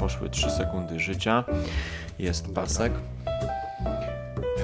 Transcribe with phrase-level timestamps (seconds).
[0.00, 1.44] poszły 3 sekundy życia.
[2.18, 2.92] Jest pasek.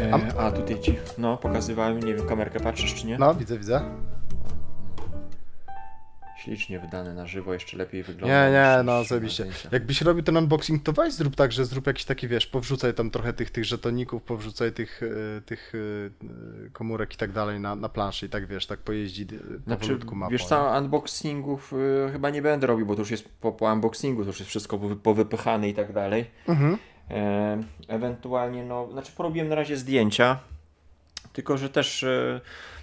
[0.01, 3.19] E, a tutaj ci, no, pokazywałem, nie wiem, kamerkę patrzysz czy nie?
[3.19, 3.80] No, widzę, widzę.
[6.44, 8.46] Ślicznie wydane na żywo, jeszcze lepiej wygląda.
[8.46, 9.72] Nie, nie, no zdjęciach.
[9.72, 13.10] Jakbyś robił ten unboxing, to weź zrób tak, że zrób jakiś taki, wiesz, powrzucaj tam
[13.10, 15.00] trochę tych, tych żetoników, powrzucaj tych,
[15.38, 15.72] e, tych
[16.66, 19.27] e, komórek i tak dalej na, na planszy i tak, wiesz, tak pojeździ
[19.66, 20.32] Znaczy, powolutku mapą.
[20.32, 24.22] wiesz co, unboxingów y, chyba nie będę robił, bo to już jest po, po unboxingu,
[24.22, 26.24] to już jest wszystko powy- powypychane i tak dalej.
[26.48, 26.78] Mhm.
[27.10, 30.38] E, ewentualnie, no, znaczy porobiłem na razie zdjęcia,
[31.32, 32.40] tylko że też e,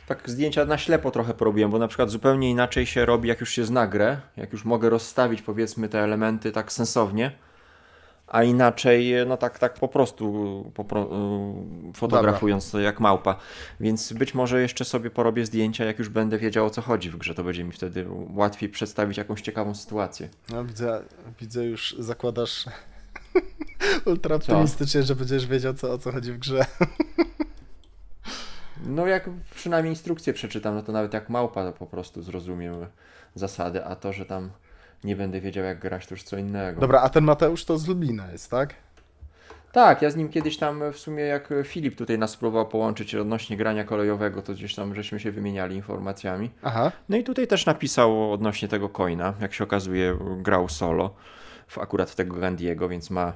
[0.10, 3.50] tak zdjęcia na ślepo trochę porobiłem, bo na przykład zupełnie inaczej się robi, jak już
[3.50, 7.32] się zna grę, jak już mogę rozstawić powiedzmy te elementy tak sensownie,
[8.28, 10.26] a inaczej, e, no tak, tak po prostu
[10.76, 13.36] po, pro- e, fotografując to jak małpa.
[13.80, 17.18] Więc być może jeszcze sobie porobię zdjęcia, jak już będę wiedział o co chodzi w
[17.18, 20.30] grze, to będzie mi wtedy łatwiej przedstawić jakąś ciekawą sytuację.
[20.50, 21.02] No widzę,
[21.40, 22.66] widzę już zakładasz
[24.06, 26.66] ultra optymistycznie, że będziesz wiedział co, o co chodzi w grze.
[28.86, 32.74] No jak przynajmniej instrukcję przeczytam, no to nawet jak małpa po prostu zrozumiem
[33.36, 34.50] zasady, a to, że tam
[35.04, 36.82] nie będę wiedział jak grać, to już co innego.
[36.82, 38.74] Dobra, a ten Mateusz to z Lublina jest, tak?
[39.72, 43.58] Tak, ja z nim kiedyś tam w sumie jak Filip tutaj nas próbował połączyć odnośnie
[43.58, 46.52] grania kolejowego, to gdzieś tam żeśmy się wymieniali informacjami.
[46.64, 46.92] Aha.
[47.10, 51.16] No i tutaj też napisał odnośnie tego coina, jak się okazuje grał solo,
[51.68, 53.34] w, akurat w tego Gandiego, więc ma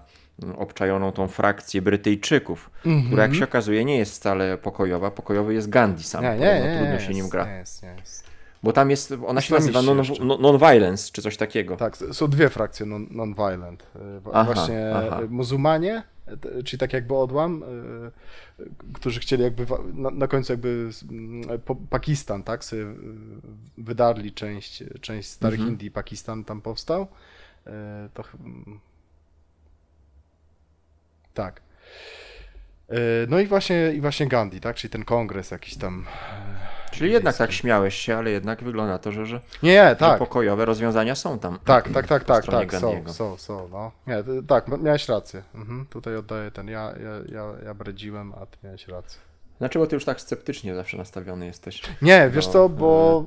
[0.58, 3.06] obczajoną tą frakcję Brytyjczyków, Mhm.
[3.08, 6.68] która jak się okazuje nie jest wcale pokojowa, pokojowy jest Gandhi sam, Nie, nie, podobno
[6.72, 7.48] nie, trudno się nim gra.
[8.64, 10.26] Bo tam jest, ona się nazywa non- jeszcze.
[10.26, 11.78] non- non-violence, czy coś takiego.
[11.78, 13.86] Tak, są dwie frakcje non- non-violent.
[14.22, 15.22] Wa- Aha, Właśnie aha.
[15.22, 16.04] y, muzułmanie,
[16.42, 17.64] t- czyli tak jakby odłam,
[18.94, 21.60] którzy chcieli jakby na, na końcu jakby mm,
[21.90, 22.86] Pakistan, tak, sobie
[23.78, 25.70] wydarli część, część starych Mhm.
[25.74, 27.08] Indii, Pakistan tam powstał.
[28.14, 28.80] To mm,
[31.34, 31.62] tak.
[32.92, 32.96] Y,
[33.30, 36.06] No i właśnie, i właśnie Gandhi, tak, czyli ten kongres jakiś tam.
[36.92, 40.20] Czyli jednak tak śmiałeś się, ale jednak wygląda to, że, że, Nie, nie, że tak.
[40.20, 41.60] pokojowe rozwiązania są tam.
[41.66, 43.14] Tak, tak, tak, tak, tak, są, Gandiego.
[43.14, 43.92] są, są, no.
[44.08, 45.44] Nie, tak, miałeś rację.
[45.56, 49.20] Mhm, tutaj oddaję ten, ja, ja, ja, ja bredziłem, a ty miałeś rację.
[49.58, 51.82] Znaczy, bo ty już tak sceptycznie zawsze nastawiony jesteś.
[52.02, 53.24] Nie, wiesz No, co, bo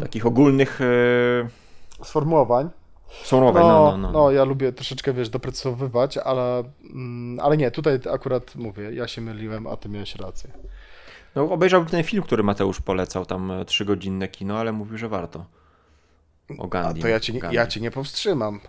[0.00, 0.84] Takich ogólnych e,
[2.00, 2.04] y,
[3.22, 4.30] sformułowań, sformułowań, no, no, no, no, no.
[4.30, 6.64] ja lubię troszeczkę, wiesz, doprecyzowywać, ale,
[6.94, 10.50] mm, ale nie, tutaj akurat mówię, ja się myliłem, a ty miałeś rację.
[11.34, 15.44] no obejrzałbym ten film, który Mateusz polecał, tam e, trzygodzinne kino, ale mówił, że warto.
[16.58, 17.02] O A Gandhi.
[17.02, 18.60] to ja cię, nie, ja cię nie powstrzymam.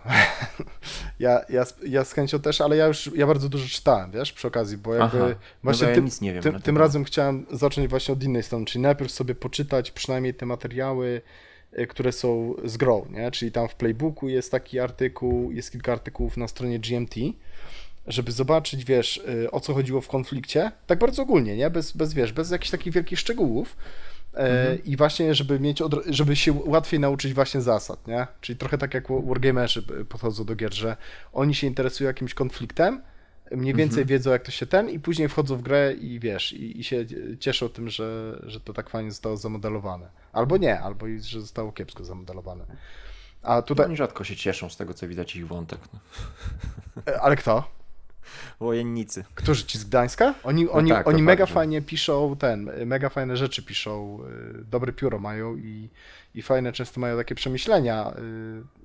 [1.18, 4.48] ja, ja, ja z chęcią też, ale ja już, ja bardzo dużo czytałem, wiesz, przy
[4.48, 7.04] okazji, bo jakby Aha, no właśnie to ja tym, nic nie wiem tym, tym razem
[7.04, 11.22] chciałem zacząć właśnie od innej strony, czyli najpierw sobie poczytać przynajmniej te materiały,
[11.88, 13.30] które są z grą, nie?
[13.30, 17.14] Czyli tam w playbooku jest taki artykuł, jest kilka artykułów na stronie GMT,
[18.06, 21.70] żeby zobaczyć, wiesz, y, o co chodziło w konflikcie, tak bardzo ogólnie, nie?
[21.70, 23.76] Bez, bez wiesz, bez jakichś takich wielkich szczegółów.
[24.34, 28.26] E, I właśnie, żeby mieć, żeby się łatwiej nauczyć właśnie zasad, nie?
[28.40, 30.96] Czyli trochę tak jak wargamerzy podchodzą do gier, że
[31.32, 33.02] oni się interesują jakimś konfliktem,
[33.50, 36.80] mniej więcej wiedzą jak to się ten i później wchodzą w grę i wiesz, i,
[36.80, 37.06] i się
[37.40, 40.10] cieszą tym, że, że to tak fajnie zostało zamodelowane.
[40.32, 42.64] Albo nie, albo że zostało kiepsko zamodelowane.
[43.42, 45.80] A tutaj, Oni rzadko się cieszą z tego, co widać ich wątek.
[45.92, 46.00] No.
[47.12, 47.80] e, ale kto?
[48.60, 49.24] Wojennicy.
[49.34, 50.34] Którzy ci z Gdańska?
[50.44, 54.18] Oni, oni, tak, oni mega że- fajnie piszą ten, mega fajne rzeczy piszą,
[54.60, 55.88] y, dobre pióro mają i,
[56.34, 58.12] i fajne często mają takie przemyślenia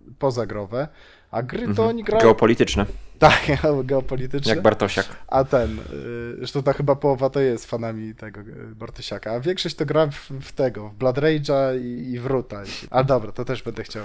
[0.10, 0.88] y, pozagrowe,
[1.36, 2.86] a gry to oni grają Geopolityczne,
[3.20, 3.42] tak,
[3.84, 5.06] geopolityczne, jak Bartosiak.
[5.28, 9.76] a ten, y, zresztą ta chyba połowa to jest fanami tego y, Bartosiaka, a większość
[9.76, 12.64] to gra w, w tego, w Blood Rage'a i, i w Ruta.
[12.90, 14.04] Ale dobra, to też będę chciał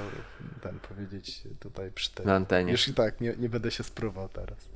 [0.62, 2.26] ten powiedzieć tutaj przy tej.
[2.26, 2.72] Na antenie.
[2.72, 4.68] Już i tak, nie, nie będę się spróbował teraz.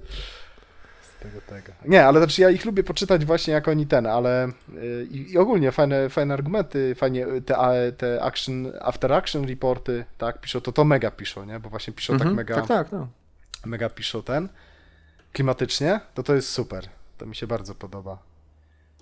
[1.24, 1.72] Tego, tego.
[1.84, 5.38] Nie, ale znaczy ja ich lubię poczytać właśnie jak oni ten, ale y, i, i
[5.38, 10.72] ogólnie fajne, fajne argumenty, fajnie y, te, te action, after action reporty, tak, piszą, to
[10.72, 13.08] to mega piszą, nie, bo właśnie piszą tak Mhm, mega, tak, tak, no.
[13.66, 14.48] mega piszą ten,
[15.32, 16.88] klimatycznie, to to jest super,
[17.18, 18.18] to mi się bardzo podoba.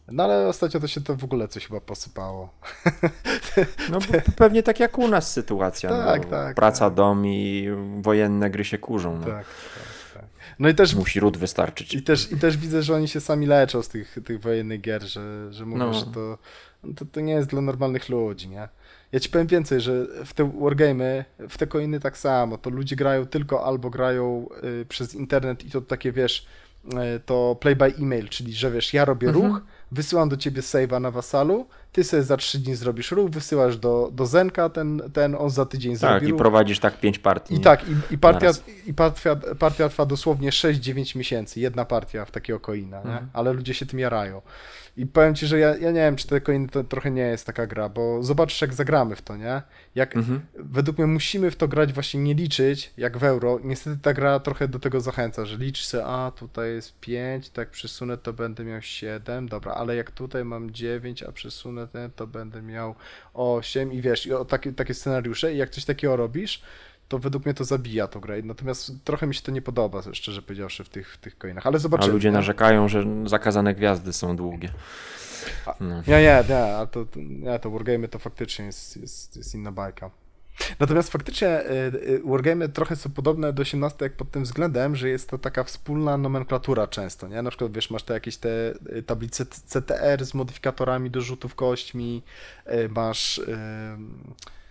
[0.08, 2.50] No ale ostatnio to się to w ogóle coś chyba posypało.
[3.91, 5.91] No bo pewnie tak jak u nas sytuacja.
[5.91, 6.94] Tak, no, tak, Praca, tak.
[6.94, 7.69] dom i
[8.00, 9.19] wojenne gry się kurzą.
[9.19, 9.25] No.
[9.26, 10.01] Tak, tak, tak.
[10.58, 11.94] No i też Musi ród wystarczyć.
[11.94, 15.02] I też, I też widzę, że oni się sami leczą z tych, tych wojennych gier,
[15.02, 15.94] że, że mówią, No.
[15.94, 16.38] że to,
[16.96, 18.69] to, to nie jest dla normalnych ludzi, nie?
[19.12, 22.96] Ja ci powiem więcej, że w te wargamy, w te coiny tak samo, to ludzie
[22.96, 24.46] grają tylko albo grają
[24.82, 26.46] y, przez internet i to takie, wiesz,
[26.84, 29.46] y, to play by email, czyli że wiesz, ja robię Mhm.
[29.46, 29.60] ruch,
[29.93, 34.11] wysyłam do ciebie save'a na wasalu, ty sobie za trzy dni zrobisz ruch, wysyłasz do,
[34.12, 36.39] do Zenka, ten, ten on za tydzień Tak, zrobi i ruch.
[36.39, 37.55] prowadzisz tak pięć partii.
[37.55, 37.65] I nie?
[37.65, 38.50] tak, i, i, partia,
[38.87, 43.03] i partia, partia trwa dosłownie 6-9 miesięcy, jedna partia w takiego coina, nie?
[43.03, 43.29] Mhm.
[43.33, 44.43] ale ludzie się tym jarają.
[44.97, 47.67] I powiem ci, że ja, ja nie wiem, czy coiny to trochę nie jest taka
[47.67, 49.62] gra, bo zobaczysz jak zagramy w to, nie?
[49.94, 50.41] Jak, Mhm.
[50.55, 53.61] Według mnie musimy w to grać, właśnie nie liczyć, jak w euro.
[53.65, 57.71] Niestety ta gra trochę do tego zachęca, że liczy się, a tutaj jest 5, tak
[57.71, 62.27] przesunę, to będę miał 7, dobra, ale jak tutaj mam 9, a przesunę ten, to
[62.27, 62.94] będę miał
[63.35, 66.62] 8 i wiesz, i o takie, takie scenariusze i jak coś takiego robisz,
[67.12, 68.43] to według mnie to zabija tą grę.
[68.43, 71.76] Natomiast trochę mi się to nie podoba, szczerze powiedziawszy, w tych, w tych coinach, ale
[71.76, 72.12] A zobaczymy.
[72.12, 72.32] ludzie nie?
[72.32, 74.69] narzekają, że zakazane gwiazdy są długie.
[75.81, 76.03] No.
[76.09, 80.11] Nie, nie, nie, a to, nie, to Wargame to faktycznie jest, jest, jest inna bajka.
[80.81, 81.73] Natomiast faktycznie y,
[82.09, 85.65] y, Wargame trochę są podobne do 18 jak pod tym względem, że jest to taka
[85.65, 87.43] wspólna nomenklatura często, nie?
[87.43, 92.23] Na przykład, wiesz, masz te jakieś te y, tablice CTR z modyfikatorami do rzutów kośćmi,
[92.91, 93.38] masz...
[93.38, 94.62] y, y,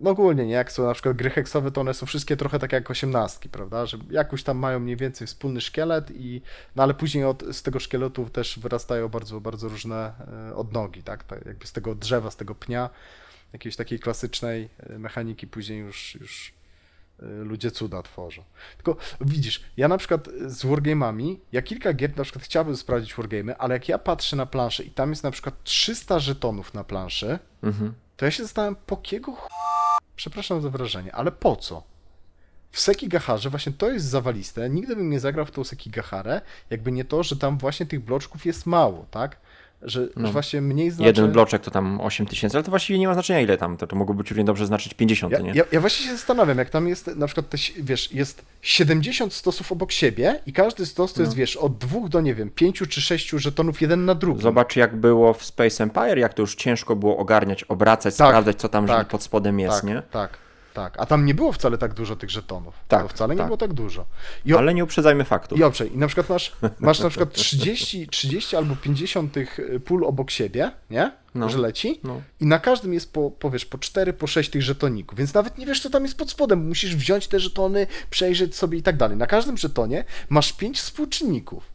[0.00, 0.52] No ogólnie, nie?
[0.52, 3.86] Jak są na przykład gry heksowe, to one są wszystkie trochę tak jak osiemnastki, prawda?
[3.86, 6.42] Że jakoś tam mają mniej więcej wspólny szkielet i...
[6.76, 10.12] No ale później od, z tego szkieletu też wyrastają bardzo, bardzo różne
[10.50, 11.24] e, odnogi, tak?
[11.24, 11.46] tak?
[11.46, 12.90] Jakby z tego drzewa, z tego pnia,
[13.52, 16.54] jakiejś takiej klasycznej e, mechaniki później już, już
[17.42, 18.42] ludzie cuda tworzą.
[18.76, 23.54] Tylko widzisz, ja na przykład z wargame'ami, ja kilka gier na przykład chciałbym sprawdzić wargame'y,
[23.58, 27.38] ale jak ja patrzę na planszę i tam jest na przykład 300 żetonów na planszy,
[27.62, 27.94] Mhm.
[28.16, 29.48] To ja się zastanawiam, po kiego ch...
[30.16, 31.82] Przepraszam za wrażenie, ale po co?
[32.70, 34.70] W Sekigaharze właśnie to jest zawaliste.
[34.70, 36.40] Nigdy bym nie zagrał w tą Sekigaharę,
[36.70, 39.40] jakby nie to, że tam właśnie tych bloczków jest mało, tak?
[39.84, 40.26] Że, No.
[40.26, 41.06] że właśnie mniej znaczy...
[41.06, 43.86] Jeden bloczek to tam 8 tysięcy, ale to właściwie nie ma znaczenia ile tam, to,
[43.86, 45.52] to mogło być równie dobrze znaczyć 50, Ja, nie?
[45.54, 49.72] ja, ja właśnie się zastanawiam, jak tam jest na przykład, te, wiesz, jest 70 stosów
[49.72, 51.36] obok siebie i każdy stos to jest, No.
[51.38, 54.42] wiesz, od dwóch do, nie wiem, pięciu czy sześciu żetonów jeden na drugim.
[54.42, 58.56] Zobacz jak było w Space Empire, jak to już ciężko było ogarniać, obracać, Tak, sprawdzać
[58.56, 60.02] co tam tak, pod spodem jest, tak, nie?
[60.10, 60.38] tak,
[60.74, 60.94] tak.
[60.98, 62.74] A tam nie było wcale tak dużo tych żetonów.
[62.88, 63.46] Tak, To wcale nie tak.
[63.46, 64.06] było tak dużo.
[64.54, 65.58] O, Ale nie uprzedzajmy faktów.
[65.58, 69.80] I dobrze, i na przykład masz, masz na przykład 30, 30 albo 50 tych y,
[69.80, 71.12] pól obok siebie, nie?
[71.34, 71.48] No.
[71.48, 72.00] Że leci.
[72.04, 72.22] No.
[72.40, 75.58] I na każdym jest po, po, wiesz, po 4, po 6 tych żetoników, więc nawet
[75.58, 76.68] nie wiesz, co tam jest pod spodem.
[76.68, 79.16] Musisz wziąć te żetony, przejrzeć sobie i tak dalej.
[79.16, 81.73] Na każdym żetonie masz 5 współczynników.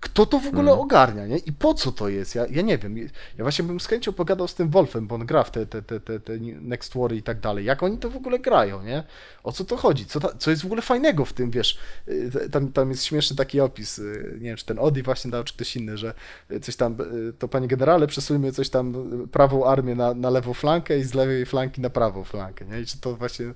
[0.00, 0.80] Kto to w ogóle Hmm.
[0.80, 1.38] ogarnia, nie?
[1.38, 2.34] I po co to jest?
[2.34, 2.96] Ja, ja nie wiem.
[2.98, 3.08] Ja
[3.38, 6.00] właśnie bym z chęcią pogadał z tym Wolfem, bo on gra w te, te, te,
[6.00, 7.64] te, te Next Wary i tak dalej.
[7.64, 9.04] Jak oni to w ogóle grają, nie?
[9.44, 10.06] O co to chodzi?
[10.06, 11.78] Co, ta, co jest w ogóle fajnego w tym, wiesz?
[12.08, 15.44] y, Tam, tam jest śmieszny taki opis, y, nie wiem, czy ten Odi właśnie dał,
[15.44, 16.14] czy ktoś inny, że
[16.50, 16.96] y, coś tam,
[17.28, 21.02] y, to panie generale, przesuńmy coś tam, y, prawą armię na, na lewą flankę i
[21.04, 22.80] z lewej flanki na prawą flankę, nie?
[22.80, 23.46] I czy to właśnie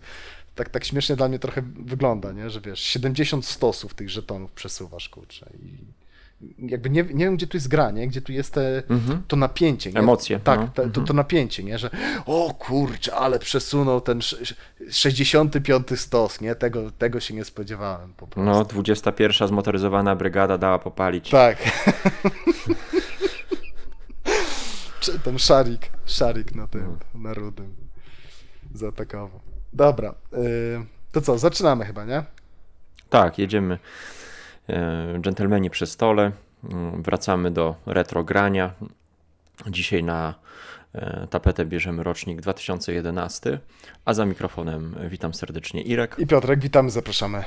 [0.55, 2.51] tak, tak śmiesznie dla mnie trochę wygląda, nie?
[2.51, 5.47] Że wiesz, 70 stosów tych żetonów przesuwasz, kurczę.
[5.63, 6.04] I
[6.59, 8.09] jakby nie, nie wiem, gdzie tu jest gra, nie?
[8.09, 9.23] Gdzie tu jest te, Mhm.
[9.29, 9.99] to napięcie, nie?
[9.99, 10.67] Emocje, Tak, no.
[10.67, 11.07] te, to, Mhm.
[11.07, 11.79] to napięcie, nie?
[11.79, 11.91] Że
[12.27, 14.55] o kurczę, ale przesunął ten sz-
[14.91, 16.55] 65 stos, nie?
[16.55, 18.51] Tego, tego się nie spodziewałem po prostu.
[18.51, 21.31] No, 21 zmotoryzowana brygada dała popalić.
[21.31, 21.57] Tak.
[25.01, 27.75] Czy Ten szarik, szarik na tym, na rudym
[28.75, 29.41] zaatakował.
[29.73, 32.23] Dobra, y, to co, zaczynamy chyba, nie?
[33.11, 33.79] Tak, jedziemy.
[34.69, 36.33] E, Dżentelmeni przy stole.
[36.73, 38.75] Mm, Wracamy do retro grania.
[39.67, 40.35] Dzisiaj na
[40.95, 43.59] e, tapetę bierzemy rocznik 2011,
[44.05, 46.17] a za mikrofonem witam serdecznie Irek.
[46.19, 47.45] I Piotrek, witamy, zapraszamy.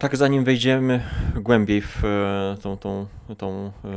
[0.00, 1.02] Tak, zanim wejdziemy
[1.34, 3.06] głębiej w e, tą, tą,
[3.38, 3.92] tą e,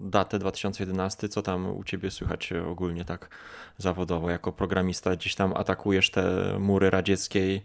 [0.00, 3.28] datę 2011, co tam u ciebie słychać ogólnie tak
[3.78, 4.30] zawodowo?
[4.30, 7.64] Jako programista gdzieś tam atakujesz te mury radzieckiej,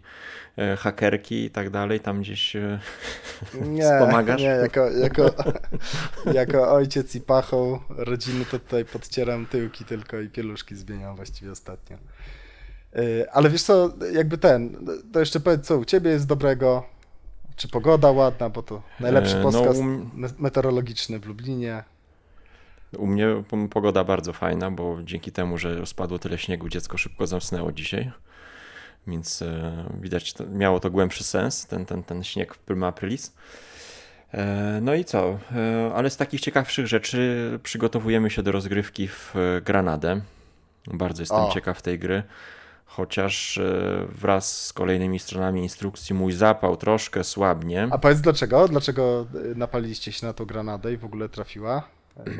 [0.58, 2.56] e, hakerki i tak dalej, tam gdzieś
[3.54, 4.40] Nie, Wspomagasz?
[4.40, 5.30] nie jako, jako,
[6.40, 11.96] jako ojciec i pachą rodziny to tutaj podcieram tyłki tylko i pieluszki zmieniam właściwie ostatnio.
[13.32, 16.91] Ale wiesz co, jakby ten, to jeszcze powiedz, co u ciebie jest dobrego?
[17.56, 21.84] Czy pogoda ładna, bo to najlepszy E, no, podcast u m- me- meteorologiczny w Lublinie.
[22.98, 23.26] U mnie
[23.70, 28.12] pogoda bardzo fajna, bo dzięki temu, że spadło tyle śniegu, dziecko szybko zamknęło dzisiaj.
[29.06, 33.34] Więc e, widać, to, miało to głębszy sens, ten, ten, ten śnieg w prima aprilis.
[34.34, 35.38] E, no i co?
[35.56, 40.20] E, ale z takich ciekawszych rzeczy przygotowujemy się do rozgrywki w e, Granadę.
[40.86, 41.50] Bardzo jestem O.
[41.54, 42.22] ciekaw tej gry.
[42.96, 47.88] Chociaż e, wraz z kolejnymi stronami instrukcji mój zapał troszkę słabnie.
[47.90, 48.68] A powiedz dlaczego?
[48.68, 51.88] Dlaczego y, napaliliście się na tą granadę i w ogóle trafiła?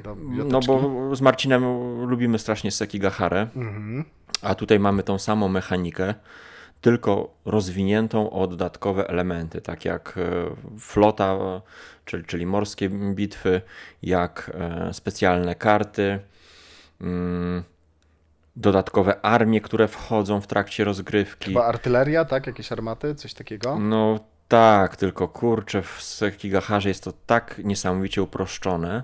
[0.04, 1.62] Do No bo z Marcinem
[2.06, 3.48] lubimy strasznie Sekigaharę.
[3.56, 4.04] Mhm.
[4.42, 6.14] A tutaj mamy tą samą mechanikę,
[6.80, 10.18] tylko rozwiniętą o dodatkowe elementy, tak jak
[10.78, 11.38] flota,
[12.04, 13.60] czyli, czyli morskie bitwy,
[14.02, 14.56] jak
[14.92, 16.18] specjalne karty,
[17.00, 17.62] mm,
[18.56, 21.46] dodatkowe armie, które wchodzą w trakcie rozgrywki.
[21.46, 22.46] Chyba artyleria, tak?
[22.46, 23.78] Jakieś armaty, coś takiego?
[23.78, 29.02] No tak, tylko kurczę, w Sekigahara jest to tak niesamowicie uproszczone,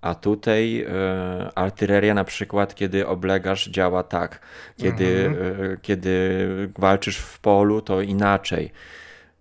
[0.00, 4.40] a tutaj e, artyleria na przykład, kiedy oblegasz, działa tak.
[4.76, 5.72] Kiedy, mhm.
[5.72, 8.72] e, kiedy walczysz w polu, to inaczej.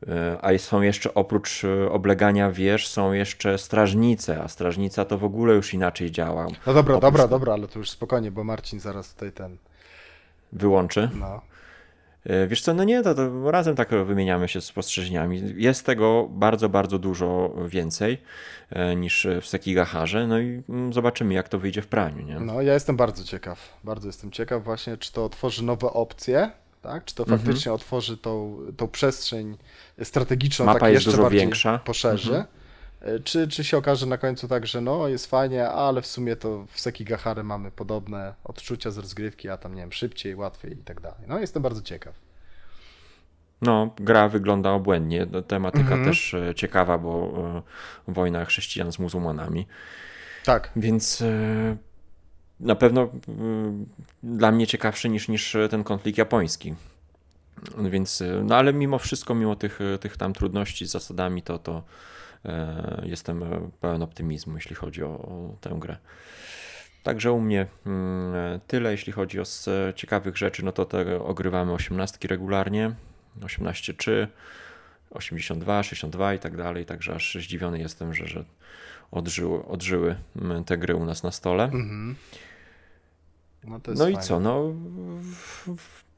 [0.07, 5.23] E, a są jeszcze oprócz e, oblegania wież, są jeszcze strażnice, a strażnica to w
[5.23, 6.47] ogóle już inaczej działa.
[6.67, 9.57] No dobra, oprócz dobra, dobra, ale to już spokojnie, bo Marcin zaraz tutaj ten.
[10.51, 11.09] Wyłączy?
[11.19, 11.41] No.
[12.23, 15.41] E, wiesz co, no nie, to, to razem tak wymieniamy się spostrzeżeniami.
[15.55, 18.17] Jest tego bardzo, bardzo dużo więcej
[18.95, 22.25] niż w Sekigaharze, no i mm, zobaczymy, jak to wyjdzie w praniu.
[22.25, 22.39] Nie?
[22.39, 23.77] No, ja jestem bardzo ciekaw.
[23.83, 26.51] Bardzo jestem ciekaw właśnie, czy to otworzy nowe opcje,
[26.83, 27.05] tak?
[27.05, 27.39] Czy to mhm.
[27.39, 29.57] faktycznie otworzy tą, tą przestrzeń
[30.03, 31.79] strategiczną, Mapa tak jest jeszcze bardziej większa.
[31.79, 32.35] poszerzy.
[32.35, 32.45] Mhm.
[33.01, 36.35] E, czy, czy się okaże na końcu tak, że no jest fajnie, ale w sumie
[36.35, 40.83] to w Sekigahary mamy podobne odczucia z rozgrywki, a tam nie wiem, szybciej, łatwiej i
[40.83, 41.23] tak dalej.
[41.27, 42.15] No jestem bardzo ciekaw.
[43.61, 45.27] No, gra wygląda obłędnie.
[45.47, 46.05] Tematyka mhm.
[46.05, 47.33] też e, ciekawa, bo
[48.07, 49.67] e, wojna chrześcijan z muzułmanami.
[50.45, 50.71] Tak.
[50.75, 51.23] Więc
[52.59, 53.09] na pewno
[54.23, 56.75] dla mnie ciekawszy niż, niż ten konflikt japoński.
[57.77, 61.83] Więc, no ale mimo wszystko, mimo tych, tych tam trudności z zasadami, to, to
[62.45, 63.43] e, jestem
[63.81, 65.97] pełen optymizmu, jeśli chodzi o, o tę grę.
[67.03, 69.43] Także u mnie mm, tyle, jeśli chodzi o
[69.95, 72.95] ciekawych rzeczy, no to te ogrywamy 18 regularnie,
[73.41, 74.27] 18.3,
[75.09, 78.45] 82, 62 i tak dalej, także aż zdziwiony jestem, że, że
[79.13, 80.15] odżyły, odżyły
[80.65, 81.63] te gry u nas na stole.
[81.63, 82.15] Mhm.
[83.63, 84.73] No, no i co, no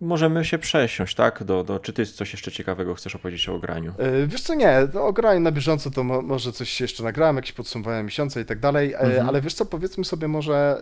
[0.02, 1.44] możemy się przesiąść, tak?
[1.44, 3.94] Do, do, czy ty coś jeszcze ciekawego chcesz opowiedzieć o graniu?
[3.98, 7.52] Yy, wiesz co, nie, o graniu na bieżąco to mo może coś jeszcze nagrałem, jakieś
[7.52, 10.78] podsumowanie miesiąca i tak dalej, yy, ale wiesz co, powiedzmy sobie może,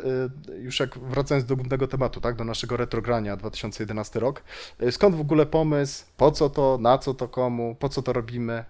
[0.50, 4.44] yy, już jak wracając do głównego tematu, tak, do naszego retrogrania 2011 rok,
[4.92, 8.66] skąd w ogóle pomysł, po co to, na co to komu, po co to robimy?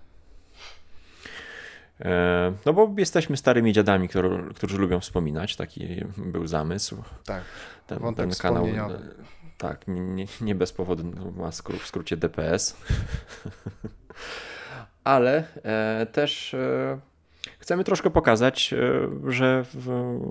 [2.66, 7.04] No bo jesteśmy starymi dziadami, którzy, którzy lubią wspominać, taki był zamysł.
[7.26, 7.44] Tak,
[7.88, 8.68] ten, ten kanał
[9.64, 11.04] tak, nie, nie bez powodu
[11.36, 12.78] ma skró w skrócie DPS.
[15.04, 17.00] Ale e, też e,
[17.60, 19.66] chcemy troszkę pokazać, e, że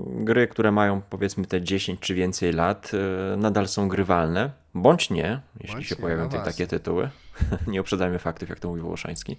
[0.07, 5.41] gry, które mają powiedzmy te 10 czy więcej lat, e, nadal są grywalne, bądź nie,
[5.61, 7.11] jeśli bądź się nie, pojawią no takie tytuły.
[7.67, 9.37] nie uprzedzajmy faktów, jak to mówi Włoszański.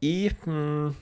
[0.00, 0.94] I mm,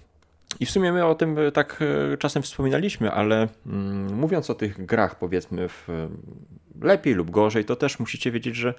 [0.61, 4.55] i w sumie my o tym e, tak e, czasem wspominaliśmy, ale mm, mówiąc o
[4.55, 5.88] tych grach, powiedzmy, w,
[6.83, 8.75] lepiej lub gorzej, to też musicie wiedzieć, że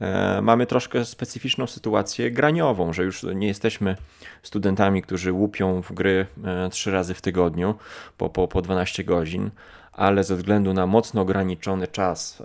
[0.00, 3.96] e, mamy troszkę specyficzną sytuację graniową, że już nie jesteśmy
[4.42, 6.26] studentami, którzy łupią w gry
[6.70, 7.74] trzy razy w tygodniu
[8.16, 9.50] po, po, po 12 godzin,
[9.92, 12.42] ale ze względu na mocno ograniczony czas,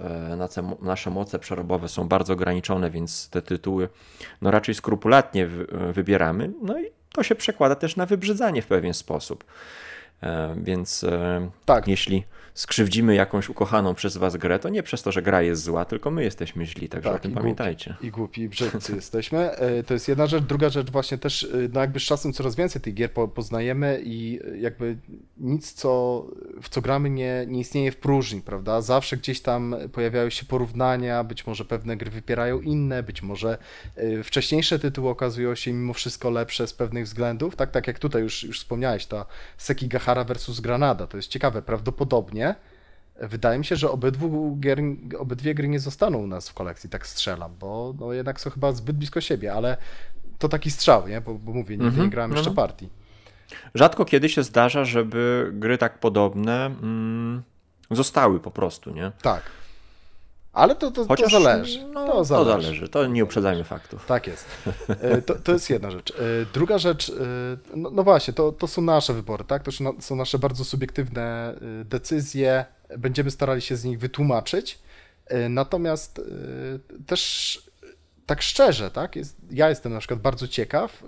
[0.81, 3.89] nasze moce przerobowe są bardzo ograniczone, więc te tytuły
[4.41, 5.47] no raczej skrupulatnie
[5.93, 6.51] wybieramy.
[6.61, 9.43] No i to się przekłada też na wybrzydzanie w pewien sposób.
[10.23, 11.87] E, więc e, tak.
[11.87, 12.23] jeśli
[12.53, 16.11] skrzywdzimy jakąś ukochaną przez was grę, to nie przez to, że gra jest zła, tylko
[16.11, 17.89] my jesteśmy źli, także tak, o tym i pamiętajcie.
[17.89, 19.51] Głupi, I głupi, i brzydcy jesteśmy.
[19.51, 20.43] E, to jest jedna rzecz.
[20.43, 24.97] Druga rzecz właśnie też, no jakby z czasem coraz więcej tych gier poznajemy i jakby
[25.37, 26.25] nic, co,
[26.61, 28.81] w co gramy nie, nie istnieje w próżni, prawda?
[28.81, 33.57] Zawsze gdzieś tam pojawiają się porównania, być może pewne gry wypierają inne, być może
[34.23, 38.43] wcześniejsze tytuły okazują się mimo wszystko lepsze z pewnych względów, tak, tak jak tutaj już,
[38.43, 39.25] już wspomniałeś, ta
[39.57, 42.55] Sekigahara versus Granada, to jest ciekawe, prawdopodobnie
[43.21, 44.81] Wydaje mi się, że obydwu gier,
[45.19, 48.71] obydwie gry nie zostaną u nas w kolekcji, tak strzelam, bo no jednak są chyba
[48.71, 49.77] zbyt blisko siebie, ale
[50.39, 51.21] to taki strzał, nie?
[51.21, 52.01] Bo, bo mówię, nie, mm -hmm.
[52.01, 52.67] nie grałem jeszcze mhm.
[52.67, 52.89] partii.
[53.75, 57.43] Rzadko kiedy się zdarza, żeby gry tak podobne mm,
[57.91, 59.11] zostały po prostu, nie?
[59.21, 59.41] Tak.
[60.53, 61.85] Ale to, to, Chociaż, to zależy.
[61.85, 62.55] No, to zależy.
[62.55, 62.89] To zależy.
[62.89, 64.05] To nie uprzedzajmy faktów.
[64.05, 64.45] Tak jest.
[64.89, 66.11] E, to, to jest jedna rzecz.
[66.11, 66.15] E,
[66.53, 67.13] druga rzecz, e,
[67.77, 69.63] no, no właśnie, to, to są nasze wybory, tak?
[69.63, 71.55] To są nasze bardzo subiektywne
[71.85, 72.65] decyzje.
[72.97, 74.79] Będziemy starali się z nich wytłumaczyć.
[75.49, 76.21] Natomiast
[77.05, 77.71] też
[78.25, 81.03] tak szczerze, tak, jest, ja jestem na przykład bardzo ciekaw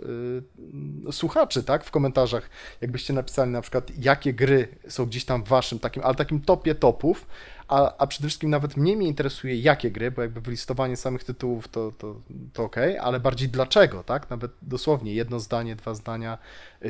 [1.11, 2.49] słuchaczy, tak, w komentarzach,
[2.81, 6.75] jakbyście napisali na przykład, jakie gry są gdzieś tam w waszym takim, ale takim topie
[6.75, 7.27] topów,
[7.73, 11.67] a, a przede wszystkim nawet mnie mnie interesuje jakie gry, bo jakby wylistowanie samych tytułów
[11.67, 12.15] to, to,
[12.53, 14.29] to ok, ale bardziej dlaczego, tak?
[14.29, 16.37] Nawet dosłownie jedno zdanie, dwa zdania.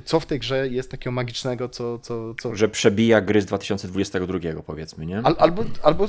[0.06, 2.00] Co w tej grze jest takiego magicznego, co...
[2.00, 2.56] co, co...
[2.56, 5.18] Że przebija gry z 2022 powiedzmy, nie?
[5.18, 6.08] Al, albo, albo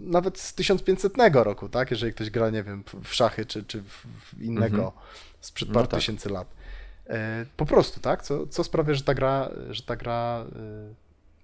[0.00, 1.90] nawet z 1500 roku, tak?
[1.90, 4.92] Jeżeli ktoś gra, nie wiem, w szachy czy, czy w innego mhm.
[5.40, 6.00] sprzed paru no tak.
[6.00, 6.54] tysięcy lat.
[7.06, 8.22] E, po prostu, tak?
[8.22, 10.46] Co, co sprawia, że ta gra, że ta gra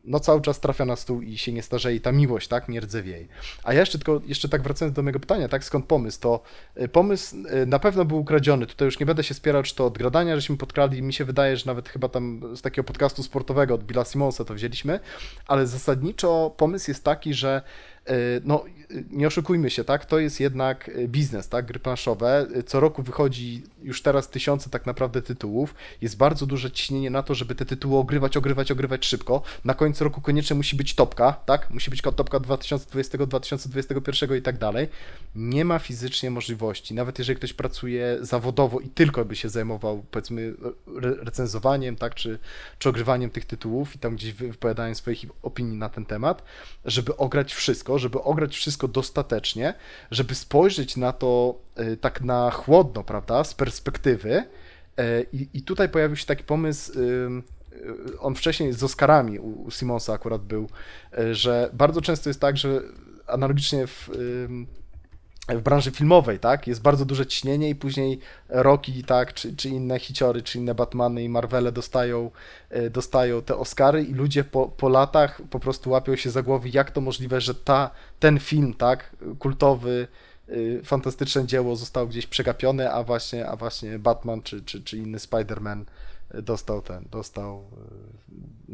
[0.04, 3.26] no cały czas trafia na stół i się nie starzeje, ta miłość, tak, nie rdzewieje.
[3.64, 6.42] A ja jeszcze tylko, jeszcze tak wracając do mojego pytania, tak, skąd pomysł, to
[6.82, 9.86] y, pomysł y, na pewno był ukradziony, tutaj już nie będę się spierał, czy to
[9.86, 13.74] od gradania, żeśmy podkradli, mi się wydaje, że nawet chyba tam z takiego podcastu sportowego
[13.74, 15.00] od Billa Simonsa to wzięliśmy,
[15.46, 17.62] ale zasadniczo pomysł jest taki, że
[18.06, 18.64] E, no
[19.10, 23.62] nie oszukujmy się, tak, to jest jednak e, biznes, tak, gry planszowe, co roku wychodzi
[23.82, 27.98] już teraz tysiące tak naprawdę tytułów, jest bardzo duże ciśnienie na to, żeby te tytuły
[27.98, 32.40] ogrywać, ogrywać, ogrywać szybko, na końcu roku koniecznie musi być topka, tak, musi być topka
[32.40, 34.88] 2020, 2021 i tak dalej,
[35.34, 40.54] nie ma fizycznie możliwości, nawet jeżeli ktoś pracuje zawodowo i tylko by się zajmował, powiedzmy,
[41.22, 42.38] recenzowaniem, tak, czy,
[42.78, 46.42] czy ogrywaniem tych tytułów i tam gdzieś wypowiadaniem swoich opinii na ten temat,
[46.84, 49.74] żeby ograć wszystko, żeby ograć wszystko dostatecznie,
[50.10, 54.44] żeby spojrzeć na to e, tak na chłodno, prawda, z perspektywy.
[54.98, 57.04] E, I, i tutaj pojawił się taki pomysł, e,
[58.20, 60.68] on wcześniej z Oscarami u Simonsa akurat był,
[61.32, 62.80] że bardzo często jest tak, że
[63.26, 64.10] analogicznie w
[65.48, 69.98] w branży filmowej, tak, jest bardzo duże ciśnienie i później Rocky, tak, czy, czy inne
[69.98, 72.30] hiciory, czy inne Batmany i Marvele dostają,
[72.70, 76.68] e, dostają te Oscary i ludzie po, po latach po prostu łapią się za głowy,
[76.68, 80.08] jak to możliwe, że ta, ten film, tak, kultowy,
[80.48, 85.18] y, fantastyczne dzieło zostało gdzieś przegapione, a właśnie, a właśnie Batman czy, czy, czy inny
[85.18, 85.84] Spider-Man
[86.42, 88.13] dostał ten, dostał e,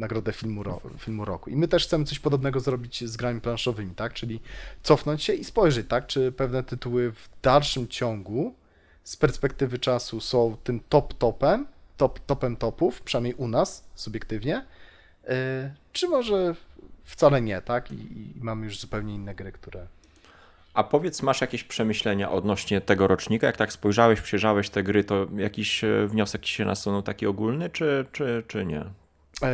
[0.01, 1.49] nagrodę filmu, ro, filmu roku.
[1.49, 4.13] I my też chcemy coś podobnego zrobić z grami planszowymi, tak?
[4.13, 4.39] Czyli
[4.83, 6.07] cofnąć się i spojrzeć, tak?
[6.07, 8.55] Czy pewne tytuły w dalszym ciągu
[9.03, 11.67] z perspektywy czasu są tym top topem,
[11.97, 14.65] top topem topów, przynajmniej u nas subiektywnie,
[15.27, 16.55] e, czy może
[17.03, 17.91] wcale nie, tak?
[17.91, 19.87] I, i mamy już zupełnie inne gry, które
[20.73, 23.47] a powiedz, masz jakieś przemyślenia odnośnie tego rocznika?
[23.47, 28.05] Jak tak spojrzałeś, przejrzałeś te gry, to jakiś e, wniosek się nasunął taki ogólny, czy,
[28.11, 28.85] czy, czy nie?
[29.43, 29.47] E,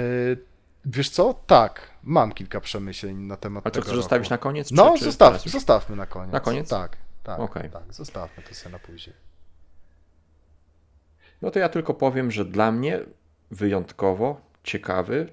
[0.86, 1.34] wiesz co?
[1.34, 4.72] Tak, mam kilka przemyśleń na temat A to chcesz zostawić na koniec?
[4.72, 6.34] No, czy, czy zostaw, zostawmy na koniec.
[6.34, 6.70] Na koniec?
[6.70, 7.70] Tak, tak, okay.
[7.70, 9.16] tak, zostawmy to sobie na później.
[11.42, 13.00] No to ja tylko powiem, że dla mnie
[13.52, 15.30] wyjątkowo ciekawy,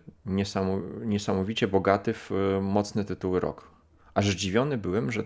[1.05, 3.71] niesamowicie bogaty w e, mocne tytuły rok.
[4.15, 5.25] Aż zdziwiony byłem, że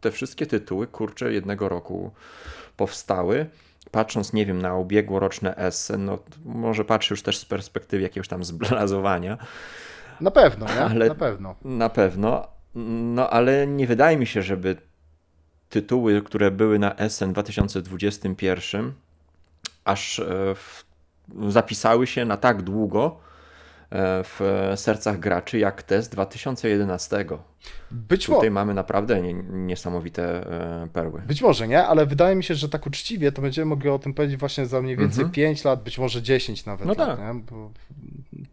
[0.00, 2.10] te wszystkie tytuły, kurczę, jednego roku
[2.76, 3.46] powstały.
[3.90, 8.44] Patrząc, nie wiem, na ubiegłoroczne esse, no może patrzę już też z perspektywy jakiegoś tam
[8.44, 9.38] zblazowania.
[10.20, 10.80] Na pewno, nie?
[10.80, 11.54] Ale, na pewno.
[11.64, 12.48] Na pewno.
[12.74, 14.76] No ale nie wydaje mi się, żeby
[15.68, 18.92] tytuły, które były na SN 2021,
[19.84, 20.54] aż e,
[21.48, 23.20] zapisały się na tak długo,
[24.24, 27.24] w sercach graczy jak te z 2011.
[27.90, 30.22] Być Tutaj mamy naprawdę niesamowite
[30.84, 31.22] e, perły.
[31.26, 31.86] Być może, nie?
[31.86, 34.82] Ale wydaje mi się, że tak uczciwie to będziemy mogli o tym powiedzieć właśnie za
[34.82, 36.86] mniej więcej mm 5 lat, być może 10 nawet.
[36.86, 37.36] No lat, tak.
[37.36, 37.70] Bo...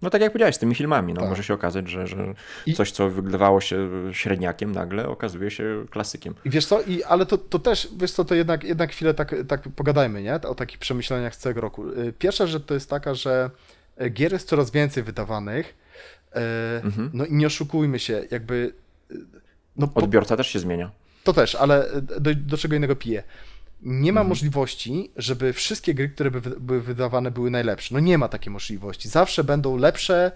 [0.02, 1.30] No tak jak powiedziałeś, z tymi filmami, no tak.
[1.30, 2.34] może się okazać, że, że
[2.66, 2.74] I...
[2.74, 6.34] coś, co wydawało się średniakiem, nagle okazuje się klasykiem.
[6.46, 9.36] I wiesz co, I, ale to, to też, wiesz co, to jednak, jednak chwilę tak,
[9.48, 10.36] tak pogadajmy, nie?
[10.36, 11.90] O takich przemyśleniach z całego roku.
[11.90, 13.50] Y, pierwsza rzecz to jest taka, że
[14.12, 15.76] gier jest coraz więcej wydawanych.
[16.36, 17.10] E, mhm.
[17.14, 18.74] No i nie oszukujmy się, jakby.
[19.76, 20.92] No, Odbiorca też się zmienia.
[21.24, 23.24] To też, ale do, do czego innego piję.
[23.82, 24.30] Nie ma mhm.
[24.30, 27.94] możliwości, żeby wszystkie gry, które by były wydawane, były najlepsze.
[27.94, 29.10] No nie ma takiej możliwości.
[29.10, 30.32] Zawsze będą lepsze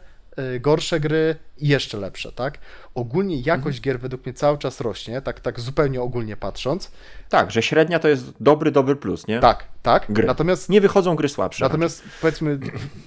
[0.60, 2.58] gorsze gry i jeszcze lepsze, tak?
[2.96, 3.82] Ogólnie jakość mhm.
[3.82, 6.92] gier według mnie cały czas rośnie, tak, tak zupełnie ogólnie patrząc.
[7.30, 9.40] Tak, że średnia to jest dobry, dobry plus, nie?
[9.40, 10.06] Tak, tak.
[10.10, 10.28] Gry.
[10.28, 11.66] Natomiast nie wychodzą gry słabsze.
[11.66, 12.60] Natomiast powiedzmy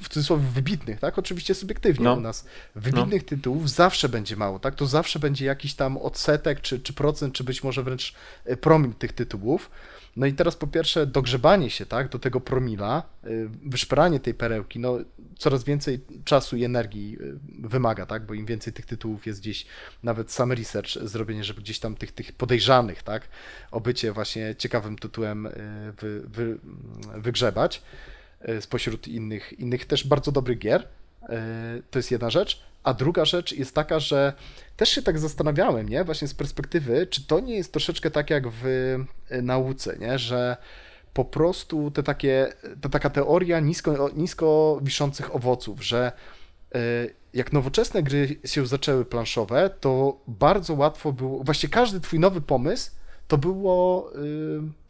[0.03, 1.19] w cudzysłowie wybitnych, tak?
[1.19, 2.15] Oczywiście subiektywnie no.
[2.15, 2.45] u nas.
[2.75, 3.29] Wybitnych no.
[3.29, 4.75] tytułów zawsze będzie mało, tak?
[4.75, 8.15] To zawsze będzie jakiś tam odsetek, czy, czy procent, czy być może wręcz
[8.51, 9.71] y, promil tych tytułów.
[10.17, 14.79] No i teraz po pierwsze dogrzebanie się tak, do tego promila, y, wyszperanie tej perełki,
[14.79, 14.99] no
[15.39, 19.67] coraz więcej czasu i energii y, wymaga, tak, bo im więcej tych tytułów jest gdzieś,
[20.03, 23.29] nawet sam research zrobienie, żeby gdzieś tam tych, tych podejrzanych, tak,
[23.71, 25.51] obycie właśnie ciekawym tytułem y,
[26.01, 26.59] wy, wy,
[27.17, 27.83] wygrzebać
[28.61, 30.89] spośród innych, innych też bardzo dobrych gier,
[31.91, 32.63] to jest jedna rzecz.
[32.85, 34.33] A druga rzecz jest taka, że
[34.77, 36.05] też się tak zastanawiałem, nie?
[36.05, 38.67] Właśnie z perspektywy, czy to nie jest troszeczkę tak jak w
[39.31, 40.19] e, nauce, nie?
[40.19, 40.57] Że
[41.15, 46.13] po prostu te takie, ta taka teoria nisko, nisko wiszących owoców, że
[46.75, 46.79] e,
[47.35, 52.91] jak nowoczesne gry się zaczęły planszowe, to bardzo łatwo było, właściwie każdy twój nowy pomysł
[53.29, 54.11] to było,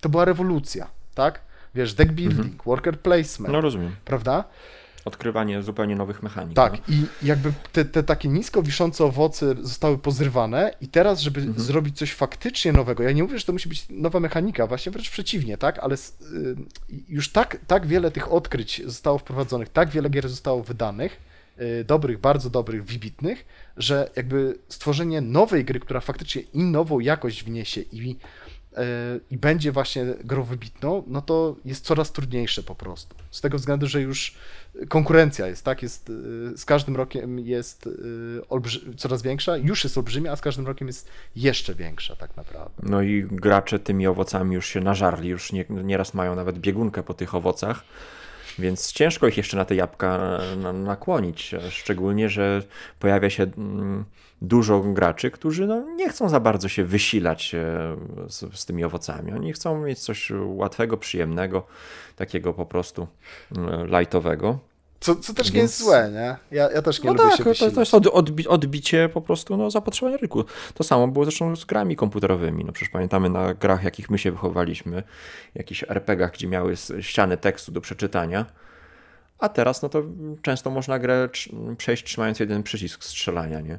[0.01, 1.41] to była rewolucja, tak?
[1.75, 2.59] Wiesz, deck building, mhm.
[2.67, 3.53] worker placement.
[3.53, 3.97] No rozumiem.
[4.05, 4.45] Prawda?
[5.05, 6.57] Odkrywanie zupełnie nowych mechanik.
[6.57, 6.79] Tak, no.
[6.95, 11.61] i jakby te, te takie nisko wiszące owoce zostały pozrywane i teraz, żeby Mhm.
[11.61, 15.11] zrobić coś faktycznie nowego, ja nie mówię, że to musi być nowa mechanika, właśnie wręcz
[15.11, 16.57] przeciwnie, tak, ale y,
[17.09, 21.21] już tak, tak wiele tych odkryć zostało wprowadzonych, tak wiele gier zostało wydanych,
[21.61, 23.45] y, dobrych, bardzo dobrych, wybitnych,
[23.77, 28.17] że jakby stworzenie nowej gry, która faktycznie i nową jakość wniesie i
[29.31, 33.17] i będzie właśnie grą wybitną, no to jest coraz trudniejsze po prostu.
[33.31, 34.35] Z tego względu, że już
[34.89, 35.83] konkurencja jest, tak?
[35.83, 40.67] Jest, y, z każdym rokiem jest y, coraz większa, już jest olbrzymia, a z każdym
[40.67, 42.83] rokiem jest jeszcze większa tak naprawdę.
[42.83, 47.15] No i gracze tymi owocami już się nażarli, już nie, nieraz mają nawet biegunkę po
[47.15, 47.85] tych owocach,
[48.59, 51.55] więc ciężko ich jeszcze na te jabłka na, nakłonić.
[51.71, 52.63] Szczególnie, że
[52.99, 54.05] pojawia się mm,
[54.45, 57.61] dużo graczy, którzy no, nie chcą za bardzo się wysilać e,
[58.29, 59.33] z, z tymi owocami.
[59.33, 61.67] Oni chcą mieć coś łatwego, przyjemnego,
[62.17, 63.07] takiego po prostu
[63.57, 64.59] e, lightowego.
[65.01, 66.37] Co, co też nie Więc- jest złe, nie?
[66.59, 67.75] Ja, ja też nie No lubię tak, się to, wysilać.
[67.75, 70.45] to jest od, odbi, odbicie po prostu no, zapotrzebowania rynku.
[70.75, 72.65] To samo było zresztą z grami komputerowymi.
[72.65, 75.03] No przecież pamiętamy na grach, jakich my się wychowaliśmy,
[75.55, 78.47] jakichś RPGach, gdzie miały ściany tekstu do przeczytania.
[79.45, 80.03] A teraz no to
[80.43, 81.29] często można grę
[81.79, 83.79] przejść trzymając jeden przycisk strzelania, nie?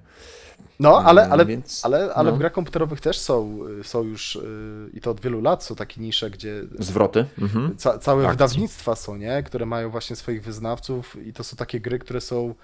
[0.80, 2.36] No, ale, ale, Mm, Więc, ale, ale no.
[2.36, 6.02] w grach komputerowych też są, są już, y, i to od wielu lat, są takie
[6.02, 7.26] nisze, gdzie Zwroty.
[7.42, 7.78] Mhm.
[7.78, 8.38] Ca całe Akcji.
[8.38, 9.44] wydawnictwa są, nie?
[9.44, 12.56] Które mają właśnie swoich wyznawców i to są takie gry, które są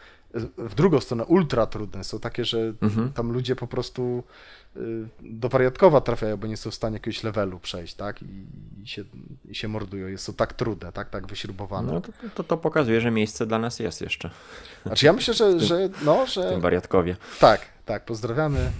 [0.57, 2.03] w drugą stronę ultra trudne.
[2.03, 3.13] Są takie, że Mhm.
[3.13, 4.23] tam ludzie po prostu
[4.77, 4.79] y,
[5.21, 8.21] do wariatkowa trafiają, bo nie są w stanie jakiegoś levelu przejść, tak?
[8.21, 8.45] I,
[8.83, 9.03] i, się,
[9.49, 10.07] i się mordują.
[10.07, 11.93] Jest są tak trudne, tak, tak wyśrubowane.
[11.93, 14.29] No to, to, to pokazuje, że miejsce dla nas jest jeszcze
[14.85, 17.15] Znaczy ja myślę, że, że no, w że tym wariatkowie.
[17.39, 18.71] tak, tak, pozdrawiamy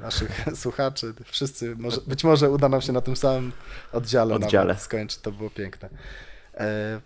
[0.00, 3.52] naszych słuchaczy, wszyscy, może, być może uda nam się na tym samym
[3.92, 4.76] oddziale, Oddziale.
[4.78, 5.88] Skończyć, to było piękne.
[6.54, 7.00] E,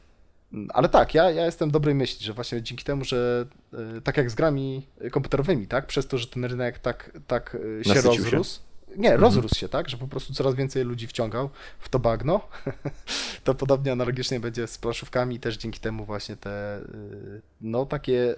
[0.69, 4.31] ale tak, ja, ja jestem dobrej myśli, że właśnie dzięki temu, że e, tak jak
[4.31, 8.19] z grami komputerowymi, tak, przez to, że ten rynek tak, tak e, się Nasycił się.
[8.23, 8.61] rozrósł,
[8.97, 12.49] nie, rozrósł się, tak, że po prostu coraz więcej ludzi wciągał w to bagno,
[13.45, 18.35] to podobnie analogicznie będzie z planszówkami i też dzięki temu właśnie te, y, no takie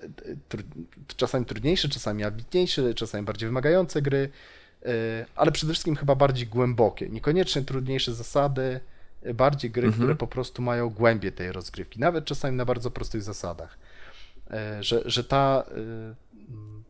[0.48, 0.62] tr
[1.16, 4.30] czasami trudniejsze, czasami ambitniejsze, czasami bardziej wymagające gry,
[5.36, 8.80] ale przede wszystkim chyba bardziej głębokie, niekoniecznie trudniejsze zasady,
[9.34, 10.00] bardziej gry, Mhm.
[10.00, 13.78] które po prostu mają głębię tej rozgrywki, nawet czasami na bardzo prostych zasadach.
[14.78, 16.14] Y, Że, że ta, y,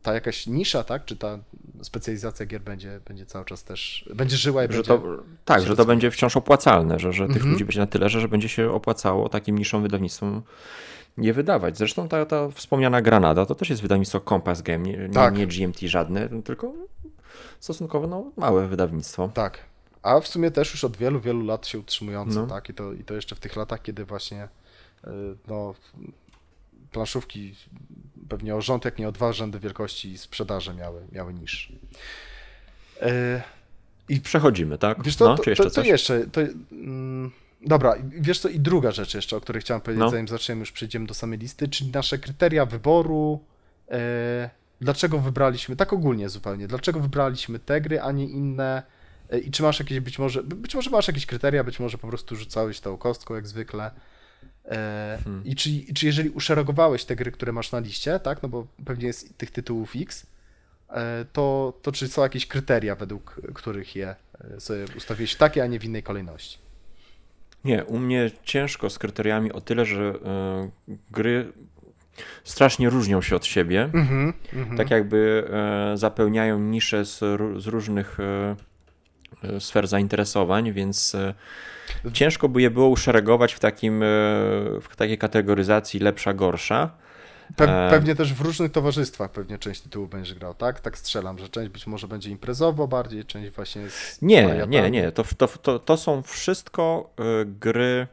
[0.02, 1.38] ta jakaś nisza, tak, czy ta
[1.82, 4.88] specjalizacja gier będzie, będzie cały czas też, będzie żyła i Że będzie...
[4.88, 5.02] to,
[5.44, 7.52] tak, że to będzie wciąż opłacalne, że, że tych Mhm.
[7.52, 10.42] ludzi będzie na tyle, że, że będzie się opłacało takim niższym wydawnictwom
[11.16, 11.78] nie wydawać.
[11.78, 15.36] Zresztą ta, ta wspomniana Granada to też jest wydawnictwo Compass Game, nie, nie, Tak.
[15.36, 16.72] nie GMT żadne, tylko
[17.60, 19.30] stosunkowo no, małe wydawnictwo.
[19.34, 19.58] Tak.
[20.02, 22.46] A w sumie też już od wielu, wielu lat się utrzymujące, No.
[22.46, 22.68] tak?
[22.68, 24.44] I to, I to jeszcze w tych latach, kiedy właśnie
[25.04, 25.08] y,
[25.48, 25.74] no,
[26.92, 27.54] planszówki
[28.28, 31.72] pewnie o rząd, jak nie o dwa rzędy wielkości sprzedaży miały, miały niż.
[34.08, 35.02] I Przechodzimy, tak?
[35.04, 35.86] wiesz co, no, to, czy jeszcze to, to coś?
[35.86, 36.40] jeszcze, to,
[36.72, 37.30] mm,
[37.66, 40.10] dobra, wiesz co, i druga rzecz jeszcze, o której chciałem powiedzieć, No.
[40.10, 43.40] zanim zaczniemy, już przejdziemy do samej listy, czyli nasze kryteria wyboru,
[43.90, 48.99] e, dlaczego wybraliśmy, tak ogólnie zupełnie, dlaczego wybraliśmy te gry, a nie inne e,
[49.38, 52.36] i czy masz jakieś, być może, być może masz jakieś kryteria, być może po prostu
[52.36, 53.90] rzucałeś tą kostką jak zwykle
[54.64, 55.44] e, Hmm.
[55.44, 58.66] i czy, i czy jeżeli uszeregowałeś te gry, które masz na liście, tak, no bo
[58.84, 60.26] pewnie jest tych tytułów X,
[60.88, 64.14] e, to, to czy są jakieś kryteria, według których je
[64.56, 66.58] e, sobie ustawiłeś w takiej, a nie w innej kolejności?
[67.64, 70.14] Nie, u mnie ciężko z kryteriami o tyle, że
[70.88, 71.52] y, gry
[72.44, 73.82] strasznie różnią się od siebie.
[73.82, 74.76] Mhm, mhm.
[74.76, 77.18] Tak jakby e, zapełniają nisze z,
[77.56, 78.56] z różnych e, e,
[79.58, 81.34] sfer zainteresowań, więc e,
[82.12, 84.06] ciężko by je było uszeregować w, takim, e,
[84.80, 86.90] w takiej kategoryzacji lepsza, gorsza.
[87.56, 90.80] Pe- e, pewnie też w różnych towarzystwach pewnie część tytułów będziesz grał, tak?
[90.80, 94.72] Tak strzelam, że część być może będzie imprezowo bardziej, część właśnie z Nie, wariatami.
[94.72, 95.12] nie, nie.
[95.12, 98.06] To, to, to, to są wszystko e, gry.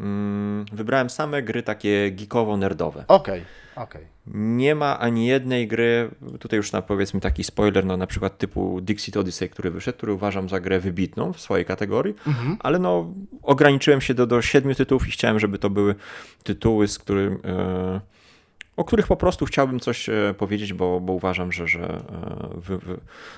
[0.00, 3.04] Mm, wybrałem same gry takie geekowo-nerdowe.
[3.08, 3.44] Okej,
[3.76, 4.06] okej.
[4.26, 8.80] Nie ma ani jednej gry, tutaj już na powiedzmy taki spoiler, no na przykład typu
[8.80, 12.56] Dixit Odyssey, który wyszedł, który uważam za grę wybitną w swojej kategorii, Mhm.
[12.60, 15.94] ale no ograniczyłem się do, do siedmiu tytułów i chciałem, żeby to były
[16.42, 18.00] tytuły, z którym, e,
[18.76, 21.80] o których po prostu chciałbym coś e, powiedzieć, bo, bo uważam, że, że
[22.70, 22.78] e,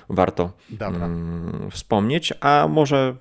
[0.09, 1.05] warto Dobra.
[1.05, 3.15] mm, wspomnieć, a może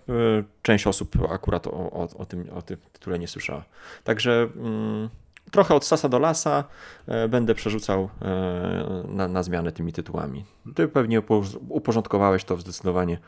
[0.63, 3.65] część osób akurat o, o, o, tym, o tym tytule nie słyszała.
[4.05, 5.09] Także mm,
[5.55, 6.65] trochę od sasa do lasa
[7.07, 10.45] e, będę przerzucał e, na, na zmianę tymi tytułami.
[10.75, 13.19] Ty pewnie upo- uporządkowałeś to w zdecydowanie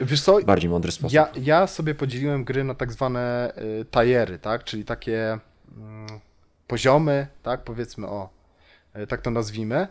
[0.00, 1.12] Wiesz co, bardziej mądry sposób.
[1.12, 4.64] ja, ja sobie podzieliłem gry na tak zwane y, tajery, tak?
[4.64, 5.38] Czyli takie
[5.76, 6.06] mm,
[6.66, 8.28] poziomy, tak, powiedzmy o,
[9.08, 9.88] tak to nazwijmy.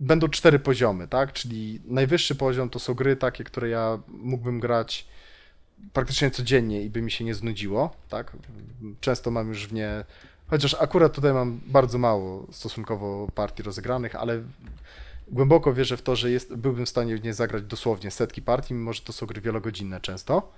[0.00, 5.06] Będą cztery poziomy, tak, czyli najwyższy poziom to są gry takie, które ja mógłbym grać
[5.92, 8.32] praktycznie codziennie i by mi się nie znudziło, tak.
[9.00, 10.04] Często mam już w nie,
[10.46, 14.42] chociaż akurat tutaj mam bardzo mało stosunkowo partii rozegranych, ale
[15.28, 18.74] głęboko wierzę w to, że jest, byłbym w stanie w nie zagrać dosłownie setki partii,
[18.74, 20.52] mimo że to są gry wielogodzinne często.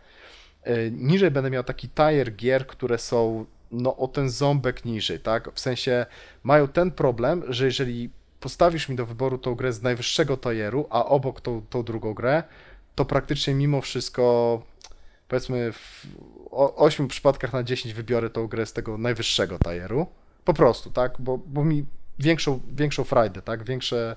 [0.62, 5.54] E, niżej będę miał taki tier gier, które są no o ten ząbek niżej, tak?
[5.54, 6.06] W sensie
[6.42, 8.10] mają ten problem, że jeżeli
[8.40, 12.42] postawisz mi do wyboru tą grę z najwyższego tieru, a obok tą, tą drugą grę,
[12.94, 14.62] to praktycznie mimo wszystko
[15.28, 16.06] powiedzmy w
[16.50, 20.06] 8 przypadkach na 10 wybiorę tą grę z tego najwyższego tieru.
[20.44, 21.14] Po prostu, tak?
[21.18, 21.86] Bo, bo mi
[22.18, 23.64] większą, większą frajdę, tak?
[23.64, 24.16] Większe,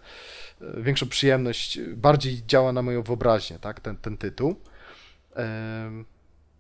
[0.62, 3.80] e, większą przyjemność, bardziej działa na moją wyobraźnię, tak?
[3.80, 4.56] Ten, ten tytuł.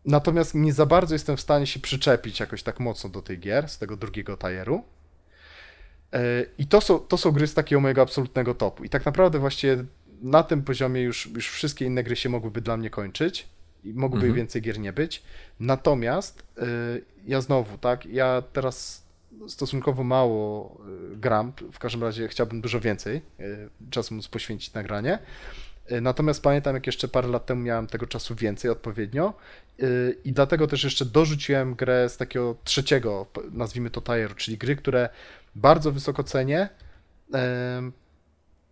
[0.05, 3.69] Natomiast nie za bardzo jestem w stanie się przyczepić jakoś tak mocno do tej gier,
[3.69, 4.83] z tego drugiego tajeru.
[6.13, 8.83] E, I to są, to są gry z takiego mojego absolutnego topu.
[8.83, 9.83] I tak naprawdę właściwie
[10.21, 13.47] na tym poziomie już, już wszystkie inne gry się mogłyby dla mnie kończyć
[13.83, 14.33] i mogłoby mhm.
[14.35, 15.23] więcej gier nie być.
[15.59, 16.65] Natomiast e,
[17.27, 19.05] ja znowu, tak, ja teraz
[19.47, 20.77] stosunkowo mało
[21.13, 23.21] e, gram, w każdym razie chciałbym dużo więcej
[23.89, 25.19] czasu móc poświęcić na granie.
[26.01, 29.33] Natomiast pamiętam, jak jeszcze parę lat temu miałem tego czasu więcej odpowiednio
[29.83, 34.75] y, i dlatego też jeszcze dorzuciłem grę z takiego trzeciego, nazwijmy to tieru, czyli gry,
[34.75, 35.09] które
[35.55, 36.69] bardzo wysoko cenię.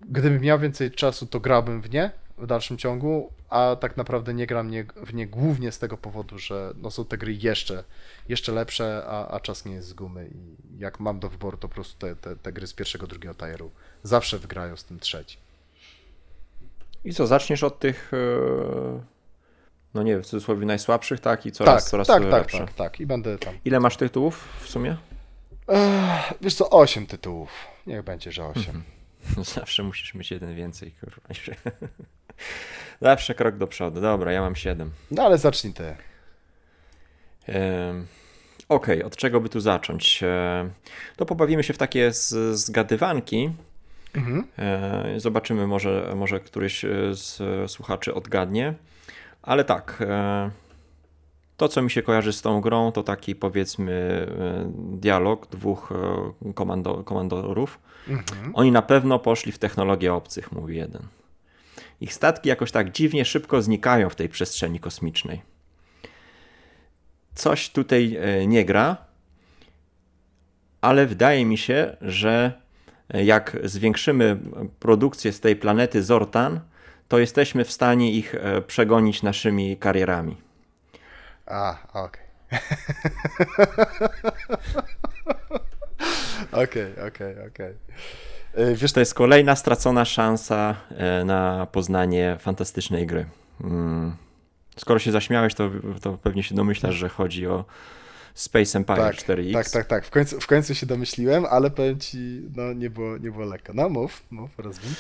[0.10, 4.48] Gdybym miał więcej czasu, to grałbym w nie w dalszym ciągu, a tak naprawdę nie
[4.48, 7.84] gram w nie głównie z tego powodu, że no są te gry jeszcze,
[8.30, 11.68] jeszcze lepsze, a, a czas nie jest z gumy i jak mam do wyboru, to
[11.68, 13.72] po prostu te, te, te gry z pierwszego, drugiego tieru
[14.04, 15.42] zawsze wygrają z tym trzecim.
[17.04, 18.18] I co, zaczniesz od tych, e,
[19.94, 21.46] no nie wiem, w cudzysłowie najsłabszych, tak?
[21.46, 22.52] I coraz, tak, coraz tak, tak.
[22.52, 23.00] Tak, tak, tak.
[23.00, 23.54] I będę tam.
[23.66, 24.98] Ile masz tytułów w sumie?
[25.68, 27.50] Ech, wiesz co, 8 tytułów.
[27.88, 28.60] Niech będzie, że 8.
[28.60, 28.84] Mhm.
[29.56, 31.22] Zawsze musisz mieć jeden więcej, kurwa.
[33.02, 34.02] Zawsze krok do przodu.
[34.02, 34.92] Dobra, ja mam 7.
[35.12, 35.96] No ale zacznij ty.
[38.70, 40.24] Okej, okay, od czego by tu zacząć?
[41.16, 42.12] To pobawimy się w takie
[42.52, 43.52] zgadywanki.
[44.18, 44.48] Mhm.
[44.58, 48.74] E, zobaczymy, może, może któryś e, z słuchaczy odgadnie.
[49.42, 50.52] Ale tak, e,
[51.58, 54.28] to co mi się kojarzy z tą grą, to taki powiedzmy
[54.76, 55.94] dialog dwóch
[56.56, 57.80] komando, komandorów.
[58.08, 58.52] Mhm.
[58.54, 61.02] Oni na pewno poszli w technologię obcych, mówi jeden.
[62.02, 65.42] Ich statki jakoś tak dziwnie szybko znikają w tej przestrzeni kosmicznej.
[67.36, 68.98] Coś tutaj nie gra,
[70.82, 72.62] ale wydaje mi się, że
[73.10, 74.38] jak zwiększymy
[74.80, 76.60] produkcję z tej planety Zortan,
[77.08, 80.38] to jesteśmy w stanie ich e, przegonić naszymi karierami.
[81.46, 82.28] A, okej.
[86.52, 87.74] Okej, okej, okej.
[88.58, 93.26] E, wiesz, to jest kolejna stracona szansa e, na poznanie fantastycznej gry.
[93.64, 94.16] Mm.
[94.78, 97.66] Skoro się zaśmiałeś, to, to pewnie się domyślasz, że chodzi o
[98.34, 99.54] Space Empire tak, 4X.
[99.54, 100.06] Tak, tak, tak.
[100.06, 103.74] W końcu, w końcu się domyśliłem, ale powiem ci, no nie było, nie było lekko.
[103.76, 104.96] No mów, mów, rozumiem.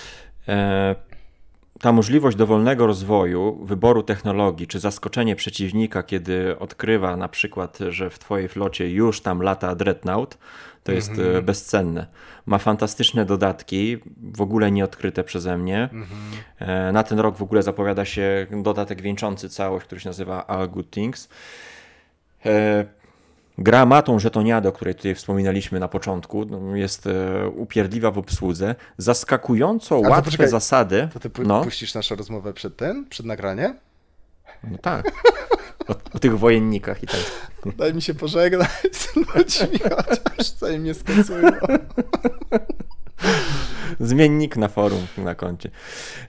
[1.77, 8.09] E, ta możliwość dowolnego rozwoju, wyboru technologii, czy zaskoczenie przeciwnika, kiedy odkrywa na przykład, że
[8.09, 10.37] w twojej flocie już tam lata Dreadnought,
[10.83, 11.41] to jest mm -hmm.
[11.41, 12.07] bezcenne.
[12.45, 13.97] Ma fantastyczne dodatki,
[14.33, 15.89] w ogóle nieodkryte przeze mnie.
[15.91, 16.93] Mm -hmm.
[16.93, 20.89] Na ten rok w ogóle zapowiada się dodatek wieńczący całość, który się nazywa All Good
[20.89, 21.29] Things.
[23.57, 28.11] E, Gra ma tą żetoniadę, o której tutaj wspominaliśmy na początku, no, jest e, upierdliwa
[28.11, 31.09] w obsłudze, zaskakująco łatwe poczekaj, zasady.
[31.13, 31.63] To ty pu no.
[31.63, 33.79] puścisz naszą rozmowę przed tym, przed nagraniem?
[34.63, 35.11] No tak.
[35.87, 37.19] O, o, tych wojennikach i tak.
[37.77, 41.51] Daj mi się pożegnać z ludźmi, chociaż co im nie skasują.
[43.99, 45.69] Zmiennik na forum na koncie.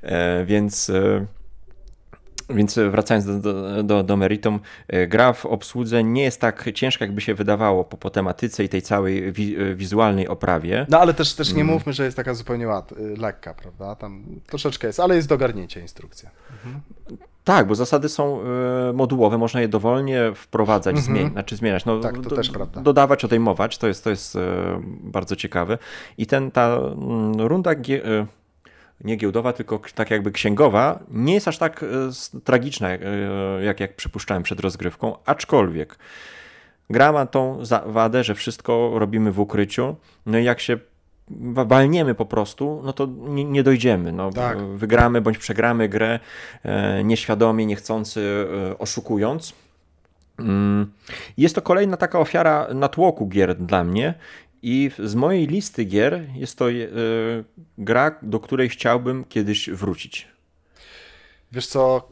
[0.02, 0.90] E, więc...
[0.90, 1.26] E,
[2.50, 7.04] więc wracając do, do, do, do meritum, e, gra w obsłudze nie jest tak ciężka,
[7.04, 10.86] jakby się wydawało po, po tematyce i tej całej wi e, wizualnej oprawie.
[10.88, 11.74] No ale też, też nie mm.
[11.74, 13.94] mówmy, że jest taka zupełnie łat, y, lekka, prawda?
[13.94, 16.30] Tam troszeczkę jest, ale jest do garnięcia instrukcja.
[16.52, 16.80] Mhm.
[17.44, 18.40] Tak, bo zasady są
[18.94, 21.14] modułowe, można je dowolnie wprowadzać, mhm.
[21.14, 21.84] zmieniać, znaczy zmieniać.
[21.84, 22.80] No, tak, to do, też prawda.
[22.80, 24.38] Dodawać, odejmować, to jest, to jest
[25.00, 25.78] bardzo ciekawe.
[26.18, 27.74] I ten, ta mm, runda
[29.04, 32.98] nie giełdowa, tylko tak jakby księgowa, nie jest aż tak e, tragiczna, e,
[33.62, 35.98] jak, jak przypuszczałem przed rozgrywką, aczkolwiek
[36.90, 40.78] gra ma tą wadę, że wszystko robimy w ukryciu, no i jak się
[41.54, 44.12] walniemy po prostu, no to nie, nie dojdziemy.
[44.12, 44.58] No, tak.
[44.62, 46.20] Wygramy bądź przegramy grę
[46.62, 48.46] e, nieświadomie, niechcący,
[48.78, 49.54] oszukując.
[50.38, 50.92] Mm,
[51.36, 54.14] jest to kolejna taka ofiara natłoku gier dla mnie
[54.62, 56.88] i z mojej listy gier jest to yy,
[57.78, 60.28] gra, do której chciałbym kiedyś wrócić.
[61.52, 62.08] Wiesz co,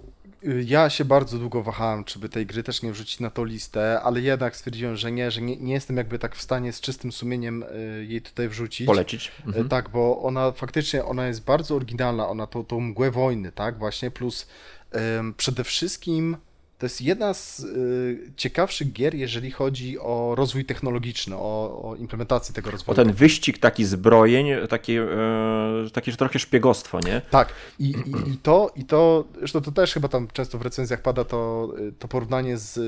[0.64, 4.00] ja się bardzo długo wahałem, czy by tej gry też nie wrzucić na tą listę,
[4.00, 7.12] ale jednak stwierdziłem, że nie, że nie, nie jestem jakby tak w stanie z czystym
[7.12, 8.86] sumieniem y, jej tutaj wrzucić.
[8.86, 9.28] Polecić.
[9.28, 9.68] Y, mhm.
[9.68, 14.10] Tak, bo ona faktycznie ona jest bardzo oryginalna, ona tą, tą mgłę wojny, tak, właśnie,
[14.10, 14.48] plus
[14.92, 16.36] um, przede wszystkim
[16.78, 22.54] to jest jedna z y, ciekawszych gier, jeżeli chodzi o rozwój technologiczny, o, o implementację
[22.54, 23.00] tego rozwoju.
[23.00, 27.20] O ten wyścig taki zbrojeń, takie, e, takie trochę szpiegostwo, nie?
[27.30, 27.52] Tak.
[27.78, 31.24] I, i, i, to, i to, zresztą to też chyba tam często w recenzjach pada
[31.24, 32.78] to, to porównanie z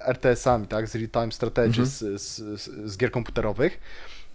[0.00, 0.88] RTS-ami, tak?
[0.88, 1.86] Z real-time strategy, mhm.
[1.86, 3.80] z, z, z gier komputerowych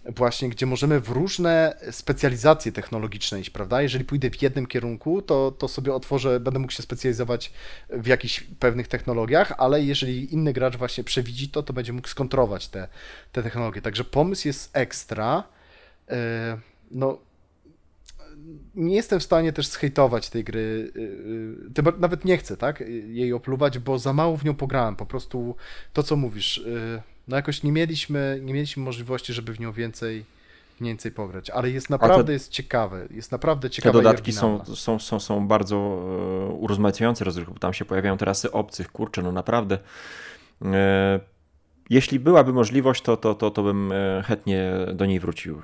[0.04, 3.82] właśnie, gdzie możemy w różne specjalizacje technologiczne iść, prawda?
[3.82, 7.52] Jeżeli pójdę w jednym kierunku, to, to sobie otworzę, będę mógł się specjalizować
[7.90, 12.68] w jakichś pewnych technologiach, ale jeżeli inny gracz właśnie przewidzi to, to będzie mógł skontrować
[12.68, 12.88] te,
[13.32, 13.82] te technologie.
[13.82, 15.44] Także pomysł jest ekstra.
[16.10, 16.58] E,
[16.90, 17.18] no,
[18.74, 20.92] nie jestem w stanie też zhejtować tej gry,
[21.76, 25.06] e, e, nawet nie chcę, tak, jej opluwać, bo za mało w nią pograłem, po
[25.06, 25.56] prostu
[25.92, 26.64] to, co mówisz,
[27.28, 30.24] no jakoś nie mieliśmy, nie mieliśmy możliwości, żeby w nią więcej,
[30.80, 33.98] więcej pograć, ale jest naprawdę to, jest ciekawe, jest naprawdę ciekawe.
[33.98, 38.52] Te dodatki są, są, są, są bardzo e, urozmaicające rozrywki, bo tam się pojawiają terasy
[38.52, 39.78] obcych, kurczę, no naprawdę.
[40.64, 41.20] E,
[41.90, 45.62] jeśli byłaby możliwość, to, to, to, to bym e, chętnie do niej wrócił.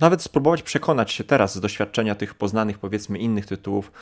[0.00, 3.92] Nawet spróbować przekonać się teraz z doświadczenia tych poznanych, powiedzmy, innych tytułów,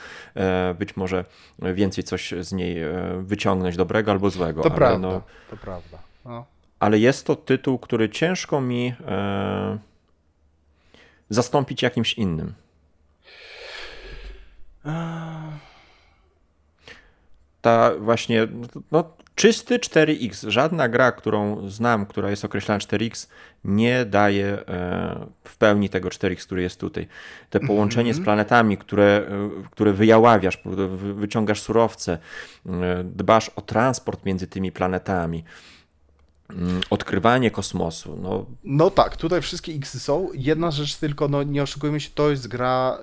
[0.78, 1.24] być może
[1.58, 2.76] więcej coś z niej
[3.20, 4.62] wyciągnąć dobrego albo złego.
[4.62, 5.98] To prawda, no, to prawda.
[6.24, 9.78] No ale jest to tytuł, który ciężko mi e,
[11.30, 12.54] zastąpić jakimś innym.
[17.60, 18.48] Ta właśnie,
[18.92, 23.28] no, czysty 4X, żadna gra, którą znam, która jest określana 4X,
[23.64, 27.06] nie daje e, w pełni tego 4X, który jest tutaj.
[27.50, 28.16] Te połączenie mm -hmm.
[28.16, 28.24] z mhm.
[28.24, 30.58] planetami, które, e, które wyjaławiasz,
[31.14, 32.18] wyciągasz surowce,
[32.66, 35.44] e, dbasz o transport między tymi planetami.
[36.52, 38.18] Mm, odkrywanie kosmosu.
[38.22, 38.46] No.
[38.64, 40.28] no tak, tutaj wszystkie X są.
[40.34, 42.98] Jedna rzecz tylko, no nie oszukujmy się, to jest gra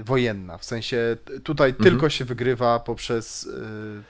[0.00, 0.58] y, wojenna.
[0.58, 1.90] W sensie tutaj mhm.
[1.90, 3.44] tylko się wygrywa poprzez.
[3.44, 4.02] Y...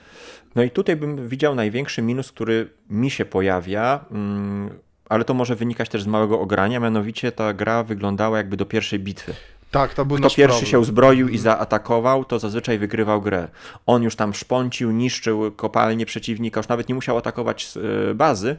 [0.55, 4.05] No i tutaj bym widział największy minus, który mi się pojawia.
[4.11, 4.69] Mm,
[5.09, 8.99] ale to może wynikać też z małego ogrania, mianowicie ta gra wyglądała jakby do pierwszej
[8.99, 9.33] bitwy.
[9.75, 10.71] Tak, to był Kto pierwszy problem.
[10.71, 13.47] się uzbroił i zaatakował, to zazwyczaj wygrywał grę.
[13.85, 17.73] On już tam szponcił, niszczył kopalnie przeciwnika, już nawet nie musiał atakować
[18.11, 18.57] e, bazy,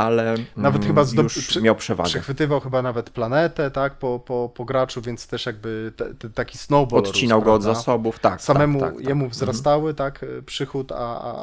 [0.00, 2.08] ale nawet chyba mm, już przy, miał przewagę.
[2.10, 6.58] Przechwytywał chyba nawet planetę, tak, po, po, po graczu, więc też jakby te, te, taki
[6.58, 8.42] snowball Odcinał rósł, go od zasobów, tak.
[8.42, 9.32] Samemu tak, tak, jemu tak.
[9.32, 10.96] wzrastały, tak, przychód, a,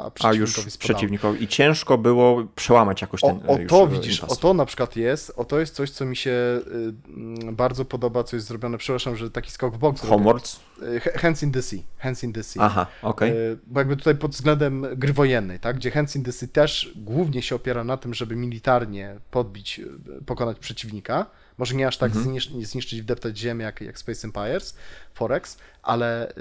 [0.06, 1.44] a przeciwnikowi A już przeciwnikowi.
[1.44, 4.38] I ciężko było przełamać jakoś ten O, o to widzisz, impas.
[4.38, 8.24] o to na przykład jest, o to jest coś, co mi się y, bardzo podoba,
[8.24, 10.60] co jest zrobione, przepraszam, że taki skok w box Homeworlds?
[10.82, 11.80] Y, Hands in the Sea.
[11.98, 12.64] Hands in the Sea.
[12.64, 13.30] Aha, okej.
[13.30, 13.58] Okay.
[13.66, 17.42] Bo jakby tutaj pod względem gry wojennej, tak, gdzie Hands in the Sea też głównie
[17.42, 21.26] się opiera na tym, żeby militarnie podbić, y, pokonać przeciwnika.
[21.58, 22.24] Może nie aż tak mhm.
[22.24, 24.76] zniszczyć, zniszczyć, wdeptać ziemię jak, jak Space Empires,
[25.14, 26.32] Forex, ale,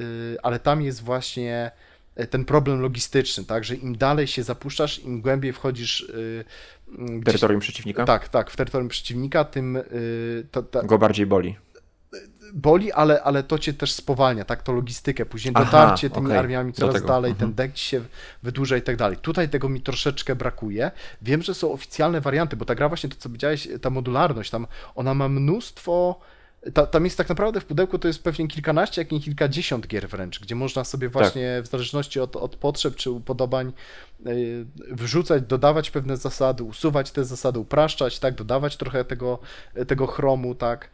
[0.43, 1.72] ale tam jest właśnie
[2.30, 6.12] ten problem logistyczny, tak, że im dalej się zapuszczasz, im głębiej wchodzisz
[6.88, 8.06] w terytorium przeciwnika?
[8.06, 9.78] Tak, tak, w terytorium przeciwnika, tym
[10.52, 11.56] to, go bardziej boli
[12.53, 16.39] boli, ale, ale to cię też spowalnia, tak, to logistykę, później Aha, dotarcie tymi okay.
[16.39, 17.49] armiami coraz dalej, mhm.
[17.49, 18.01] ten deck ci się
[18.43, 19.17] wydłuża i tak dalej.
[19.17, 20.91] Tutaj tego mi troszeczkę brakuje.
[21.21, 24.67] Wiem, że są oficjalne warianty, bo ta gra właśnie, to co powiedziałeś, ta modularność, tam
[24.95, 26.19] ona ma mnóstwo
[26.73, 30.10] ta, tam jest tak naprawdę w pudełku to jest pewnie kilkanaście, jak nie kilkadziesiąt gier
[30.10, 31.13] wręcz, gdzie można sobie tak.
[31.13, 31.65] właśnie tak.
[31.65, 33.73] w zależności od, od potrzeb czy upodobań
[34.25, 39.39] yy, wrzucać, dodawać pewne zasady, usuwać te zasady, upraszczać, tak, dodawać trochę tego,
[39.88, 40.89] tego chromu, tak.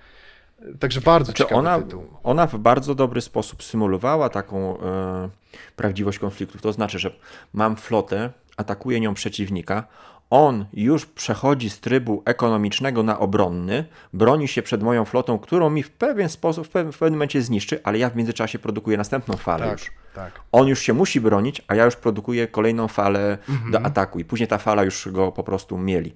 [0.80, 2.04] Także bardzo znaczy ciekawy ona, tytuł.
[2.23, 5.30] Ona w bardzo dobry sposób symulowała taką e,
[5.76, 6.62] prawdziwość konfliktów.
[6.62, 7.12] To znaczy, że
[7.54, 9.88] mam flotę, atakuję nią przeciwnika,
[10.30, 15.84] on już przechodzi z trybu ekonomicznego na obronny, broni się przed moją flotą, którą mi
[15.84, 19.38] w pewien sposób, w pewnym, w pewnym momencie zniszczy, ale ja w międzyczasie produkuję następną
[19.38, 19.91] falę tak, już.
[20.15, 20.41] Tak.
[20.52, 23.71] On już się musi bronić, a ja już produkuję kolejną falę mhm.
[23.71, 26.13] do ataku i później ta fala już go po prostu mieli.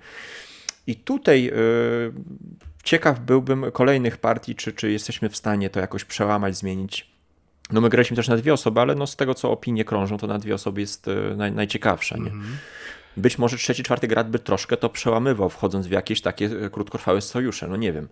[0.88, 1.52] I tutaj yy,
[2.88, 7.12] ciekaw byłbym kolejnych partii, czy, czy jesteśmy w stanie to jakoś przełamać, zmienić.
[7.71, 10.27] No my graliśmy też na dwie osoby, ale no z tego co opinie krążą, to
[10.27, 12.17] na dwie osoby jest yy, naj, najciekawsza.
[12.17, 12.29] Nie?
[12.29, 12.56] Mm -hmm.
[13.17, 17.21] Być może trzeci, czwarty grad by troszkę to przełamywał, wchodząc w jakieś takie y, krótkotrwałe
[17.21, 18.08] sojusze, no nie wiem.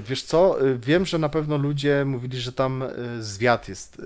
[0.00, 2.84] Wiesz co, wiem, że na pewno ludzie mówili, że tam
[3.18, 4.02] zwiat jest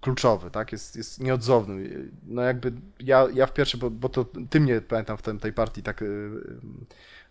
[0.00, 0.72] kluczowy, tak?
[0.72, 2.08] Jest, jest nieodzowny.
[2.26, 5.82] No jakby ja, ja w pierwszej, bo, bo to ty mnie pamiętam w tej partii
[5.82, 6.04] tak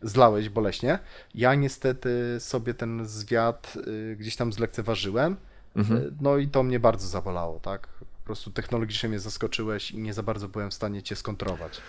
[0.02, 1.00] zlałeś boleśnie.
[1.36, 5.36] Ja niestety sobie ten zwiat yy, gdzieś tam zlekceważyłem.
[5.76, 6.02] Mhm.
[6.02, 7.88] Yy, no i to mnie bardzo zabolało, tak?
[7.88, 11.82] Po prostu technologicznie mnie zaskoczyłeś i nie za bardzo byłem w stanie cię skontrować.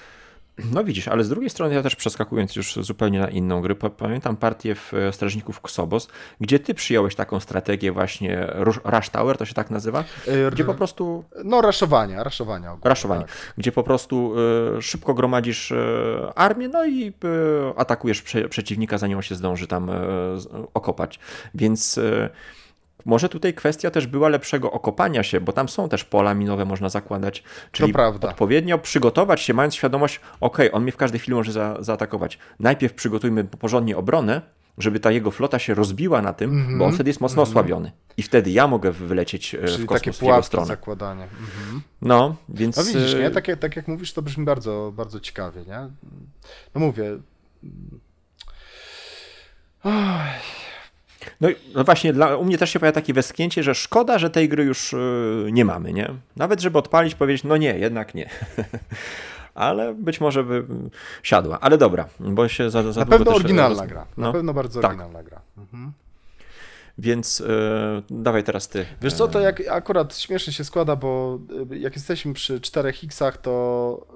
[0.72, 4.36] No widzisz, ale z drugiej strony ja też przeskakując już zupełnie na inną grę, pamiętam
[4.36, 6.08] partię w e, Strażników Ksobos,
[6.40, 8.46] gdzie ty przyjąłeś taką strategię właśnie
[8.84, 10.04] Rush Tower, to się tak nazywa?
[10.26, 11.24] E, gdzie po prostu...
[11.44, 12.72] No raszowania, raszowania.
[12.72, 13.54] Ogólnie, raszowania, tak.
[13.58, 14.34] gdzie po prostu
[14.78, 15.72] y, szybko gromadzisz
[16.34, 17.12] armię, no i
[17.76, 19.90] atakujesz prze, przeciwnika, zanim on się zdąży tam
[20.74, 21.18] okopać.
[21.54, 22.00] Więc
[23.04, 26.88] może tutaj kwestia też była lepszego okopania się, bo tam są też pola minowe, można
[26.88, 27.42] zakładać.
[27.72, 32.38] Czyli odpowiednio przygotować się, mając świadomość, ok, on mnie w każdej chwili może za, zaatakować.
[32.60, 34.42] Najpierw przygotujmy porządnie obronę,
[34.78, 36.78] żeby ta jego flota się rozbiła na tym, mm -hmm.
[36.78, 37.50] bo on wtedy jest mocno mm -hmm.
[37.50, 37.92] osłabiony.
[38.16, 40.66] I wtedy ja mogę wylecieć e, Czyli w kosmos takie w jego stronę.
[40.66, 41.22] zakładanie.
[41.22, 41.80] Mm -hmm.
[42.02, 42.76] No, więc...
[42.76, 43.30] No widzisz, nie?
[43.30, 45.88] Tak, tak jak mówisz, to brzmi bardzo, bardzo ciekawie, nie?
[46.74, 47.18] No mówię...
[51.40, 54.48] No, no właśnie, dla, u mnie też się pojawia takie westchnięcie, że szkoda, że tej
[54.48, 56.10] gry już yy, nie mamy, nie?
[56.36, 58.30] Nawet żeby odpalić, powiedzieć, no nie, jednak nie.
[59.54, 60.64] ale być może by
[61.22, 61.60] siadła.
[61.60, 63.90] Ale dobra, bo się za, za Na pewno oryginalna roz...
[63.90, 64.06] gra.
[64.16, 64.90] Na no, pewno bardzo tak.
[64.90, 65.40] oryginalna gra.
[65.58, 65.92] Mhm.
[66.98, 67.46] Więc yy,
[68.10, 68.86] dawaj teraz ty.
[69.02, 71.38] Wiesz co, to jak akurat śmiesznie się składa, bo
[71.72, 74.06] e, jak jesteśmy przy 4X, to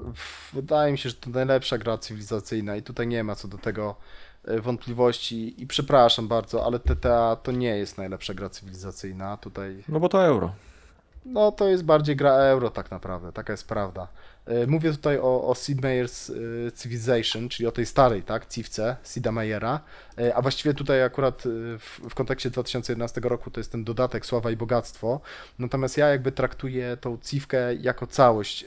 [0.53, 3.97] wydaje mi się, że to najlepsza gra cywilizacyjna i tutaj nie ma co do tego
[3.97, 4.24] E,
[4.63, 9.85] wątpliwości i przepraszam bardzo, ale TTA to nie jest najlepsza gra cywilizacyjna tutaj.
[9.89, 10.53] No bo to euro.
[11.25, 14.09] No to jest bardziej gra euro tak naprawdę, taka jest prawda.
[14.47, 16.33] E, mówię tutaj o, o Sid Meier's
[16.69, 19.81] e, Civilization, czyli o tej starej, tak, Civce, Sida Meiera,
[20.35, 21.43] a właściwie tutaj akurat
[21.79, 25.21] w, w kontekście 2011 roku to jest ten dodatek Sława i Bogactwo,
[25.59, 28.65] natomiast ja jakby traktuję tą Civkę jako całość,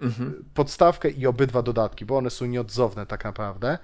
[0.00, 0.44] mhm.
[0.54, 3.78] podstawkę i obydwa dodatki, bo one są nieodzowne tak naprawdę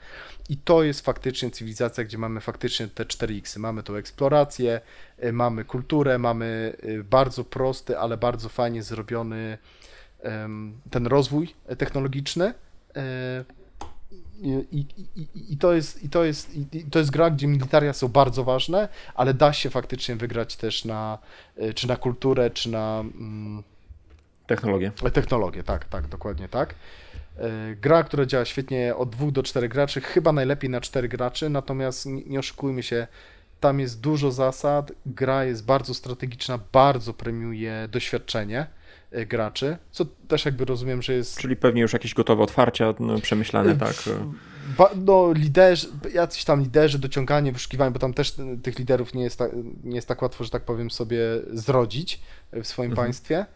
[0.49, 3.59] i to jest faktycznie cywilizacja, gdzie mamy faktycznie te 4X.
[3.59, 4.81] Mamy tą eksplorację,
[5.33, 9.59] mamy kulturę, mamy bardzo prosty, ale bardzo fajnie zrobiony
[10.91, 12.55] ten rozwój technologiczny.
[12.97, 13.45] E,
[14.43, 18.09] I, i, i, to jest, i, to jest, I to jest gra, gdzie militaria są
[18.09, 21.18] bardzo ważne, ale da się faktycznie wygrać też na,
[21.57, 23.01] e, czy na kulturę, czy na.
[23.01, 23.62] Mm,
[24.47, 24.93] technologię.
[25.12, 26.75] Technologię, tak, tak, dokładnie tak.
[27.39, 31.49] E, gra, która działa świetnie od dwóch do czterech graczy, chyba najlepiej na cztery graczy,
[31.49, 33.07] natomiast nie oszukujmy się,
[33.61, 38.66] tam jest dużo zasad, gra jest bardzo strategiczna, bardzo premiuje doświadczenie
[39.13, 41.39] graczy, co też jakby rozumiem, że jest...
[41.39, 43.95] Czyli pewnie już jakieś gotowe otwarcia, no, przemyślane, tak?
[44.79, 49.39] Ba, no liderzy, jacyś tam liderzy, dociąganie, wyszukiwanie, bo tam też tych liderów nie jest,
[49.39, 49.47] ta,
[49.85, 51.19] nie jest tak łatwo, że tak powiem sobie
[51.53, 52.21] zrodzić
[52.53, 53.07] w swoim mhm.
[53.07, 53.47] państwie.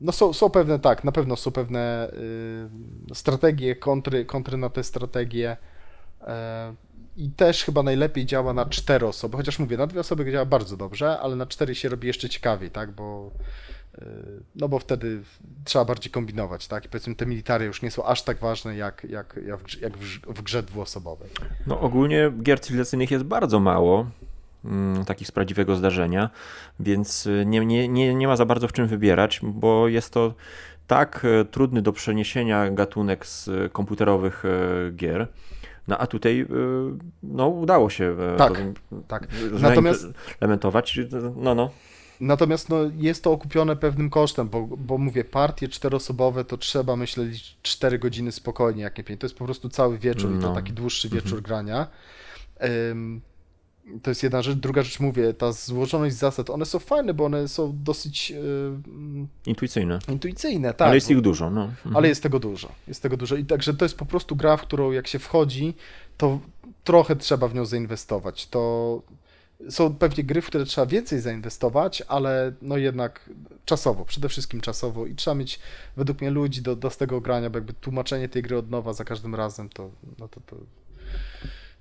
[0.00, 2.10] No są, są pewne, tak, na pewno są pewne
[3.14, 5.56] strategie, kontry, kontry na te strategie
[6.20, 6.74] e,
[7.20, 10.76] i też chyba najlepiej działa na cztery osoby, chociaż mówię, na dwie osoby działa bardzo
[10.76, 13.30] dobrze, ale na cztery się robi jeszcze ciekawiej, tak, bo
[13.98, 14.06] yy,
[14.56, 15.22] no bo wtedy
[15.64, 19.06] trzeba bardziej kombinować, tak, i powiedzmy te military już nie są aż tak ważne jak,
[19.10, 21.30] jak, jak, w, grze dwuosobowej.
[21.66, 24.06] No ogólnie gier cywilizacyjnych jest bardzo mało,
[24.64, 26.30] mm, takich z prawdziwego zdarzenia,
[26.80, 30.34] więc y, nie, nie, nie, nie ma za bardzo w czym wybierać, bo jest to
[30.86, 35.28] tak y, trudny do przeniesienia gatunek z komputerowych y, gier,
[35.90, 36.46] no a tutaj y,
[37.22, 38.62] no, udało się e, tak,
[39.08, 39.28] tak.
[39.60, 40.06] Natomiast
[40.40, 41.00] elementować.
[41.36, 41.70] No, no.
[42.20, 47.56] Natomiast no, jest to okupione pewnym kosztem, bo, bo mówię, partie czteroosobowe to trzeba myśleć
[47.62, 49.20] 4 godziny spokojnie, jak nie 5.
[49.20, 50.38] To jest po prostu cały wieczór no.
[50.38, 50.54] i to no.
[50.54, 51.42] taki dłuższy wieczór mhm.
[51.42, 51.86] grania.
[52.60, 53.20] Um,
[54.02, 54.58] to jest jedna rzecz.
[54.58, 58.30] Druga rzecz, mówię, ta złożoność zasad, one są fajne, bo one są dosyć...
[58.30, 58.38] Yy,
[59.46, 59.98] intuicyjne.
[60.08, 60.86] Intuicyjne, tak.
[60.86, 61.64] Ale jest ich dużo, no.
[61.64, 61.96] Mhm.
[61.96, 62.72] Ale jest tego dużo.
[62.88, 63.36] Jest tego dużo.
[63.36, 65.74] I także to jest po prostu gra, w którą jak się wchodzi,
[66.16, 66.40] to
[66.84, 68.46] trochę trzeba w nią zainwestować.
[68.46, 69.02] To
[69.70, 73.30] są pewnie gry, w które trzeba więcej zainwestować, ale no jednak
[73.64, 75.60] czasowo, przede wszystkim czasowo i trzeba mieć
[75.96, 78.92] według mnie ludzi do, do z tego grania, bo jakby tłumaczenie tej gry od nowa
[78.92, 80.56] za każdym razem, to, no to, to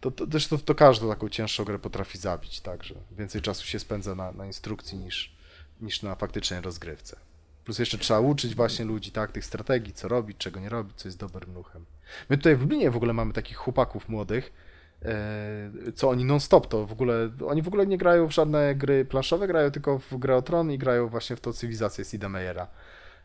[0.01, 4.15] to, to też to, każdą taką cięższą grę potrafi zabić, także więcej czasu się spędza
[4.15, 5.35] na, na instrukcji niż,
[5.81, 7.17] niż na faktycznej rozgrywce.
[7.65, 11.07] Plus jeszcze trzeba uczyć właśnie ludzi, tak, tych strategii, co robić, czego nie robić, co
[11.07, 11.85] jest dobrym ruchem.
[12.29, 14.53] My tutaj w Lublinie w ogóle mamy takich chłopaków młodych,
[15.01, 19.05] e, co oni non-stop to w ogóle, oni w ogóle nie grają w żadne gry
[19.05, 22.67] planszowe, grają tylko w grę o tron i grają właśnie w tą cywilizację Sida Meiera.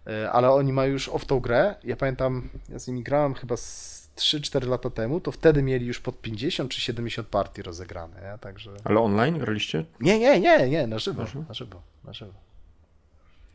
[0.07, 3.57] E, ale oni mają już w tą grę, ja pamiętam, ja z nimi grałem chyba
[3.57, 8.39] z 3-4 lata temu, to wtedy mieli już pod 50 czy 70 partii rozegrane, nie?
[8.39, 8.71] Także...
[8.85, 9.85] Ale online graliście?
[10.01, 12.33] Nie, nie, nie, nie, na żywo, na żywo, na żywo.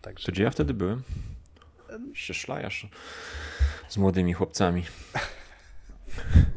[0.02, 0.26] Także...
[0.26, 1.04] To gdzie ja wtedy byłem?
[2.14, 2.88] Się szlajasz
[3.88, 4.84] z młodymi chłopcami.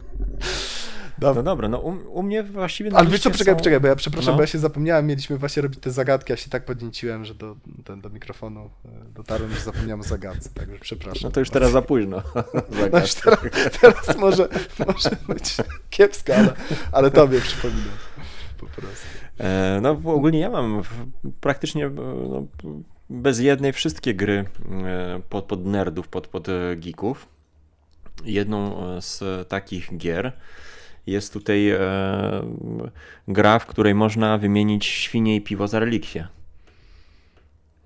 [1.23, 1.43] Dobra.
[1.43, 2.91] No dobra, no u, u mnie właściwie...
[2.95, 3.59] Ale wiesz co, poczekaj, są...
[3.59, 4.37] poczekaj, bo ja przepraszam, no.
[4.37, 7.57] bo ja się zapomniałem, mieliśmy właśnie robić te zagadki, ja się tak podnieciłem, że do,
[7.67, 11.23] do, do mikrofonu e, dotarłem, że zapomniałem o zagadce, także przepraszam.
[11.23, 12.23] No to już teraz za późno.
[12.93, 13.41] no już teraz,
[13.81, 14.49] teraz może,
[14.87, 15.57] może być
[15.91, 16.53] kiepsko, ale,
[16.93, 17.97] ale tobie przypominam
[18.59, 19.07] po prostu.
[19.41, 20.83] E, no ogólnie ja mam
[21.41, 21.91] praktycznie
[22.29, 22.47] no,
[23.11, 24.45] bez jednej wszystkie gry
[24.85, 26.47] e, pod, pod nerdów, pod, pod
[26.77, 27.29] geeków.
[28.25, 30.33] Jedną z takich gier
[31.07, 31.79] jest tutaj e,
[33.29, 36.29] gra, w której można wymienić świnie i piwo za relikwie.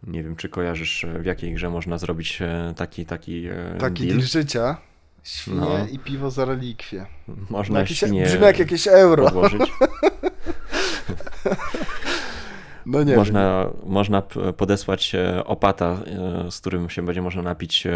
[0.07, 4.07] Nie wiem, czy kojarzysz, e, w jakiej grze można zrobić e, taki taki e, Taki
[4.07, 4.77] deal, życia.
[5.23, 5.87] Świnie no.
[5.93, 7.07] i piwo za relikwie.
[7.51, 9.31] Można no jakieś, świnie Brzmi jak jakieś euro.
[12.87, 14.23] No nie można, można
[14.57, 15.12] podesłać
[15.45, 15.99] opata,
[16.51, 17.87] z którym się będzie można napić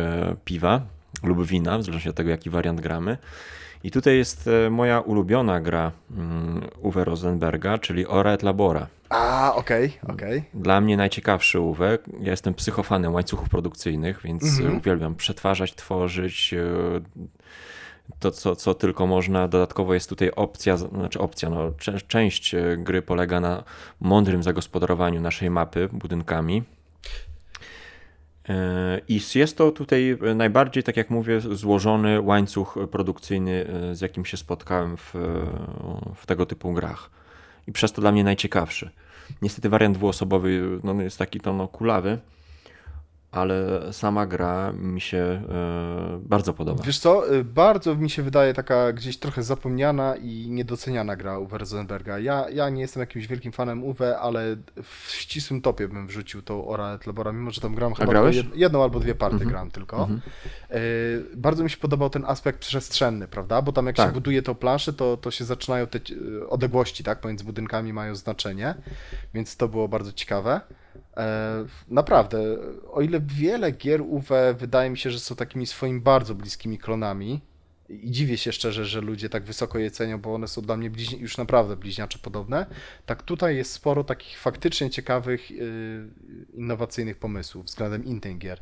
[0.45, 0.81] piwa
[1.23, 3.19] lub wina, w zależności od tego, jaki wariant gramy.
[3.85, 8.87] I tutaj jest e, moja ulubiona gra mm, Uwe Rosenberga, czyli Ora et Labora.
[9.09, 10.39] A, okej, okay, okej.
[10.39, 10.63] Okay.
[10.63, 11.99] Dla mnie najciekawszy Uwe.
[12.21, 14.79] Ja jestem psychofanem łańcuchów produkcyjnych, więc mm -hmm.
[14.79, 16.65] uwielbiam przetwarzać, tworzyć e,
[18.19, 19.49] to, co, co tylko można.
[19.49, 21.73] Dodatkowo jest tutaj opcja, znaczy opcja, no,
[22.07, 23.65] część gry polega na
[24.01, 26.63] mądrym zagospodarowaniu naszej mapy budynkami.
[29.09, 34.37] I jest to tutaj najbardziej, tak jak mówię, złożony łańcuch produkcyjny, e, z jakim się
[34.37, 35.15] spotkałem w,
[36.17, 37.11] w tego typu grach.
[37.67, 38.91] I przez to dla mnie najciekawszy.
[39.43, 42.19] Niestety wariant dwuosobowy no, jest taki to no, kulawy,
[43.33, 46.83] ale sama gra mi się e, bardzo podoba.
[46.83, 51.59] Wiesz co, e, bardzo mi się wydaje taka gdzieś trochę zapomniana i niedoceniana gra Uwe
[51.59, 52.19] Rosenberga.
[52.19, 56.69] Ja, ja nie jestem jakimś wielkim fanem Uwe, ale w ścisłym topie bym wrzucił tą
[56.69, 58.13] Ora Etlebora, mimo że tam gram chyba
[58.55, 59.51] jedną albo dwie partie mhm.
[59.51, 59.97] gram tylko.
[60.03, 60.21] Mhm.
[60.71, 60.79] E,
[61.37, 63.63] bardzo mi się podobał ten aspekt przestrzenny, prawda?
[63.63, 64.09] Bo tam jak tak.
[64.09, 65.99] się buduje tą planszę, to, to się zaczynają te
[66.49, 67.21] odległości, tak?
[67.21, 68.75] Pomiędzy budynkami mają znaczenie,
[69.35, 70.61] więc to było bardzo ciekawe.
[71.17, 72.39] E, naprawdę,
[72.91, 74.25] o ile wiele gier UW
[74.59, 77.41] wydaje mi się, że są takimi swoimi bardzo bliskimi klonami
[77.89, 80.91] i dziwię się szczerze, że ludzie tak wysoko je cenią, bo one są dla mnie
[80.91, 82.67] bliźni, już naprawdę bliźniacze podobne,
[83.07, 86.09] tak tutaj jest sporo takich faktycznie ciekawych, yy,
[86.55, 88.61] innowacyjnych pomysłów względem innych gier,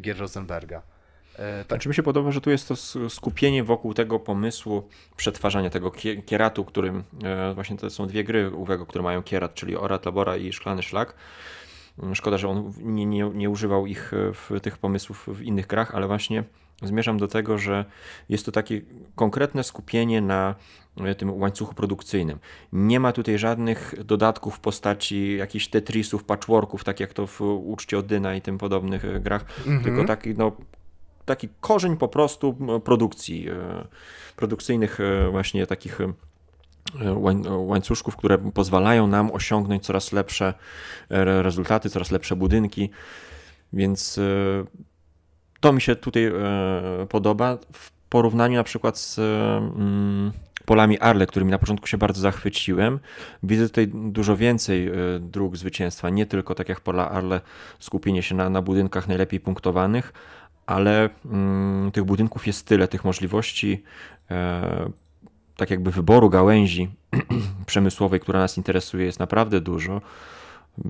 [0.00, 0.82] gier Rosenberga.
[1.36, 1.66] E, tak.
[1.68, 2.76] Znaczy mi się podoba, że tu jest to
[3.08, 5.92] skupienie wokół tego pomysłu przetwarzania tego
[6.26, 10.36] kieratu, którym e, właśnie to są dwie gry Uwego, które mają kierat, czyli Orat Labora
[10.36, 11.14] i Szklany Szlak.
[12.14, 15.94] Szkoda, że on nie, nie, nie używał ich e, w tych pomysłów w innych grach,
[15.94, 16.44] ale właśnie
[16.82, 17.84] zmierzam do tego, że
[18.28, 18.80] jest to takie
[19.14, 20.54] konkretne skupienie na
[20.96, 22.38] e, tym łańcuchu produkcyjnym.
[22.72, 27.98] Nie ma tutaj żadnych dodatków w postaci jakichś tetrisów, patchworków, tak jak to w Uczcie
[27.98, 29.84] Odyna i tym podobnych e, grach, mm -hmm.
[29.84, 30.52] tylko taki, no,
[31.24, 33.48] taki korzeń po prostu produkcji,
[34.36, 34.98] produkcyjnych
[35.30, 36.00] właśnie takich
[37.46, 40.54] łańcuszków, które pozwalają nam osiągnąć coraz lepsze
[41.10, 42.90] e, rezultaty, coraz lepsze budynki.
[43.72, 44.22] Więc e,
[45.60, 46.32] to mi się tutaj e,
[47.08, 50.32] podoba w porównaniu na przykład z mm,
[50.64, 53.00] polami Arle, którymi na początku się bardzo zachwyciłem.
[53.42, 57.40] Widzę tutaj dużo więcej dróg zwycięstwa, nie tylko tak jak pola Arle
[57.78, 60.12] skupienie się na, na budynkach najlepiej punktowanych,
[60.66, 63.82] ale mm, tych budynków jest tyle, tych możliwości
[65.56, 66.88] tak jakby wyboru gałęzi
[67.66, 70.00] przemysłowej, która nas interesuje, jest naprawdę dużo,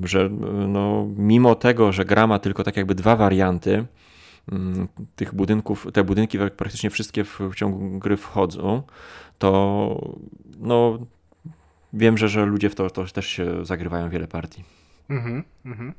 [0.03, 0.29] że
[0.69, 3.85] no, mimo tego, że gra ma tylko tak jakby dwa warianty,
[4.53, 8.83] mm, tych budynków, te budynki praktycznie wszystkie w, w ciągu gry wchodzą,
[9.39, 10.15] to
[10.59, 10.99] no,
[11.93, 14.65] wiem, że, że ludzie w to, to też się zagrywają wiele partii.
[15.11, 15.93] Mhm, mhm.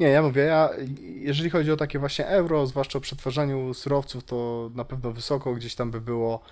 [0.00, 0.70] Nie, ja mówię, ja,
[1.14, 5.74] jeżeli chodzi o takie właśnie euro, zwłaszcza o przetwarzaniu surowców, to na pewno wysoko gdzieś
[5.74, 6.42] tam by było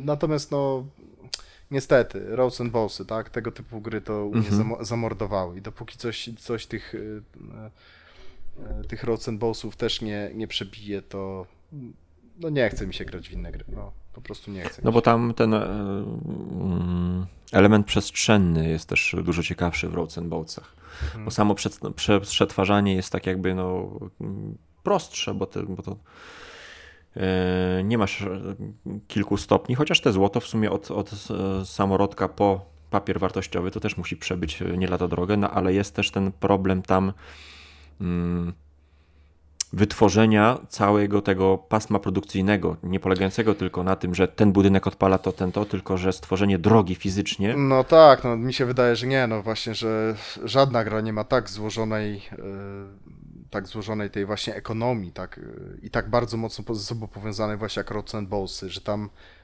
[0.00, 0.84] natomiast no
[1.70, 4.84] niestety, Roads and Bossy, tak, tego typu gry to mnie mhm.
[4.84, 6.98] zamordowały i dopóki coś, coś tych, e,
[8.80, 11.46] e, tych Roads and Bossów też nie, nie przebije, to
[12.40, 14.92] no nie chce mi się grać w inne gry, no po prostu nie chce No
[14.92, 21.24] bo tam ten mm, element przestrzenny jest też dużo ciekawszy w Roads and mhm.
[21.24, 21.54] bo samo
[22.26, 24.00] przetwarzanie jest tak jakby no
[24.82, 26.53] prostsze, bo, te, bo to E,
[27.84, 28.54] nie masz e,
[29.08, 33.80] kilku stopni, chociaż te złoto w sumie od, od e, samorodka po papier wartościowy to
[33.80, 37.12] też musi przebyć nie lada drogę, no ale jest też ten problem tam
[38.00, 38.52] mm,
[39.72, 45.32] wytworzenia całego tego pasma produkcyjnego, nie polegającego tylko na tym, że ten budynek odpala to,
[45.32, 47.54] ten to, tylko że stworzenie drogi fizycznie.
[47.56, 51.24] No tak, no mi się wydaje, że nie, no właśnie, że żadna gra nie ma
[51.24, 52.22] tak złożonej
[53.54, 55.40] tak złożonej tej właśnie ekonomii, tak,
[55.82, 59.10] i tak bardzo mocno ze sobą powiązanej właśnie jak Roads and Bowsy, że tam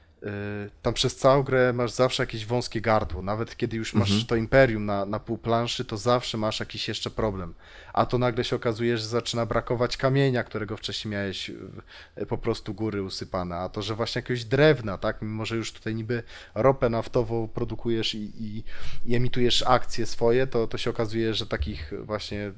[0.81, 3.21] tam przez całą grę masz zawsze jakieś wąskie gardło.
[3.21, 4.27] Nawet kiedy już masz mhm.
[4.27, 7.53] to imperium na, na pół planszy, to zawsze masz jakiś jeszcze problem.
[7.93, 12.73] A to nagle się okazuje, że zaczyna brakować kamienia, którego wcześniej miałeś y, po prostu
[12.73, 13.55] góry usypane.
[13.55, 15.21] A to, że właśnie jakiegoś drewna, tak?
[15.21, 16.23] Mimo, że już tutaj niby
[16.55, 18.63] ropę naftową produkujesz i, i,
[19.05, 22.51] i emitujesz akcje swoje, to, to się okazuje, że takich właśnie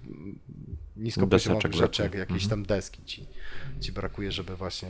[0.95, 2.49] niskopoziomowych rzeczy, jak jakieś mhm.
[2.49, 3.27] tam deski ci,
[3.79, 4.89] ci brakuje, żeby właśnie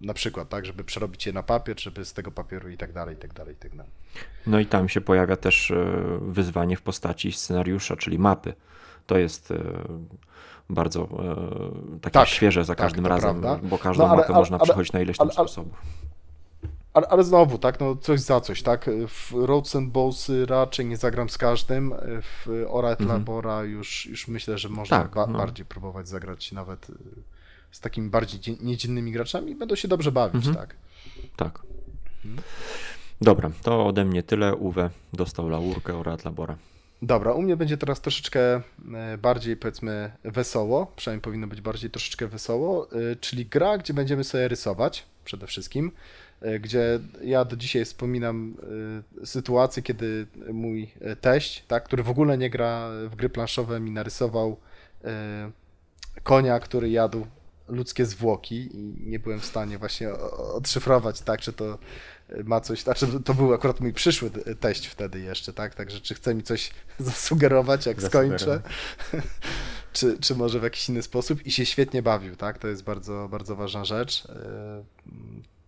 [0.00, 3.14] na przykład, tak, żeby przerobić je na papier, żeby z tego papieru i tak dalej,
[3.14, 3.92] i tak dalej, i tak dalej.
[4.46, 8.54] No i tam się pojawia też e, wyzwanie w postaci scenariusza, czyli mapy.
[9.06, 9.58] To jest e,
[10.70, 13.68] bardzo e, takie tak, świeże za tak, każdym tak, razem, prawda.
[13.68, 15.82] bo każdą no, ale, mapę ale, można ale, przechodzić na ileś tam ale, sposobów.
[16.94, 18.90] Ale, ale, znowu, tak, no coś za coś, tak?
[19.08, 23.08] W Roads and Bowsy raczej nie zagram z każdym, w Ora mhm.
[23.08, 25.38] Labora już, już myślę, że można tak, ba no.
[25.38, 26.86] bardziej próbować zagrać nawet
[27.76, 30.56] z takimi bardziej niedziennymi graczami będą się dobrze bawić, mhm.
[30.56, 30.76] tak?
[31.36, 31.62] Tak.
[32.24, 32.42] Mhm.
[33.20, 34.54] Dobra, to ode mnie tyle.
[34.54, 36.56] Uwe dostał laurkę Ora Labora.
[37.02, 38.40] Dobra, u mnie będzie teraz troszeczkę
[38.94, 44.24] e, bardziej powiedzmy wesoło, przynajmniej powinno być bardziej troszeczkę wesoło, e, czyli gra, gdzie będziemy
[44.24, 45.92] sobie rysować przede wszystkim,
[46.40, 48.56] e, gdzie ja do dzisiaj wspominam
[49.24, 54.56] sytuację, kiedy mój teść, tak, który w ogóle nie gra w gry planszowe, mi narysował
[56.22, 57.26] konia, który jadł
[57.68, 60.12] ludzkie zwłoki i nie byłem w stanie właśnie
[60.54, 61.78] odszyfrować, tak, czy to
[62.44, 66.34] ma coś, znaczy to był akurat mój przyszły teść wtedy jeszcze, tak, także czy chce
[66.34, 68.60] mi coś zasugerować, jak skończę,
[69.92, 71.46] czy, czy może w jakiś inny sposób?
[71.46, 74.24] I się świetnie bawił, tak, to jest bardzo, bardzo ważna rzecz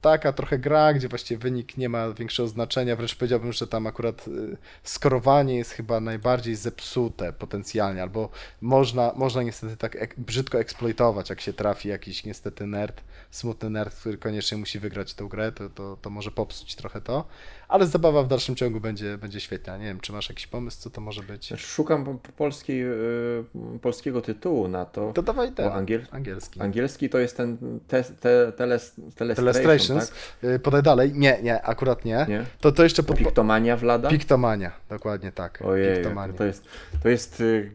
[0.01, 4.29] taka trochę gra, gdzie właściwie wynik nie ma większego znaczenia, wręcz powiedziałbym, że tam akurat
[4.29, 8.31] y, skorowanie jest chyba najbardziej zepsute potencjalnie, albo
[8.61, 13.01] można, można niestety tak brzydko eksploitować, jak się trafi jakiś niestety nerd,
[13.31, 17.25] smutny nerd, który koniecznie musi wygrać tę grę, to, to, to może popsuć trochę to,
[17.69, 19.77] ale zabawa w dalszym ciągu będzie, będzie świetna.
[19.77, 21.53] Nie wiem, czy masz jakiś pomysł, co to może być?
[21.57, 23.45] Szukam polskiej, yy,
[23.83, 25.13] polskiego tytułu na to.
[25.13, 26.07] To dawaj ten, angiel...
[26.11, 26.61] angielski.
[26.61, 30.11] Angielski to jest ten te, te, teles, Telestrations.
[30.11, 30.51] Tak?
[30.51, 31.13] Y, podaj dalej.
[31.15, 32.27] Nie, nie, akurat nie.
[32.29, 32.45] nie?
[32.61, 33.03] To, to jeszcze...
[33.03, 33.15] Po...
[33.15, 34.09] Piktomania Wlada?
[34.09, 35.63] Piktomania, dokładnie tak.
[35.65, 36.35] Ojej, Piktomania.
[36.35, 36.65] to jest...
[37.03, 37.73] To jest y,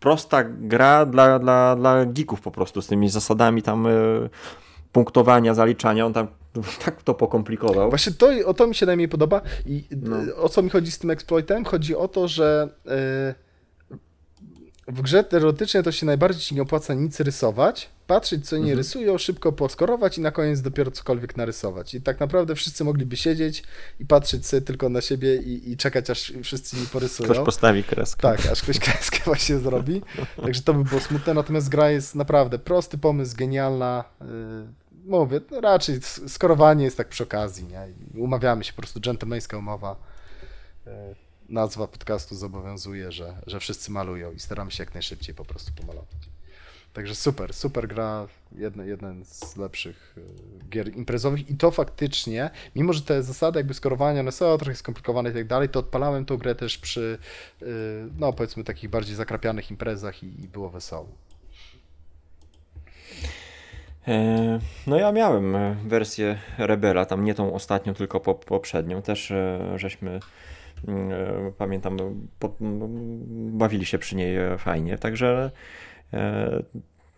[0.00, 4.30] prosta gra dla, dla, dla geeków po prostu, z tymi zasadami tam y,
[4.96, 6.06] punktowania, zaliczania.
[6.06, 6.28] On tam
[6.84, 7.88] tak to pokomplikował.
[7.90, 9.40] Właśnie to, o to mi się najmniej podoba.
[9.66, 10.16] I no.
[10.36, 11.64] o co mi chodzi z tym exploitem?
[11.64, 12.92] Chodzi o to, że yy,
[14.88, 18.78] w grze teoretycznie to się najbardziej ci nie opłaca nic rysować, patrzeć co nie mhm.
[18.78, 21.94] rysują, szybko poskorować i na koniec dopiero cokolwiek narysować.
[21.94, 23.62] I tak naprawdę wszyscy mogliby siedzieć
[24.00, 27.30] i patrzeć sobie tylko na siebie i, i czekać aż wszyscy mi porysują.
[27.30, 28.22] Ktoś postawi kreskę.
[28.22, 30.02] Tak, aż ktoś kreskę właśnie zrobi.
[30.42, 34.04] Także to by było smutne, natomiast gra jest naprawdę prosty pomysł, genialna.
[34.20, 34.26] Yy,
[35.06, 37.88] mówię, no raczej skorowanie jest tak przy okazji, nie?
[38.22, 39.96] Umawiamy się, po prostu dżentelmeńska umowa.
[40.86, 41.14] E,
[41.48, 46.36] nazwa podcastu zobowiązuje, że, że wszyscy malują i staramy się jak najszybciej po prostu pomalować.
[46.92, 52.92] Także super, super gra, jeden, jeden z lepszych e, gier imprezowych i to faktycznie, mimo
[52.92, 56.36] że te zasady jakby skorowania, one są trochę skomplikowane i tak dalej, to odpalałem tą
[56.36, 57.18] grę też przy,
[57.62, 57.66] e,
[58.18, 61.08] no powiedzmy takich bardziej zakrapianych imprezach i, i było wesoło.
[64.08, 69.02] E, no ja miałem e, wersję Rebela, tam nie tą ostatnią, tylko poprzednią.
[69.02, 70.20] Też e, żeśmy,
[70.88, 71.12] mm,
[71.58, 71.96] pamiętam,
[73.52, 74.98] bawili się przy niej fajnie.
[74.98, 75.50] Także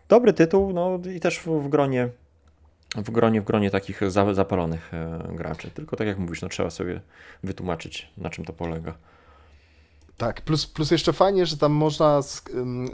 [0.09, 2.09] dobry tytuł, no i też w gronie
[2.97, 4.01] w gronie, w gronie takich
[4.33, 4.93] zapalonych
[5.33, 5.71] graczy.
[5.71, 7.01] Tylko tak jak mówisz, no trzeba sobie
[7.43, 8.95] wytłumaczyć, na czym to polega.
[10.19, 12.21] Tak, plus, plus jeszcze fajnie, że tam można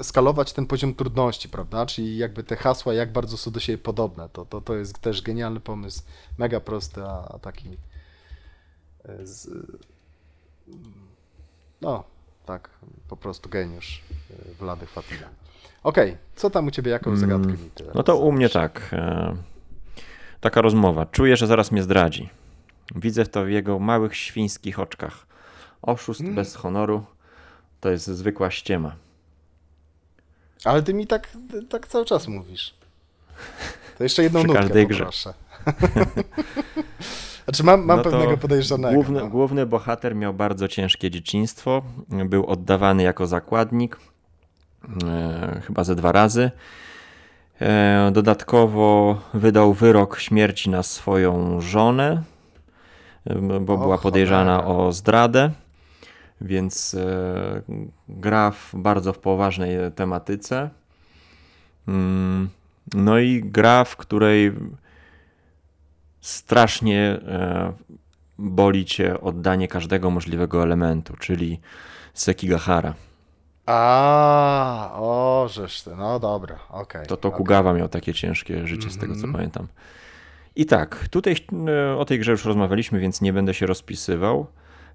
[0.02, 1.86] skalować ten poziom trudności, prawda?
[1.86, 4.28] Czyli jakby te hasła, jak bardzo są do siebie podobne.
[4.28, 6.02] To, to, to jest też genialny pomysł,
[6.38, 7.68] mega prosty, a, taki
[9.04, 9.48] e, z,
[11.80, 12.04] no,
[12.46, 12.70] tak,
[13.08, 15.28] po prostu geniusz e, Wlady Fatila.
[15.82, 18.88] Okej, okay, co tam u Ciebie, jaką mm, zagadkę mi No to u mnie tak,
[18.92, 19.36] e,
[20.40, 21.06] taka rozmowa.
[21.06, 22.28] Czuję, że zaraz mnie zdradzi.
[22.94, 25.26] Widzę to w jego małych świńskich oczkach.
[25.82, 26.34] Oszust mm.
[26.34, 27.04] bez honoru,
[27.84, 28.96] to jest zwykła ściema.
[30.64, 31.28] Ale ty mi tak,
[31.68, 32.74] tak cały czas mówisz.
[33.98, 35.34] To jeszcze jedną Przy nutkę poproszę.
[37.44, 38.94] znaczy mam, mam no pewnego podejrzanego.
[38.94, 39.28] Główny, no.
[39.28, 41.82] główny bohater miał bardzo ciężkie dzieciństwo.
[42.08, 43.96] Był oddawany jako zakładnik.
[45.06, 46.50] E, chyba ze dwa razy.
[47.60, 52.22] E, dodatkowo wydał wyrok śmierci na swoją żonę,
[53.26, 54.84] e, bo była podejrzana cholera.
[54.84, 55.50] o zdradę
[56.44, 57.62] więc e,
[58.08, 60.70] gra w bardzo w poważnej tematyce.
[61.88, 62.48] Mm,
[62.94, 64.52] no i gra, w której
[66.20, 67.72] strasznie e,
[68.38, 71.60] boli cię oddanie każdego możliwego elementu, czyli
[72.14, 72.94] Sekigahara.
[73.66, 76.82] A, o, żeż ty, no dobra, okej.
[76.82, 77.80] Okay, to Tokugawa okay.
[77.80, 79.32] miał takie ciężkie życie, z tego co mhm.
[79.32, 79.68] pamiętam.
[80.56, 81.36] I tak, tutaj
[81.68, 84.46] e, o tej grze już rozmawialiśmy, więc nie będę się rozpisywał.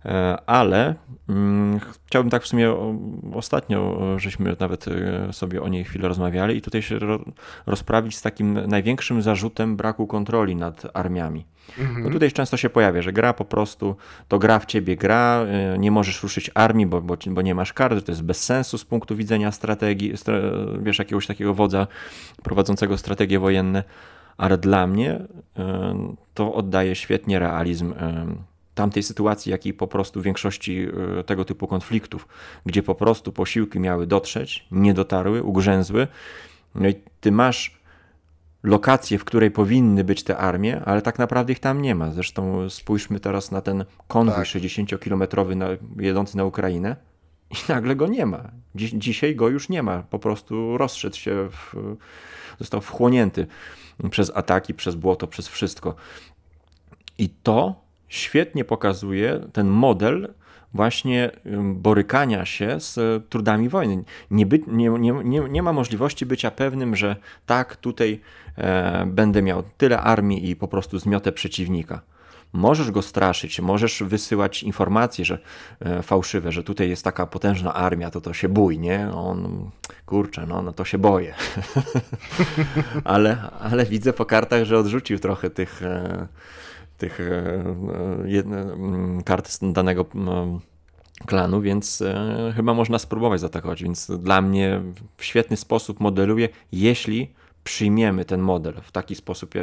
[0.06, 0.96] E, ale
[1.30, 2.76] mm, chciałbym tak w sumie
[3.34, 7.00] ostatnio, żeśmy nawet e, sobie o niej chwilę rozmawiali i tutaj się
[7.66, 11.46] rozprawić z takim największym zarzutem braku kontroli nad armiami.
[11.80, 12.04] Mhm.
[12.04, 13.96] Bo tutaj często się pojawia, że gra po prostu,
[14.28, 17.74] to gra w ciebie gra, e, nie możesz ruszyć armii, bo, bo, bo nie masz
[17.74, 20.14] kart, to jest bez sensu z punktu widzenia strategii,
[20.82, 21.88] wiesz, jakiegoś takiego wodza
[22.44, 23.84] prowadzącego strategie wojenne,
[24.38, 25.20] ale dla mnie
[26.34, 27.94] to oddaje świetnie realizm
[28.80, 30.88] tamtej sytuacji, jak i po prostu większości
[31.20, 32.28] e, tego typu konfliktów,
[32.66, 36.08] gdzie po prostu posiłki miały dotrzeć, nie dotarły, ugrzęzły.
[36.76, 37.80] No i ty masz
[38.64, 42.12] lokację, w której powinny być te armie, ale tak naprawdę ich tam nie ma.
[42.12, 44.46] Zresztą spójrzmy teraz na ten konwój tak.
[44.46, 45.68] 60-kilometrowy na,
[45.98, 46.96] jedący na Ukrainę
[47.52, 48.52] i nagle go nie ma.
[48.76, 50.04] Dziś, dzisiaj go już nie ma.
[50.04, 51.76] Po prostu rozszedł się, w,
[52.60, 53.48] został wchłonięty
[54.12, 55.96] przez ataki, przez błoto, przez wszystko.
[57.18, 60.34] I to świetnie pokazuje ten model
[60.74, 61.32] właśnie
[61.64, 63.00] borykania się z
[63.30, 64.04] trudami wojny.
[64.32, 64.90] Nie, by, nie,
[65.24, 68.20] nie, nie, ma możliwości bycia pewnym, że tak, tutaj
[68.58, 72.02] e, będę miał tyle armii i po prostu zmiotę przeciwnika.
[72.54, 75.40] Możesz go straszyć, możesz wysyłać informacje, że
[75.80, 79.12] e, fałszywe, że tutaj jest taka potężna armia, to to się bój, nie?
[79.14, 79.70] On,
[80.06, 81.34] kurczę, no, no to się boję.
[83.04, 86.28] ale, ale widzę po kartach, że odrzucił trochę tych e,
[87.00, 87.26] tych e,
[89.20, 90.06] e, kart danego
[91.26, 93.84] klanu, więc e, chyba można spróbować zaatakować.
[93.84, 94.82] Więc dla mnie
[95.18, 97.34] w świetny sposób modeluje, jeśli
[97.64, 99.54] przyjmiemy ten model w taki sposób,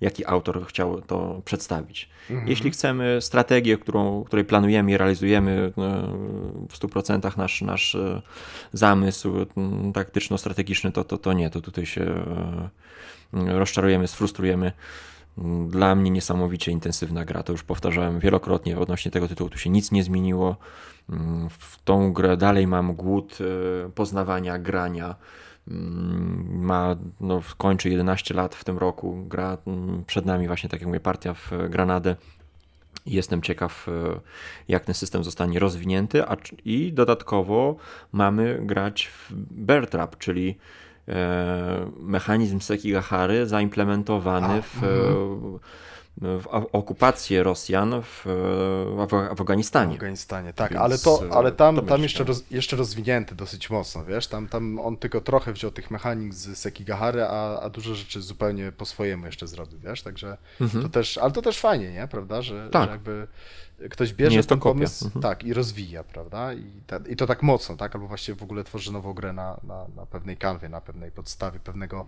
[0.00, 2.08] jaki autor chciał to przedstawić.
[2.30, 2.48] Mhm.
[2.48, 5.72] Jeśli chcemy strategię, którą, której planujemy i realizujemy
[6.68, 7.96] w 100% nasz, nasz
[8.72, 9.46] zamysł
[9.94, 12.24] taktyczno-strategiczny, to, to, to nie, to tutaj się
[13.32, 14.72] rozczarujemy, sfrustrujemy
[15.68, 17.42] dla mnie niesamowicie intensywna gra.
[17.42, 19.50] To już powtarzałem wielokrotnie odnośnie tego tytułu.
[19.50, 20.56] Tu się nic nie zmieniło.
[21.10, 25.14] Mm, w tą grę dalej mam głód e, poznawania, grania.
[25.68, 29.24] Mm, ma, no, kończy 11 lat w tym roku.
[29.28, 32.16] Gra mm, przed nami właśnie, tak jak mówię, partia w Granadę.
[33.06, 34.20] Jestem ciekaw, e,
[34.68, 36.28] jak ten system zostanie rozwinięty.
[36.28, 37.76] A, I dodatkowo
[38.12, 40.58] mamy grać w Bear Trap, czyli
[42.00, 45.58] mechanizm Sekigahary zaimplementowany w, mhm.
[46.40, 48.22] w okupację Rosjan w,
[49.10, 49.92] w, Afganistanie.
[49.92, 53.70] W Afganistanie, tak, Więc ale, to, ale tam, to tam jeszcze, roz, jeszcze rozwinięty dosyć
[53.70, 57.94] mocno, wiesz, tam, tam on tylko trochę wziął tych mechanik z Sekigahary, a, a dużo
[57.94, 60.82] rzeczy zupełnie po swojemu jeszcze zrobił, wiesz, także mhm.
[60.82, 62.84] to też, ale to też fajnie, nie, prawda, że, tak.
[62.84, 63.26] że jakby
[63.90, 65.22] ktoś bierze ten pomysł mhm.
[65.22, 66.52] tak, i rozwija, prawda?
[66.54, 67.94] I, ta, I to tak mocno, tak?
[67.94, 71.60] Albo właściwie w ogóle tworzy nową grę na, na, na pewnej kanwie, na pewnej podstawie,
[71.60, 72.06] pewnego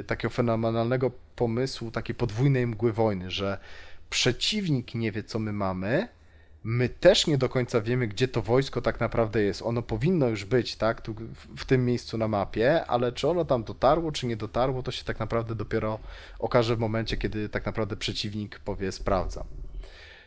[0.00, 3.58] y, takiego fenomenalnego pomysłu, takiej podwójnej mgły wojny, że
[4.10, 6.08] przeciwnik nie wie, co my mamy,
[6.64, 9.62] my też nie do końca wiemy, gdzie to wojsko tak naprawdę jest.
[9.62, 11.14] Ono powinno już być, tak, tu,
[11.56, 15.04] w tym miejscu na mapie, ale czy ono tam dotarło, czy nie dotarło, to się
[15.04, 15.98] tak naprawdę dopiero
[16.38, 19.44] okaże w momencie, kiedy tak naprawdę przeciwnik powie sprawdzam.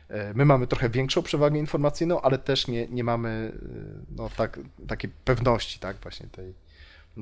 [0.09, 4.59] E, my mamy trochę większą przewagę informacyjną, ale też nie, nie mamy e, no, tak,
[4.87, 6.53] takiej pewności, tak, właśnie tej,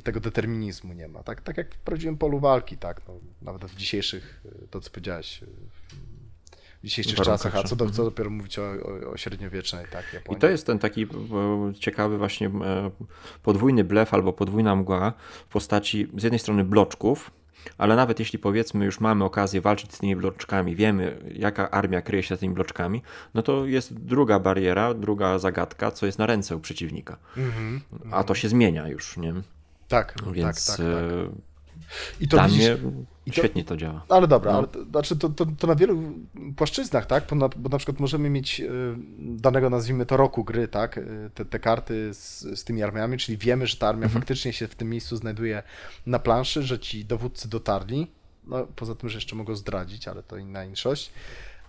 [0.03, 1.23] tego determinizmu nie ma.
[1.23, 4.89] Tak, tak jak w prawdziwym polu walki, tak, no, nawet w dzisiejszych, e, to co
[4.89, 5.41] powiedziałeś,
[6.83, 8.07] w dzisiejszych czasach, a co, do, co mhm.
[8.09, 10.38] dopiero mówić o, o, o średniowiecznej, tak, Japonii.
[10.38, 11.07] I to jest ten taki
[11.79, 12.51] ciekawy właśnie
[13.43, 15.13] podwójny blef albo podwójna mgła
[15.49, 17.31] w postaci z jednej strony bloczków,
[17.78, 22.24] ale nawet jeśli powiedzmy już mamy okazję walczyć z tymi bloczkami, wiemy jaka armia kryje
[22.24, 23.01] się za tymi bloczkami,
[23.34, 27.18] no to jest druga bariera, druga zagadka, co jest na ręce u przeciwnika.
[27.38, 27.80] Mm -hmm,
[28.11, 29.34] A to się zmienia już, nie?
[29.88, 30.95] Tak, Więc tak, tak, tak.
[32.20, 32.78] I to widzisz, mnie
[33.32, 34.05] to, świetnie to działa.
[34.09, 34.57] Ale dobra, no.
[34.57, 36.01] ale to, znaczy to, to, to, na wielu
[36.55, 37.23] płaszczyznach, tak?
[37.30, 38.65] Bo na, bo na przykład możemy mieć e,
[39.19, 40.97] danego, nazwijmy to, roku gry, tak?
[40.97, 41.03] E,
[41.34, 44.21] te, te karty z, z tymi armiami, czyli wiemy, że ta armia mhm.
[44.21, 45.63] faktycznie się w tym miejscu znajduje
[46.05, 48.11] na planszy, że ci dowódcy dotarli.
[48.47, 51.11] No, poza tym, że jeszcze mogą zdradzić, ale to inna inszość.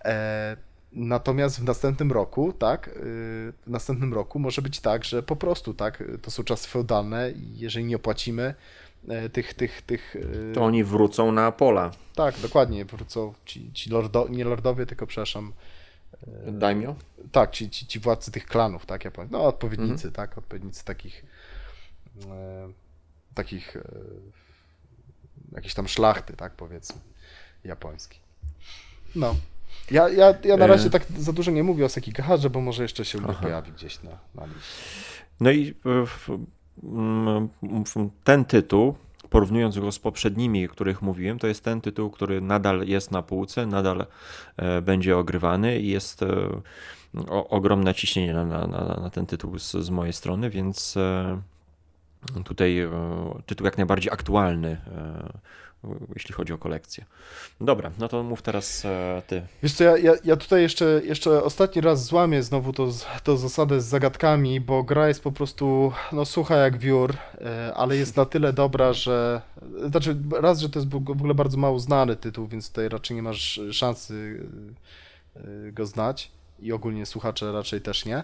[0.05, 0.57] E,
[0.91, 5.73] Natomiast w następnym roku, tak, y, w następnym roku może być tak, że po prostu,
[5.73, 8.53] tak, to są czasy feudalne i jeżeli nie opłacimy,
[9.33, 10.15] tych, tych, tych...
[10.51, 11.91] E, to oni wrócą na pola.
[12.15, 15.53] Tak, dokładnie, wrócą ci, ci lordo, nie lordowie, tylko przepraszam...
[16.47, 16.95] E, Daimyo?
[17.31, 20.13] Tak, ci, ci, ci władcy tych klanów, tak, ja powiem, no odpowiednicy, mhm.
[20.13, 21.25] tak, odpowiednicy takich
[22.29, 22.69] e,
[23.33, 23.77] takich
[25.51, 27.01] jakiejś tam szlachty, tak powiedzmy,
[27.63, 28.19] japońskiej.
[29.15, 29.35] No.
[29.91, 33.05] Ja, ja, ja na razie tak za dużo nie mówię o Sekigahara, bo może jeszcze
[33.05, 33.39] się Aha.
[33.41, 34.83] pojawi gdzieś na, na liście.
[35.39, 35.75] No i
[38.23, 38.95] ten tytuł
[39.29, 43.21] porównując go z poprzednimi, o których mówiłem, to jest ten tytuł, który nadal jest na
[43.21, 44.05] półce, nadal
[44.57, 46.27] e, będzie ogrywany i jest e,
[47.29, 51.41] ogromne ciśnienie na, na, na, ten tytuł z, z mojej strony, więc e,
[52.45, 52.89] tutaj
[53.45, 54.81] tytuł jak najbardziej aktualny
[56.15, 57.05] jeśli chodzi o kolekcję.
[57.61, 59.41] Dobra, no to mów teraz e, ty.
[59.63, 62.87] Wiesz co, ja, ja, ja tutaj jeszcze, jeszcze ostatni raz złamię znowu to,
[63.23, 67.97] to zasadę z zagadkami, bo gra jest po prostu no sucha jak wiór, e, ale
[67.97, 69.41] jest na tyle dobra, że
[69.89, 73.23] znaczy raz, że to jest w ogóle bardzo mało znany tytuł, więc tutaj raczej nie
[73.23, 74.47] masz szansy
[75.35, 78.23] e, go znać i ogólnie słuchacze raczej też nie.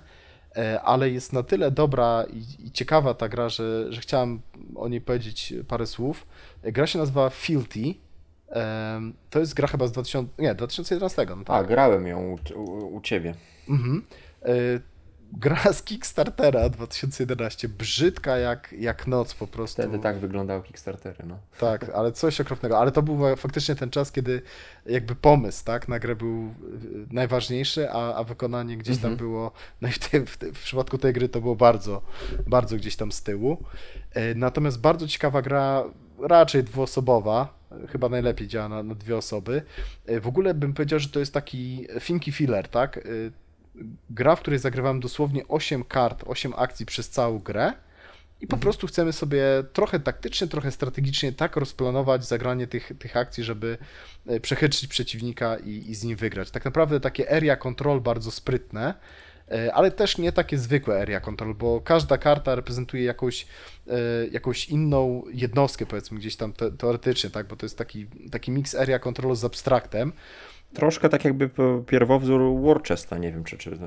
[0.55, 4.41] E, ale jest na tyle dobra i, ciekawa ta gra, że, że chciałem
[4.75, 6.25] o niej powiedzieć parę słów.
[6.63, 7.93] E, gra się nazywa Filthy.
[9.29, 11.25] To jest gra chyba z 2000, nie, 2011.
[11.29, 11.49] No tak.
[11.49, 13.35] A, grałem ją u, u, u ciebie.
[13.69, 14.05] Mhm.
[14.41, 14.53] E,
[15.37, 19.81] gra z Kickstartera 2011, brzydka jak, jak noc po prostu.
[19.81, 21.37] Wtedy tak wyglądały Kickstartery, no.
[21.59, 22.79] Tak, ale coś okropnego.
[22.79, 24.41] Ale to był faktycznie ten czas, kiedy
[24.85, 26.51] jakby pomysł, tak, na grę był y,
[27.11, 29.29] najważniejszy, a, a wykonanie gdzieś tam mhm.
[29.29, 29.51] było,
[29.81, 32.01] no i w, te, w, te, w, przypadku tej gry to było bardzo,
[32.47, 33.63] bardzo gdzieś tam z tyłu.
[34.13, 35.83] E, natomiast bardzo ciekawa gra,
[36.27, 37.53] raczej dwuosobowa,
[37.91, 39.61] chyba najlepiej działa na, na dwie osoby.
[40.05, 42.97] E, w ogóle bym powiedział, że to jest taki finki filler, tak?
[42.97, 43.01] E,
[44.09, 47.73] gra, w której zagrywamy dosłownie 8 kart, 8 akcji przez całą grę
[48.43, 48.61] i po mhm.
[48.61, 49.43] prostu chcemy sobie
[49.73, 53.77] trochę taktycznie, trochę strategicznie tak rozplanować zagranie tych, tych akcji, żeby
[54.27, 56.51] e, przechytrzyć przeciwnika i, i z nim wygrać.
[56.51, 58.93] Tak naprawdę takie area control bardzo sprytne,
[59.73, 63.47] ale też nie takie zwykłe area control, bo każda karta reprezentuje jakąś,
[63.87, 63.97] e,
[64.31, 68.75] jakąś inną jednostkę, powiedzmy gdzieś tam te, teoretycznie, tak, bo to jest taki, taki mix
[68.75, 70.13] area control z abstraktem,
[70.73, 71.49] Troszkę tak jakby
[71.87, 73.77] pierwowzór Warchesta, nie wiem czy, czy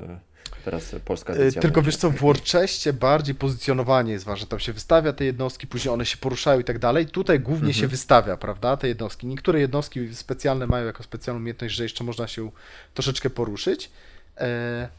[0.65, 1.61] teraz polska e, edycja.
[1.61, 5.93] Tylko wiesz co, w Warchestie bardziej pozycjonowanie jest ważne, tam się wystawia te jednostki, później
[5.93, 7.05] one się poruszają i tak dalej.
[7.05, 7.81] Tutaj głównie mhm.
[7.81, 9.27] się wystawia, prawda, te jednostki.
[9.27, 12.51] Niektóre jednostki specjalne mają jako specjalną umiejętność, że jeszcze można się
[12.93, 13.91] troszeczkę poruszyć,
[14.37, 14.89] e,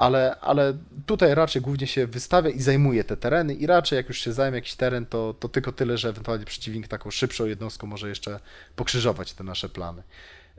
[0.00, 4.18] ale, ale tutaj raczej głównie się wystawia i zajmuje te tereny i raczej jak już
[4.18, 8.08] się zajmie jakiś teren, to, to tylko tyle, że ewentualnie przeciwnik taką szybszą jednostką może
[8.08, 8.40] jeszcze
[8.76, 10.02] pokrzyżować te nasze plany.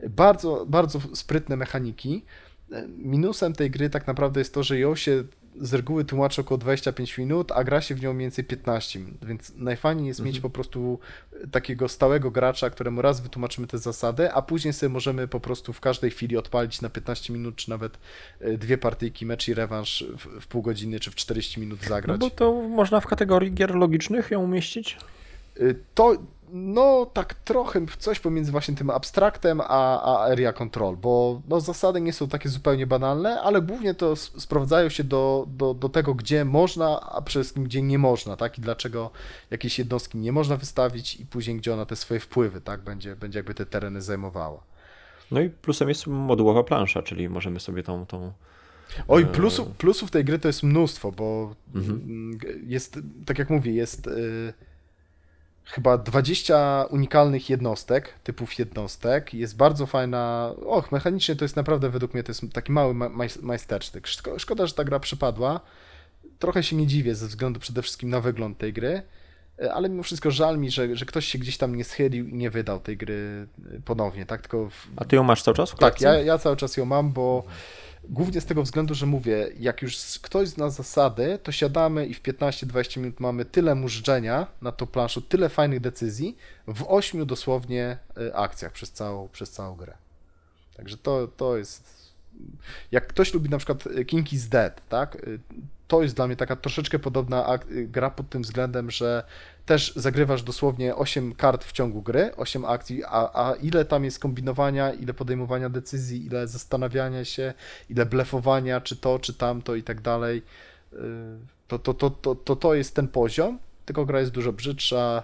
[0.08, 2.24] Bardzo, bardzo sprytne mechaniki.
[2.88, 5.24] Minusem tej gry tak naprawdę jest to, że ją się
[5.60, 9.24] z reguły tłumaczy około 25 minut, a gra się w nią mniej więcej 15 minut,
[9.24, 10.32] więc najfajniej jest mhm.
[10.32, 10.98] mieć po prostu
[11.50, 15.80] takiego stałego gracza, któremu raz wytłumaczymy te zasady, a później sobie możemy po prostu w
[15.80, 17.98] każdej chwili odpalić na 15 minut, czy nawet
[18.40, 22.20] e, dwie partyjki, mecz i rewanż w, w pół godziny, czy w 40 minut zagrać.
[22.20, 24.96] No bo to można w kategorii gier logicznych ją umieścić?
[25.60, 26.16] E, to
[26.52, 32.00] no tak trochę coś pomiędzy właśnie tym abstraktem a, a area control, bo no, zasady
[32.00, 36.44] nie są takie zupełnie banalne, ale głównie to sprawdzają się do, do, do tego, gdzie
[36.44, 38.58] można, a przede wszystkim gdzie nie można, tak?
[38.58, 39.10] I dlaczego
[39.50, 42.80] jakieś jednostki nie można wystawić i później gdzie ona te swoje wpływy, tak?
[42.80, 44.62] Będzie, będzie jakby te tereny zajmowała.
[45.30, 48.32] No i plusem jest modułowa plansza, czyli możemy sobie tą, tą
[49.08, 52.38] Oj, e, plusów, plusów tej gry to jest mnóstwo, bo mhm.
[52.66, 54.52] jest, tak jak mówię, jest y,
[55.64, 59.34] chyba 20 unikalnych jednostek, typów jednostek.
[59.34, 60.52] Jest bardzo fajna.
[60.66, 64.06] Och, mechanicznie to jest naprawdę według mnie to jest taki mały maj majstersztyk.
[64.38, 65.60] Szkoda, że ta gra przypadła.
[66.38, 69.02] Trochę się nie dziwię ze względu przede wszystkim na wygląd tej gry,
[69.62, 72.34] e, ale mimo wszystko żal mi, że, że ktoś się gdzieś tam nie schylił i
[72.34, 73.46] nie wydał tej gry
[73.76, 74.40] e, ponownie, tak?
[74.40, 74.88] Tylko w...
[74.96, 75.70] A ty ją masz cały czas?
[75.70, 77.44] W tak, ja, ja cały czas ją mam, bo
[78.08, 82.22] Głównie z tego względu, że mówię, jak już ktoś zna zasady, to siadamy i w
[82.22, 86.36] 15-20 minut mamy tyle mużdżenia na tą planszu, tyle fajnych decyzji
[86.66, 89.94] w 8 dosłownie e, akcjach przez całą, przez całą grę.
[90.76, 92.12] Także to, to jest.
[92.92, 95.16] Jak ktoś lubi na przykład King is Dead, tak?
[95.16, 95.18] E,
[95.88, 99.24] to jest dla mnie taka troszeczkę podobna gra pod tym względem, że
[99.66, 104.18] też zagrywasz dosłownie 8 kart w ciągu gry, 8 akcji, a, a ile tam jest
[104.18, 107.54] kombinowania, ile podejmowania decyzji, ile zastanawiania się,
[107.90, 110.42] ile blefowania, czy to, czy tamto i tak dalej,
[111.68, 115.22] to, to, to, to, to, to jest ten poziom, tylko gra jest dużo brzydsza,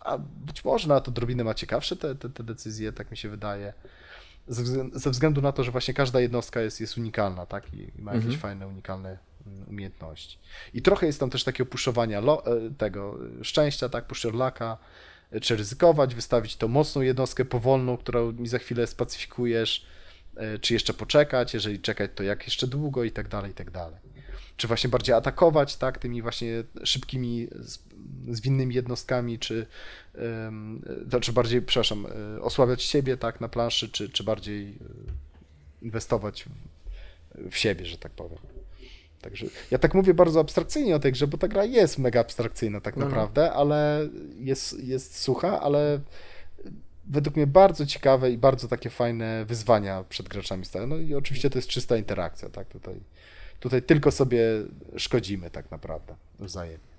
[0.00, 3.28] a być może na to drobinę ma ciekawsze te, te, te decyzje, tak mi się
[3.28, 3.72] wydaje.
[4.92, 7.74] Ze względu na to, że właśnie każda jednostka jest, jest unikalna, tak?
[7.74, 8.40] I ma jakieś mhm.
[8.40, 9.18] fajne, unikalne
[9.66, 10.38] umiejętności.
[10.74, 12.22] I trochę jest tam też takie opuszczowania
[12.78, 14.78] tego szczęścia, tak, puszczerlaka,
[15.42, 19.86] czy ryzykować, wystawić tą mocną jednostkę powolną, którą mi za chwilę spacyfikujesz,
[20.36, 23.70] e, czy jeszcze poczekać, jeżeli czekać, to jak jeszcze długo i tak dalej, i tak
[23.70, 24.00] dalej.
[24.56, 27.48] czy właśnie bardziej atakować, tak, tymi właśnie szybkimi,
[28.28, 29.66] zwinnymi jednostkami, czy,
[31.20, 34.74] czy bardziej, przepraszam, e, osłabiać siebie, tak, na planszy, czy, czy bardziej e,
[35.82, 36.44] inwestować
[37.50, 38.59] w siebie, że tak powiem.
[39.20, 42.80] Także ja tak mówię bardzo abstrakcyjnie o tej grze, bo ta gra jest mega abstrakcyjna
[42.80, 43.08] tak no, no.
[43.08, 44.08] naprawdę, ale
[44.38, 46.00] jest, jest sucha, ale
[47.06, 50.86] według mnie bardzo ciekawe i bardzo takie fajne wyzwania przed graczami stają.
[50.86, 52.68] No i oczywiście to jest czysta interakcja, tak?
[52.68, 52.94] Tutaj,
[53.60, 54.42] tutaj tylko sobie
[54.96, 56.90] szkodzimy tak naprawdę wzajemnie.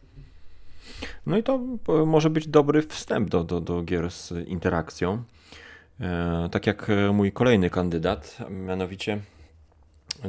[1.26, 1.60] No i to
[2.06, 5.24] może być dobry wstęp do, do, do gier z interakcją.
[6.00, 9.20] E, tak jak mój kolejny kandydat, mianowicie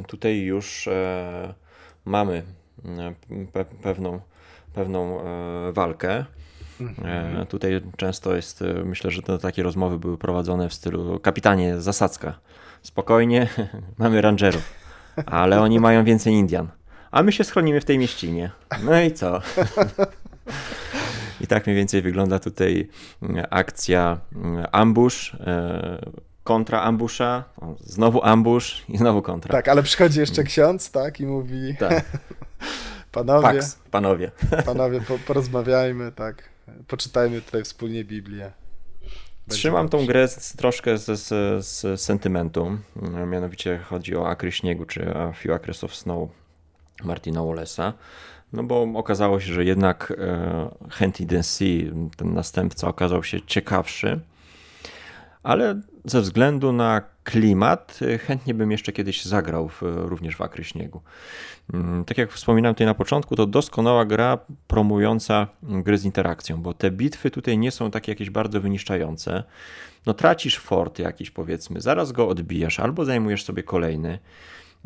[0.07, 1.53] tutaj już e,
[2.05, 2.43] mamy
[2.85, 3.13] e,
[3.53, 4.19] pe pewną,
[4.73, 6.25] pewną e, walkę.
[6.81, 7.45] Mhm.
[7.45, 12.39] Tutaj często jest, e, myślę, że to takie rozmowy były prowadzone w stylu kapitanie, zasadzka.
[12.81, 13.47] Spokojnie,
[13.97, 14.73] mamy rangerów,
[15.25, 16.67] ale oni mają więcej Indian.
[17.11, 18.51] A my się schronimy w tej mieścinie.
[18.83, 19.41] No i co?
[21.41, 22.89] I tak mniej więcej wygląda tutaj
[23.49, 24.19] akcja
[24.71, 25.35] ambush,
[26.43, 27.43] kontra ambusza,
[27.79, 29.51] znowu ambush i znowu kontra.
[29.51, 32.05] Tak, ale przychodzi jeszcze ksiądz, tak, i mówi tak.
[33.11, 34.31] panowie, Pax, panowie,
[34.65, 36.49] panowie po, porozmawiajmy, tak,
[36.87, 38.51] poczytajmy tutaj wspólnie Biblię.
[39.47, 41.27] Będzie Trzymam tą grę z, troszkę z, z,
[41.65, 42.77] z, sentymentu,
[43.27, 46.29] mianowicie chodzi o Akry Śniegu, czy A Few Acres of Snow
[47.03, 47.93] Martina Wallace'a.
[48.53, 54.19] No bo okazało się, że jednak e, Henty Sea, ten następca, okazał się ciekawszy,
[55.43, 60.63] ale ze względu na klimat y, chętnie bym jeszcze kiedyś zagrał w, również w Akry
[60.63, 61.01] Śniegu.
[61.73, 64.37] Mm, tak jak wspominałem tutaj na początku, to doskonała gra
[64.67, 69.43] promująca gry z interakcją, bo te bitwy tutaj nie są takie jakieś bardzo wyniszczające.
[70.05, 74.19] No tracisz fort jakiś powiedzmy, zaraz go odbijasz albo zajmujesz sobie kolejny.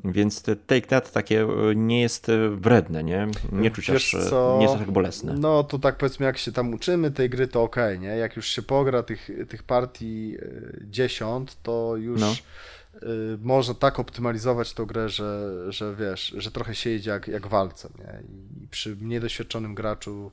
[0.03, 3.27] Więc Take That takie e, nie jest e, wredne, nie?
[3.51, 4.17] Nie czuć aż, e,
[4.57, 5.33] nie jest tak bolesne.
[5.33, 8.07] No to tak powiedzmy, jak się tam uczymy tej gry, to ok, nie?
[8.07, 10.37] Jak już się pogra tych, tych partii
[10.81, 12.33] dziesiąt, to już no.
[13.41, 17.89] można tak optymalizować tą grę, że, że wiesz, że trochę się jedzie jak, jak walce,
[17.99, 18.21] nie?
[18.63, 20.31] I przy niedoświadczonym graczu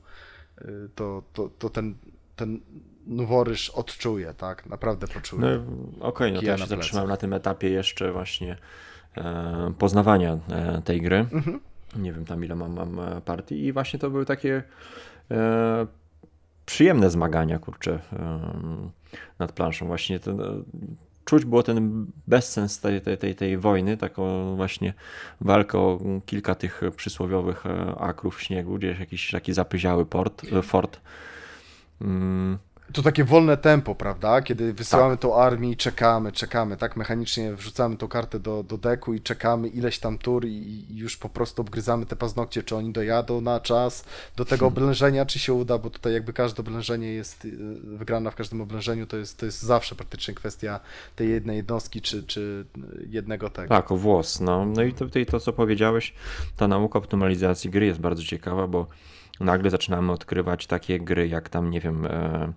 [0.95, 1.95] to, to, to ten,
[2.35, 2.59] ten
[3.07, 4.65] noworyż odczuje, tak?
[4.65, 5.41] Naprawdę poczuje.
[5.41, 8.57] No, Okej, okay, no to ja się zatrzymam na tym etapie jeszcze właśnie
[9.77, 11.17] poznawania e, tej gry.
[11.17, 11.59] Mhm.
[11.95, 14.63] Nie wiem tam ile mam, mam e, partii i właśnie to były takie
[15.31, 15.87] e,
[16.65, 18.39] przyjemne zmagania, kurczę, e,
[19.39, 19.87] nad planszą.
[19.87, 20.39] Właśnie ten,
[21.25, 24.93] czuć było ten bezsens tej, tej, tej, tej wojny, taką właśnie
[25.41, 27.63] walkę o kilka tych przysłowiowych
[27.97, 31.01] akrów śniegu, gdzieś jakiś taki zapyziały port, fort.
[32.93, 34.41] To takie wolne tempo, prawda?
[34.41, 35.21] Kiedy wysyłamy tak.
[35.21, 36.95] tą armię i czekamy, czekamy, tak?
[36.95, 41.17] Mechanicznie wrzucamy tą kartę do, do deku i czekamy ileś tam tur i, i już
[41.17, 44.05] po prostu obgryzamy te paznokcie, czy oni dojadą na czas
[44.35, 44.73] do tego hmm.
[44.77, 47.51] oblężenia, czy się uda, bo tutaj jakby każde oblężenie jest y,
[47.83, 50.79] wygrana w każdym oblężeniu, to jest, to jest zawsze praktycznie kwestia
[51.15, 52.65] tej jednej jednostki, czy, czy
[53.09, 53.69] jednego tego.
[53.69, 54.65] Tak, o włos, no.
[54.65, 56.13] No i tutaj to, co powiedziałeś,
[56.57, 58.87] ta nauka optymalizacji gry jest bardzo ciekawa, bo
[59.39, 62.05] nagle zaczynamy odkrywać takie gry, jak tam, nie wiem...
[62.05, 62.53] E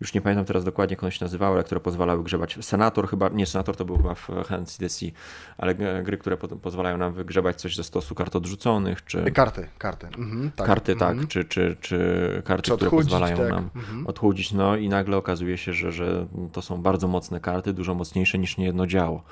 [0.00, 2.58] już nie pamiętam teraz dokładnie, jak one się nazywały, ale które pozwalały grzebać.
[2.60, 5.06] Senator chyba, nie Senator to był chyba w Hands DC,
[5.58, 9.32] ale gry, które po, pozwalają nam wygrzebać coś ze stosu kart odrzuconych, czy...
[9.32, 10.06] Karty, karty.
[10.06, 10.66] Mhm, tak.
[10.66, 11.18] Karty, mhm.
[11.18, 13.50] tak, czy, czy, czy karty, czy które pozwalają tak.
[13.50, 14.06] nam mhm.
[14.06, 18.38] odchudzić, no i nagle okazuje się, że, że to są bardzo mocne karty, dużo mocniejsze
[18.38, 19.22] niż niejedno działo.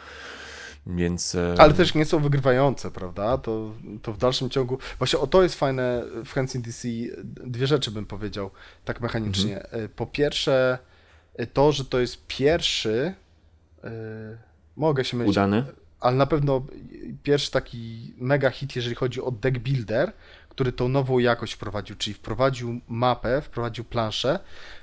[0.86, 1.34] Więc...
[1.34, 3.38] E, Ale też nie są wygrywające, prawda?
[3.38, 4.78] To, to w dalszym ciągu.
[4.98, 6.88] Właśnie o to jest fajne w Hands DC.
[7.24, 8.50] Dwie rzeczy bym powiedział
[8.84, 9.62] tak mechanicznie.
[9.62, 9.84] Mhm.
[9.84, 10.78] E, po pierwsze,
[11.34, 13.14] e, to, że to jest pierwszy.
[14.76, 15.30] Mogę się mylić.
[15.30, 15.64] Udany.
[16.00, 16.66] Ale na pewno
[17.22, 20.12] pierwszy taki mega hit, jeżeli chodzi o deck builder,
[20.48, 24.38] który tą nową jakość wprowadził, czyli wprowadził mapę, wprowadził planszę,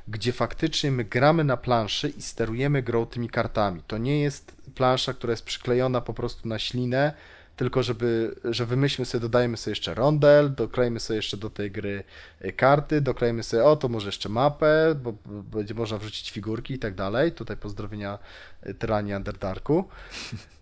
[0.08, 3.82] gdzie faktycznie my gramy na planszy i sterujemy grą tymi kartami.
[3.88, 7.14] To nie jest plansza, która jest przyklejona po prostu na ślinę,
[7.56, 12.04] tylko żeby, że wymyślmy sobie, dodajemy sobie jeszcze rondel, doklejmy sobie jeszcze do tej gry
[12.42, 16.80] e, karty, doklejmy sobie, o to może jeszcze mapę, bo będzie można wrzucić figurki i
[16.80, 17.32] tak dalej.
[17.32, 18.20] Tutaj pozdrowienia
[18.62, 19.84] e, Tyranii Underdarku.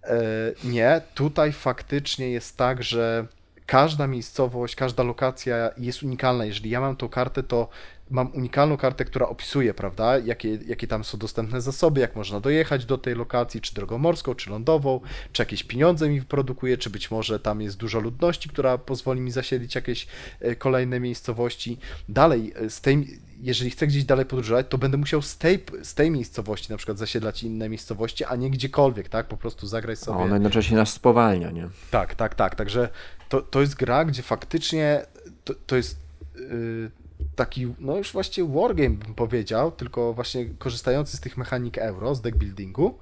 [0.03, 0.19] E,
[0.63, 3.27] nie, tutaj faktycznie jest tak, że
[3.65, 6.45] każda miejscowość, każda lokacja jest unikalna.
[6.45, 7.69] Jeżeli ja mam tą kartę, to
[8.09, 12.85] mam unikalną kartę, która opisuje, prawda, jakie, jakie tam są dostępne zasoby, jak można dojechać
[12.85, 15.01] do tej lokacji, czy drogą morską, czy lądową,
[15.31, 19.31] czy jakieś pieniądze mi wyprodukuje, czy być może tam jest dużo ludności, która pozwoli mi
[19.31, 20.07] zasiedlić jakieś
[20.39, 21.77] e, kolejne miejscowości.
[22.09, 25.93] Dalej, e, z tej, jeżeli chcę gdzieś dalej podróżować, to będę musiał z tej, z
[25.93, 29.27] tej miejscowości na przykład zasiedlać inne miejscowości, a nie gdziekolwiek, tak?
[29.27, 30.17] Po prostu zagrać sobie.
[30.17, 31.67] Ona jednocześnie nas spowalnia, nie?
[31.91, 32.55] Tak, tak, tak.
[32.55, 32.89] Także
[33.29, 35.05] to, to jest gra, gdzie faktycznie
[35.43, 35.99] to, to jest
[36.35, 36.91] yy,
[37.35, 42.21] taki, no już właściwie wargame bym powiedział, tylko właśnie korzystający z tych mechanik euro, z
[42.21, 42.97] deckbuildingu,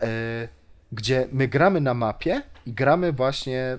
[0.00, 0.08] yy,
[0.92, 3.78] gdzie my gramy na mapie i gramy właśnie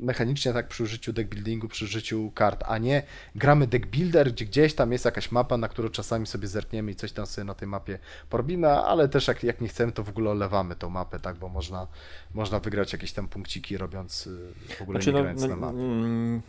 [0.00, 3.02] mechanicznie tak przy użyciu deckbuildingu, przy użyciu kart, a nie
[3.34, 7.12] gramy deckbuilder, gdzie gdzieś tam jest jakaś mapa, na którą czasami sobie zerkniemy i coś
[7.12, 7.98] tam sobie na tej mapie
[8.30, 11.48] porobimy, ale też jak, jak nie chcemy, to w ogóle olewamy tą mapę, tak, bo
[11.48, 11.86] można,
[12.34, 15.56] można wygrać jakieś tam punkciki robiąc y, w ogóle znaczy, nie no, grając no, na
[15.56, 15.78] mapie.
[15.78, 16.42] Mm,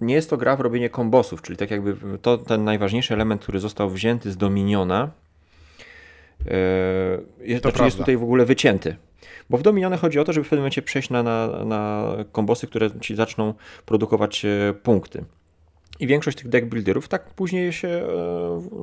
[0.00, 3.60] nie jest to gra w robienie kombosów, czyli tak jakby to ten najważniejszy element, który
[3.60, 5.10] został wzięty z Dominiona,
[6.44, 6.52] yy,
[7.40, 8.96] jest, znaczy jest tutaj w ogóle wycięty.
[9.50, 12.66] Bo w Dominiony chodzi o to, żeby w pewnym momencie przejść na, na, na kombosy,
[12.66, 13.54] które ci zaczną
[13.86, 15.24] produkować e, punkty.
[16.00, 18.08] I większość tych deck builderów tak później się e,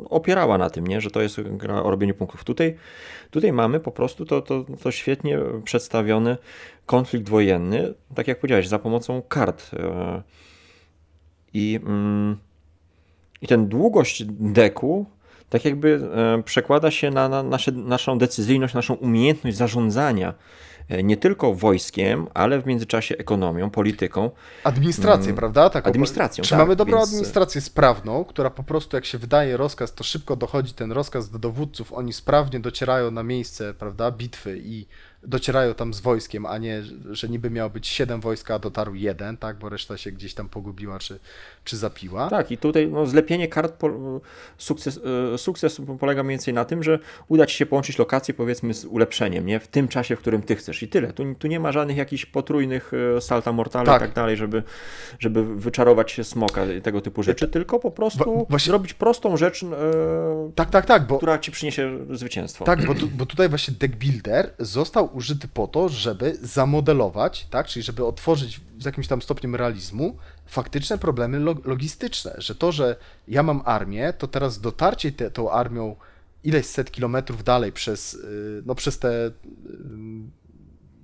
[0.09, 1.01] opierała na tym, nie?
[1.01, 2.43] że to jest gra o robieniu punktów.
[2.43, 2.75] Tutaj,
[3.31, 6.37] tutaj mamy po prostu to, to, to świetnie przedstawiony
[6.85, 9.71] konflikt wojenny, tak jak powiedziałeś, za pomocą kart.
[9.73, 10.21] E,
[11.53, 12.37] I, mm,
[13.41, 15.05] i ten długość deku
[15.53, 20.33] tak jakby e, przekłada się na, na nasze, naszą decyzyjność, naszą umiejętność zarządzania
[21.03, 24.31] nie tylko wojskiem, ale w międzyczasie ekonomią, polityką.
[24.63, 25.35] Administrację, hmm.
[25.35, 25.69] prawda?
[25.69, 26.43] Taką, administracją.
[26.43, 27.09] Czy tak, mamy dobrą więc...
[27.09, 31.39] administrację sprawną, która po prostu jak się wydaje rozkaz, to szybko dochodzi ten rozkaz do
[31.39, 34.85] dowódców, oni sprawnie docierają na miejsce, prawda, bitwy i
[35.27, 39.37] docierają tam z wojskiem, a nie, że niby miało być siedem wojska, a dotarł jeden,
[39.37, 41.19] tak, bo reszta się gdzieś tam pogubiła czy,
[41.63, 42.29] czy zapiła.
[42.29, 44.21] Tak, i tutaj no, zlepienie kart, po,
[44.57, 44.99] sukces,
[45.33, 48.85] e, sukces polega mniej więcej na tym, że uda Ci się połączyć lokacje powiedzmy z
[48.85, 51.13] ulepszeniem, nie, w tym czasie, w którym Ty chcesz i tyle.
[51.13, 54.01] Tu, tu nie ma żadnych jakichś potrójnych e, salta mortale tak.
[54.01, 54.63] i tak dalej, żeby,
[55.19, 58.69] żeby wyczarować się smoka i tego typu rzeczy, tylko po prostu właśnie...
[58.69, 59.67] zrobić prostą rzecz, e,
[60.55, 61.17] tak, tak, tak, bo...
[61.17, 62.65] która Ci przyniesie zwycięstwo.
[62.65, 67.67] Tak, bo, tu, bo tutaj właśnie deck builder został użyty po to, żeby zamodelować, tak,
[67.67, 72.95] czyli żeby otworzyć z jakimś tam stopniem realizmu faktyczne problemy logistyczne, że to, że
[73.27, 75.95] ja mam armię, to teraz dotarcie te, tą armią
[76.43, 79.31] ileś set kilometrów dalej przez, y, no przez te y,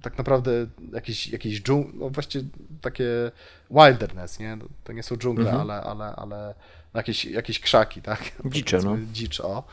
[0.01, 0.51] tak naprawdę
[0.93, 2.45] jakieś, jakieś dżung, no właściwie
[2.82, 3.32] takie
[3.72, 4.55] wilderness, nie?
[4.55, 5.62] No, to nie są dżungle, mhm.
[5.62, 6.55] ale, ale, ale
[6.93, 8.32] jakieś, jakieś krzaki, tak?
[8.45, 8.97] Dzicze, no.
[9.14, 9.64] Dzicz, o.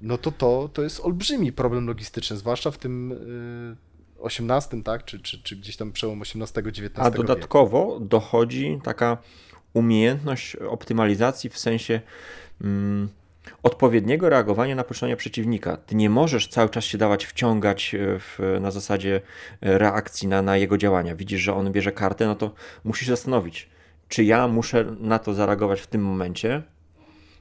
[0.00, 5.04] No to, to to jest olbrzymi problem logistyczny, zwłaszcza w tym y, XVIII, tak?
[5.04, 8.04] Czy, czy, czy gdzieś tam przełom XVIII-XIX A dodatkowo wieku.
[8.04, 9.18] dochodzi taka
[9.74, 12.00] umiejętność optymalizacji w sensie
[12.60, 13.08] mm,
[13.62, 15.76] odpowiedniego reagowania na poczynania przeciwnika.
[15.76, 19.20] Ty nie możesz cały czas się dawać wciągać w, na zasadzie
[19.60, 21.16] reakcji na, na jego działania.
[21.16, 23.68] Widzisz, że on bierze kartę, no to musisz zastanowić,
[24.08, 26.62] czy ja muszę na to zareagować w tym momencie,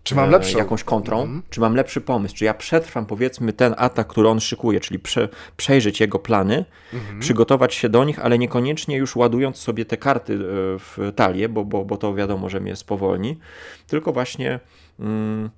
[0.03, 0.57] czy mam lepszą?
[0.57, 1.43] jakąś kontrą, mm.
[1.49, 5.29] czy mam lepszy pomysł, czy ja przetrwam powiedzmy ten atak, który on szykuje, czyli prze,
[5.57, 7.19] przejrzeć jego plany, mm.
[7.19, 10.37] przygotować się do nich, ale niekoniecznie już ładując sobie te karty e,
[10.79, 13.39] w talię, bo, bo, bo to wiadomo, że mnie spowolni,
[13.87, 14.59] tylko właśnie
[14.99, 15.49] mm,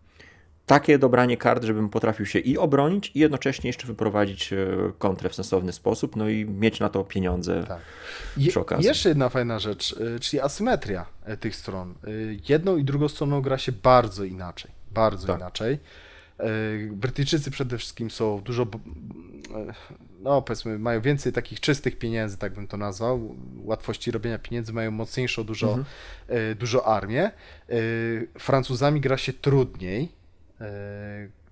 [0.65, 4.57] takie dobranie kart, żebym potrafił się i obronić, i jednocześnie jeszcze wyprowadzić e,
[4.97, 7.81] kontrę w sensowny sposób, no i mieć na to pieniądze tak.
[8.49, 8.85] przy okazji.
[8.85, 11.93] Jeszcze jedna fajna rzecz, e, czyli asymetria e, tych stron.
[12.49, 14.71] Jedną i drugą stroną gra się bardzo inaczej.
[14.91, 15.37] Bardzo tak.
[15.37, 15.79] inaczej.
[16.91, 18.67] Brytyjczycy przede wszystkim są dużo,
[20.19, 23.35] no powiedzmy, mają więcej takich czystych pieniędzy, tak bym to nazwał.
[23.63, 25.85] Łatwości robienia pieniędzy, mają mocniejszą dużo, mhm.
[26.55, 27.31] dużo armię.
[28.39, 30.20] Francuzami gra się trudniej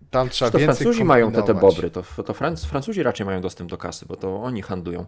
[0.10, 3.41] tam trzeba to więcej Francuzi mają te, te bobry, to, to Franc Francuzi raczej mają
[3.41, 5.05] dostęp do kasy, bo to oni handlują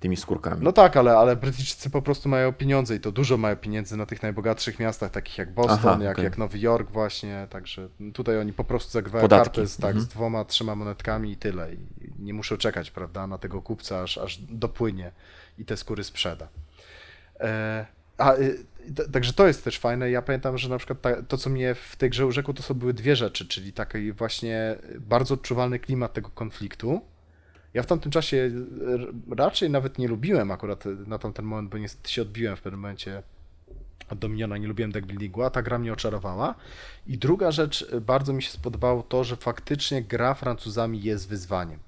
[0.00, 0.64] tymi skórkami.
[0.64, 4.06] No tak, ale, ale Brytyjczycy po prostu mają pieniądze i to dużo mają pieniędzy na
[4.06, 6.24] tych najbogatszych miastach, takich jak Boston, Aha, jak, okay.
[6.24, 10.04] jak Nowy Jork właśnie, także tutaj oni po prostu zagrywają kartę z, tak, mhm.
[10.04, 11.74] z dwoma, trzema monetkami i tyle.
[11.74, 11.78] I
[12.18, 15.12] nie muszą czekać, prawda, na tego kupca, aż, aż dopłynie
[15.58, 16.48] i te skóry sprzeda.
[17.40, 17.86] E,
[18.18, 18.58] a, y,
[19.12, 20.10] Także to jest też fajne.
[20.10, 22.74] Ja pamiętam, że na przykład ta, to, co mnie w tej grze urzekło, to są
[22.74, 27.00] były dwie rzeczy, czyli taki właśnie bardzo odczuwalny klimat tego konfliktu.
[27.74, 28.50] Ja w tamtym czasie
[29.36, 33.22] raczej nawet nie lubiłem akurat na tamten moment, bo niestety się odbiłem w pewnym momencie
[34.10, 36.54] od Dominiona, nie lubiłem deckbuildingu, a ta gra mnie oczarowała.
[37.06, 41.78] I druga rzecz, bardzo mi się spodobało to, że faktycznie gra Francuzami jest wyzwaniem.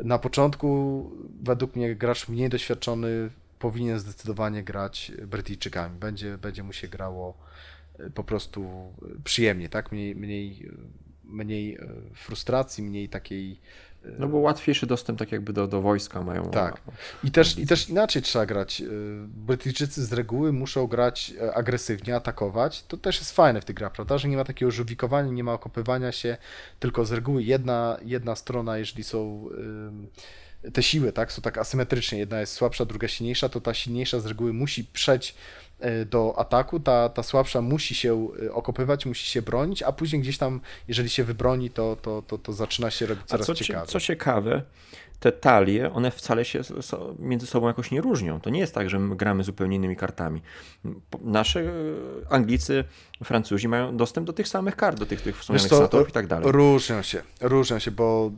[0.00, 1.10] Na początku
[1.42, 3.30] według mnie gracz mniej doświadczony
[3.64, 5.98] powinien zdecydowanie grać Brytyjczykami.
[5.98, 7.38] Będzie, będzie mu się grało
[7.98, 8.92] e, po prostu
[9.24, 9.92] przyjemnie, tak?
[9.92, 10.70] Mniej, mniej,
[11.24, 13.60] mniej e, frustracji, mniej takiej
[14.18, 16.50] No bo łatwiejszy dostęp tak jakby do, do wojska mają.
[16.50, 16.80] Tak.
[17.24, 18.82] I też, I też inaczej trzeba grać.
[19.26, 22.82] Brytyjczycy z reguły muszą grać agresywnie, atakować.
[22.82, 24.18] To też jest fajne w tych grach, prawda?
[24.18, 26.36] Że nie ma takiego żółwikowania, nie ma okopywania się,
[26.80, 29.48] tylko z reguły jedna, jedna strona, jeżeli są
[30.72, 34.26] te siły, tak, są tak asymetrycznie, jedna jest słabsza, druga silniejsza, to ta silniejsza z
[34.26, 35.34] reguły musi przejść
[35.80, 40.22] E, do ataku, ta, ta słabsza musi się e, okopywać, musi się bronić, a później
[40.22, 43.88] gdzieś tam, jeżeli się wybroni, to, to, to, to zaczyna się robić coraz co, ciekawiej.
[43.88, 44.62] Co ciekawe,
[45.24, 46.60] te talie, one wcale się
[47.18, 48.40] między sobą jakoś nie różnią.
[48.40, 50.42] To nie jest tak, że my gramy zupełnie innymi kartami.
[51.20, 51.72] Nasze e,
[52.30, 52.84] Anglicy,
[53.24, 56.52] Francuzi mają dostęp do tych samych kart, do tych, tych wspomnianych senatorów i tak dalej.
[56.52, 58.32] Różnią się, różnią się, bo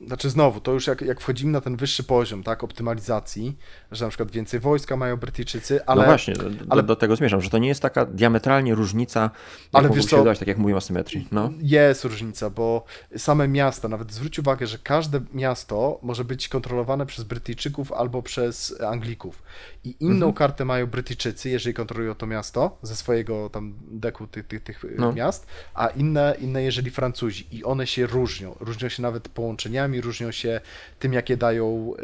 [0.00, 3.56] yy, znaczy znowu, to już jak, jak wchodzimy na ten wyższy poziom, tak, optymalizacji,
[3.92, 6.02] że na przykład więcej wojska mają Brytyjczycy, ale...
[6.02, 6.82] No właśnie, do, ale...
[6.82, 9.30] do tego zmierzam, że to nie jest taka diametralnie różnica,
[9.72, 11.28] ale wiesz co, dać, tak jak mówiłem o symetrii.
[11.32, 11.52] No.
[11.58, 12.84] Jest różnica, bo
[13.16, 18.80] same miasta, nawet zwróć uwagę, że każde miasto może być kontrolowane przez Brytyjczyków albo przez
[18.80, 19.42] Anglików.
[19.84, 20.32] I inną mhm.
[20.32, 25.12] kartę mają Brytyjczycy, jeżeli kontrolują to miasto ze swojego tam deku tych, tych, tych no.
[25.12, 27.46] miast, a inne, inne jeżeli Francuzi.
[27.50, 28.56] I one się różnią.
[28.60, 30.60] Różnią się nawet połączeniami, różnią się
[30.98, 31.94] tym, jakie dają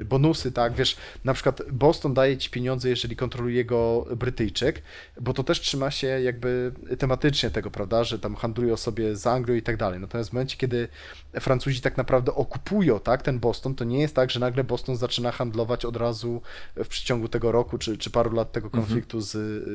[0.00, 0.74] y, bonusy, tak?
[0.74, 4.82] Wiesz, na przykład Boston daje ci pieniądze, jeżeli kontroluje go Brytyjczyk,
[5.20, 9.54] bo to też trzyma się jakby tematycznie tego, prawda, że tam handlują sobie z Anglią
[9.54, 10.00] i tak dalej.
[10.00, 10.88] Natomiast w momencie, kiedy
[11.40, 15.32] Francuzi tak naprawdę okupują tak, ten Boston, to nie jest tak, że nagle Boston zaczyna
[15.32, 16.42] handlować od razu
[16.76, 18.84] w przeciągu tego roku czy, czy paru lat tego mhm.
[18.84, 19.32] konfliktu z,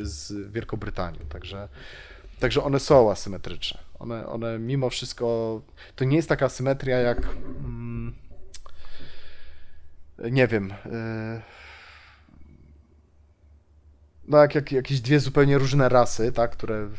[0.07, 1.19] z Wielką Brytanią.
[1.29, 1.67] Także,
[2.39, 3.79] także one są asymetryczne.
[3.99, 5.61] One, one mimo wszystko,
[5.95, 7.17] to nie jest taka asymetria jak
[7.59, 8.13] mm,
[10.31, 11.41] nie wiem, yy,
[14.27, 16.89] no jak, jak jakieś dwie zupełnie różne rasy, tak, które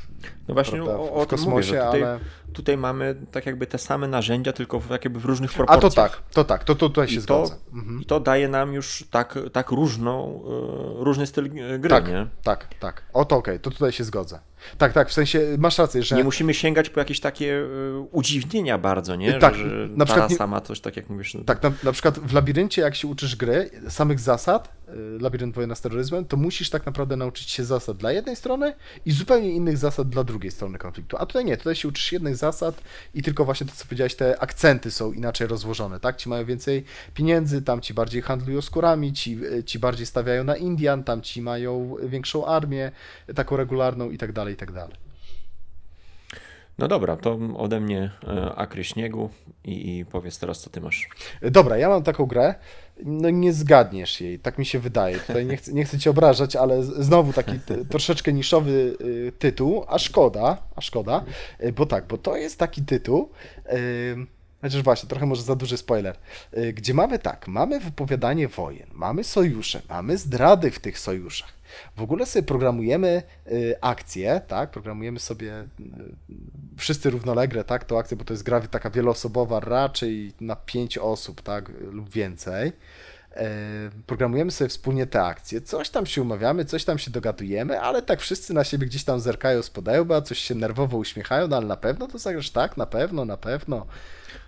[0.48, 2.20] no właśnie prawda, o, o w kosmosie, mówię, tutaj, ale...
[2.52, 5.84] tutaj mamy tak jakby te same narzędzia, tylko w, jakby w różnych proporcjach.
[5.84, 7.54] A to tak, to tak, to, to tutaj się I zgadza.
[7.54, 8.00] To, mhm.
[8.02, 10.42] I to daje nam już tak, tak różną,
[11.00, 12.26] e, różny styl gry, tak, nie?
[12.42, 14.38] Tak, tak, o to okej, okay, to tutaj się zgodzę.
[14.78, 16.16] Tak, tak, w sensie masz rację, że...
[16.16, 19.34] Nie musimy sięgać po jakieś takie e, udziwnienia bardzo, nie?
[19.34, 20.32] Tak, że, że na przykład...
[20.32, 21.34] sama coś tak jak mówisz.
[21.34, 25.54] No tak, na, na przykład w labiryncie jak się uczysz gry, samych zasad, e, labirynt
[25.54, 28.74] wojna z terroryzmem, to musisz tak naprawdę nauczyć się zasad dla jednej strony
[29.06, 31.16] i zupełnie innych zasad dla drugiej strony konfliktu.
[31.20, 32.82] A tutaj nie, tutaj się uczysz jednych zasad
[33.14, 36.16] i tylko właśnie to, co powiedziałeś, te akcenty są inaczej rozłożone, tak?
[36.16, 36.84] Ci mają więcej
[37.14, 41.42] pieniędzy, tam ci bardziej handlują skórami, ci, e, ci bardziej stawiają na Indian, tam ci
[41.42, 42.92] mają większą armię,
[43.34, 44.96] taką regularną i tak dalej, i tak dalej.
[46.78, 49.30] No dobra, to ode mnie e, Akry Śniegu
[49.64, 51.08] i, i powiedz teraz, co ty masz.
[51.42, 52.54] Dobra, ja mam taką grę,
[53.04, 55.18] no nie zgadniesz jej, tak mi się wydaje.
[55.18, 57.52] Tutaj nie chcę, nie chcę cię obrażać, ale znowu taki
[57.90, 61.24] troszeczkę niszowy y, tytuł, a szkoda, a szkoda,
[61.64, 63.30] y, bo tak, bo to jest taki tytuł,
[64.60, 66.16] Chociaż właśnie, trochę może za duży spoiler.
[66.74, 71.55] Gdzie mamy tak, mamy wypowiadanie wojen, mamy sojusze, mamy zdrady w tych sojuszach.
[71.96, 73.22] W ogóle sobie programujemy
[73.80, 74.70] akcje, tak?
[74.70, 75.64] Programujemy sobie
[76.76, 77.84] wszyscy równolegle, tak?
[77.84, 81.68] To akcję, bo to jest gra taka wieloosobowa, raczej na pięć osób, tak?
[81.80, 82.72] Lub więcej.
[84.06, 88.20] Programujemy sobie wspólnie te akcje, coś tam się umawiamy, coś tam się dogadujemy, ale tak
[88.20, 91.76] wszyscy na siebie gdzieś tam zerkają z podełba, coś się nerwowo uśmiechają, no ale na
[91.76, 93.86] pewno to zagrasz tak, na pewno, na pewno.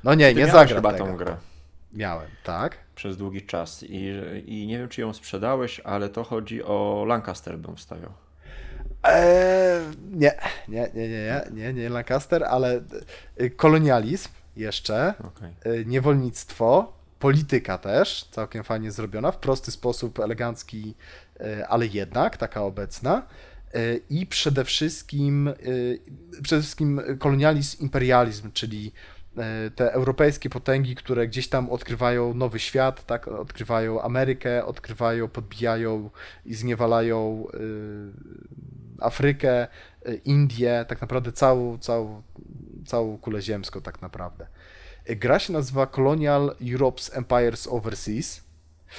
[0.04, 1.06] No nie, Ty nie zagram chyba tego.
[1.06, 1.36] tą grę.
[1.92, 2.78] Miałem, tak?
[2.98, 4.12] Przez długi czas I,
[4.46, 8.12] i nie wiem, czy ją sprzedałeś, ale to chodzi o Lancaster bym wstawiał.
[9.02, 10.34] Eee, nie,
[10.68, 12.80] nie, nie, nie, nie, nie Lancaster, ale
[13.40, 15.84] y, kolonializm jeszcze, okay.
[15.86, 20.94] niewolnictwo, polityka też, całkiem fajnie zrobiona, w prosty sposób, elegancki,
[21.40, 23.26] y, ale jednak taka obecna.
[23.74, 25.50] Y, I przede wszystkim,
[26.42, 28.92] przede wszystkim kolonializm, imperializm, czyli
[29.74, 36.10] te europejskie potęgi, które gdzieś tam odkrywają nowy świat, tak, odkrywają Amerykę, odkrywają, podbijają
[36.46, 37.46] i zniewalają
[39.00, 39.68] Afrykę,
[40.08, 42.22] y, Indię, tak naprawdę całą, całą,
[42.86, 44.46] całą kulę ziemską tak naprawdę.
[45.06, 48.44] Gra się nazywa Colonial Europe's Empires Overseas.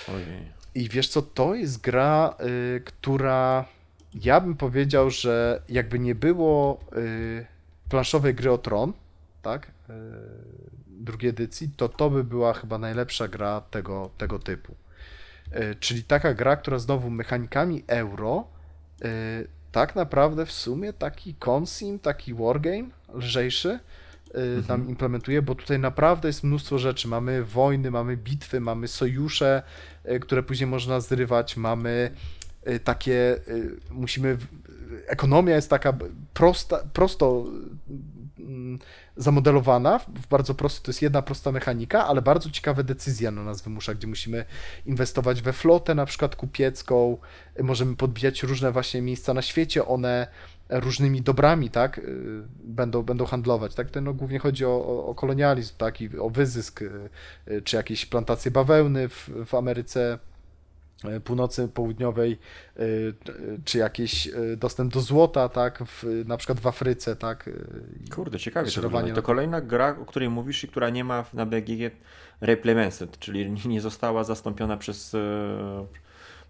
[0.07, 0.59] Ojej.
[0.75, 2.35] I wiesz co, to jest gra,
[2.77, 3.65] y, która
[4.13, 7.45] ja bym powiedział, że jakby nie było y,
[7.89, 8.93] planszowej gry o Tron,
[9.41, 9.71] tak,
[10.87, 14.75] drugiej edycji, to to by była chyba najlepsza gra tego, tego typu.
[15.55, 18.47] Y, czyli taka gra, która znowu mechanikami euro
[19.71, 23.79] tak naprawdę w sumie taki consim, taki wargame lżejszy
[24.27, 24.89] y, tam mhm.
[24.89, 27.07] implementuje, bo tutaj naprawdę jest mnóstwo rzeczy.
[27.07, 29.63] Mamy wojny, mamy bitwy, mamy sojusze,
[30.21, 32.11] które później można zrywać, mamy
[32.83, 33.39] takie,
[33.91, 34.37] musimy,
[35.07, 35.97] ekonomia jest taka
[36.33, 37.45] prosta, prosto
[38.39, 38.79] mm,
[39.19, 43.61] zamodelowana, w bardzo prosty, to jest jedna prosta mechanika, ale bardzo ciekawe decyzja na nas
[43.61, 44.45] wymusza, gdzie musimy
[44.85, 47.17] inwestować we flotę na przykład kupiecką,
[47.63, 50.27] możemy podbijać różne właśnie miejsca na świecie, one
[50.69, 52.03] różnymi dobrami, tak, y,
[52.63, 56.81] będą, będą handlować, tak, to no, głównie chodzi o, o kolonializm, tak, i o wyzysk,
[56.81, 57.09] y,
[57.47, 60.19] y, czy jakieś plantacje bawełny w, w Ameryce
[61.23, 62.39] Północy Południowej,
[63.65, 67.49] czy jakiś dostęp do złota, tak, w, na przykład w Afryce, tak.
[68.15, 69.15] Kurde, ciekawie to wygląda.
[69.15, 71.91] To kolejna gra, o której mówisz i która nie ma na BGG
[72.41, 75.15] Replemented, czyli nie została zastąpiona przez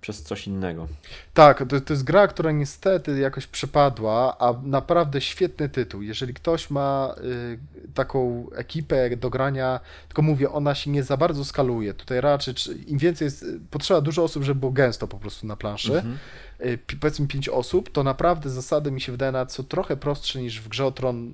[0.02, 0.88] przez coś innego.
[1.34, 6.02] Tak, to, to jest gra, która niestety jakoś przepadła, a naprawdę świetny tytuł.
[6.02, 7.60] Jeżeli ktoś ma y,
[7.94, 11.94] taką ekipę do grania, tylko mówię, ona się nie za bardzo skaluje.
[11.94, 12.54] Tutaj raczej
[12.88, 15.96] im więcej jest, potrzeba dużo osób, żeby było gęsto po prostu na planszy.
[15.96, 16.18] Mhm.
[16.62, 20.62] Y, powiedzmy 5 osób, to naprawdę zasady mi się wydaje na co trochę prostsze niż
[20.62, 21.34] w grze o Tron y,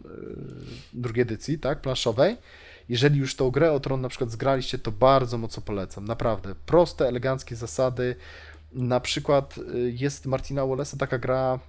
[0.93, 2.37] drugiej edycji, tak, planszowej.
[2.89, 6.05] Jeżeli już tą grę o Tron na przykład zgraliście, to bardzo mocno polecam.
[6.05, 6.55] Naprawdę.
[6.65, 8.15] Proste, eleganckie zasady.
[8.75, 11.59] Na przykład y, jest Martina Wallace'a taka gra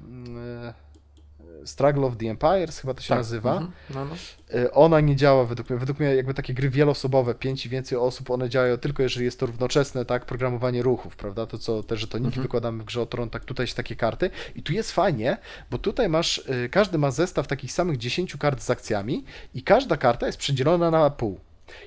[1.62, 3.19] y, Struggle of the Empires, chyba to się tak.
[3.19, 3.53] nazywa.
[3.53, 3.73] Mhm.
[3.95, 4.15] No, no.
[4.61, 5.78] Y, ona nie działa według mnie.
[5.78, 9.41] Według mnie jakby takie gry wieloosobowe, pięć i więcej osób, one działają tylko jeżeli jest
[9.41, 11.47] to równoczesne, tak, programowanie ruchów, prawda?
[11.47, 12.43] To co te żetoniki mhm.
[12.43, 14.31] wykładamy w grze o Tron, tak tutaj jest takie karty.
[14.55, 15.37] I tu jest fajnie,
[15.70, 19.24] bo tutaj masz, każdy ma zestaw takich samych 10 kart z akcjami
[19.55, 21.41] i każda karta jest przedzielona na pół.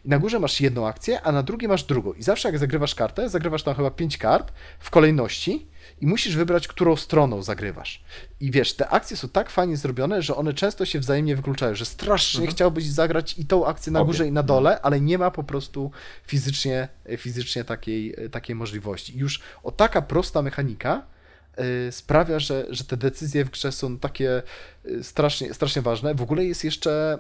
[0.05, 2.13] I na górze masz jedną akcję, a na drugiej masz drugą.
[2.13, 5.67] I zawsze jak zagrywasz kartę, zagrywasz tam chyba pięć kart w kolejności
[6.01, 8.03] i musisz wybrać, którą stroną zagrywasz.
[8.39, 11.85] I wiesz, te akcje są tak fajnie zrobione, że one często się wzajemnie wykluczają, że
[11.85, 12.55] strasznie mhm.
[12.55, 15.91] chciałbyś zagrać i tą akcję na górze i na dole, ale nie ma po prostu
[16.27, 16.87] fizycznie,
[17.17, 19.15] fizycznie takiej, takiej możliwości.
[19.15, 21.05] I już o taka prosta mechanika
[21.91, 24.43] sprawia, że, że te decyzje w grze są takie
[24.85, 26.15] y, strasznie, strasznie ważne.
[26.15, 27.17] W ogóle jest jeszcze,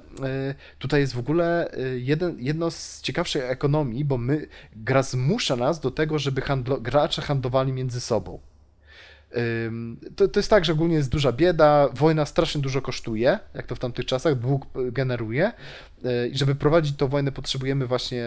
[0.51, 5.79] y, tutaj jest w ogóle jeden, jedno z ciekawszych ekonomii, bo my, gra zmusza nas
[5.79, 8.39] do tego, żeby handlo, gracze handlowali między sobą.
[10.15, 13.75] To, to jest tak, że ogólnie jest duża bieda, wojna strasznie dużo kosztuje, jak to
[13.75, 15.51] w tamtych czasach, dług generuje.
[16.05, 18.25] E, i żeby prowadzić tą wojnę potrzebujemy właśnie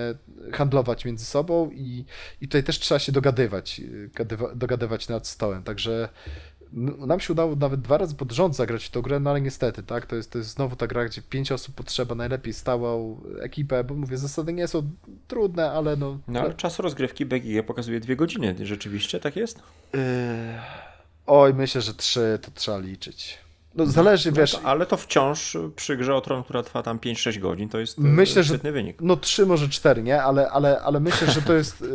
[0.52, 2.04] handlować między sobą i,
[2.40, 3.80] i tutaj też trzeba się dogadywać,
[4.20, 6.08] e, dogadywać nad stołem, także
[7.06, 9.82] nam się udało nawet dwa razy pod rząd zagrać w tę grę, no ale niestety,
[9.82, 13.84] tak, to jest, to jest znowu ta gra, gdzie pięć osób potrzeba, najlepiej stałą ekipę,
[13.84, 14.90] bo mówię, zasady nie są
[15.28, 16.18] trudne, ale no...
[16.28, 19.62] No ale czas rozgrywki BGG pokazuje dwie godziny, rzeczywiście tak jest?
[19.92, 20.00] Yy...
[21.34, 23.38] Oj, myślę, że trzy to trzeba liczyć.
[23.74, 24.58] No, zależy, no wiesz.
[24.64, 28.02] Ale to wciąż przy grze o tron, która trwa tam 5-6 godzin, to jest e,
[28.02, 28.96] myślę, świetny że, wynik.
[29.00, 30.22] No 3, może 4, nie?
[30.22, 31.86] Ale, ale, ale myślę, że to jest y,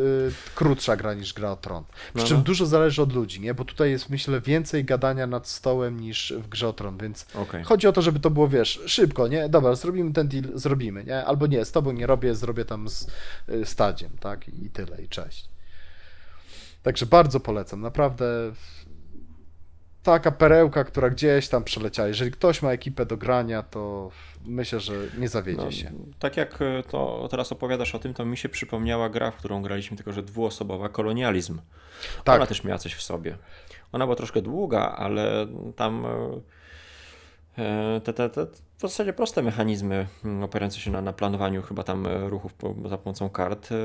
[0.56, 1.84] krótsza gra niż gra o tron.
[2.14, 2.44] Przy no, czym no.
[2.44, 3.54] dużo zależy od ludzi, nie?
[3.54, 7.64] Bo tutaj jest, myślę, więcej gadania nad stołem niż w grze o tron, więc okay.
[7.64, 9.50] chodzi o to, żeby to było, wiesz, szybko, nie?
[9.50, 11.26] Dobra, zrobimy ten deal, zrobimy, nie?
[11.26, 13.08] Albo nie, z tobą nie robię, zrobię tam z
[13.50, 14.50] y, stadziem, tak?
[14.50, 15.50] I tyle, i cześć.
[16.84, 18.26] Także bardzo polecam, naprawdę
[20.12, 22.08] taka perełka, która gdzieś tam przeleciała.
[22.08, 24.12] Jeżeli ktoś ma ekipę do grania, to
[24.46, 25.92] myślę, że nie zawiedzie no, się.
[26.20, 29.62] Tak jak e, to teraz opowiadasz o tym, to mi się przypomniała gra, w którą
[29.62, 31.60] graliśmy, tylko że dwuosobowa, kolonializm.
[32.24, 32.36] Tak.
[32.36, 33.38] Ona też miała coś w sobie.
[33.92, 36.06] Ona była troszkę długa, ale tam
[37.58, 38.48] e, te, te, te
[38.78, 42.76] w zasadzie proste mechanizmy mm, opierające się na, na planowaniu chyba tam e, ruchów po,
[42.90, 43.76] za pomocą kart e,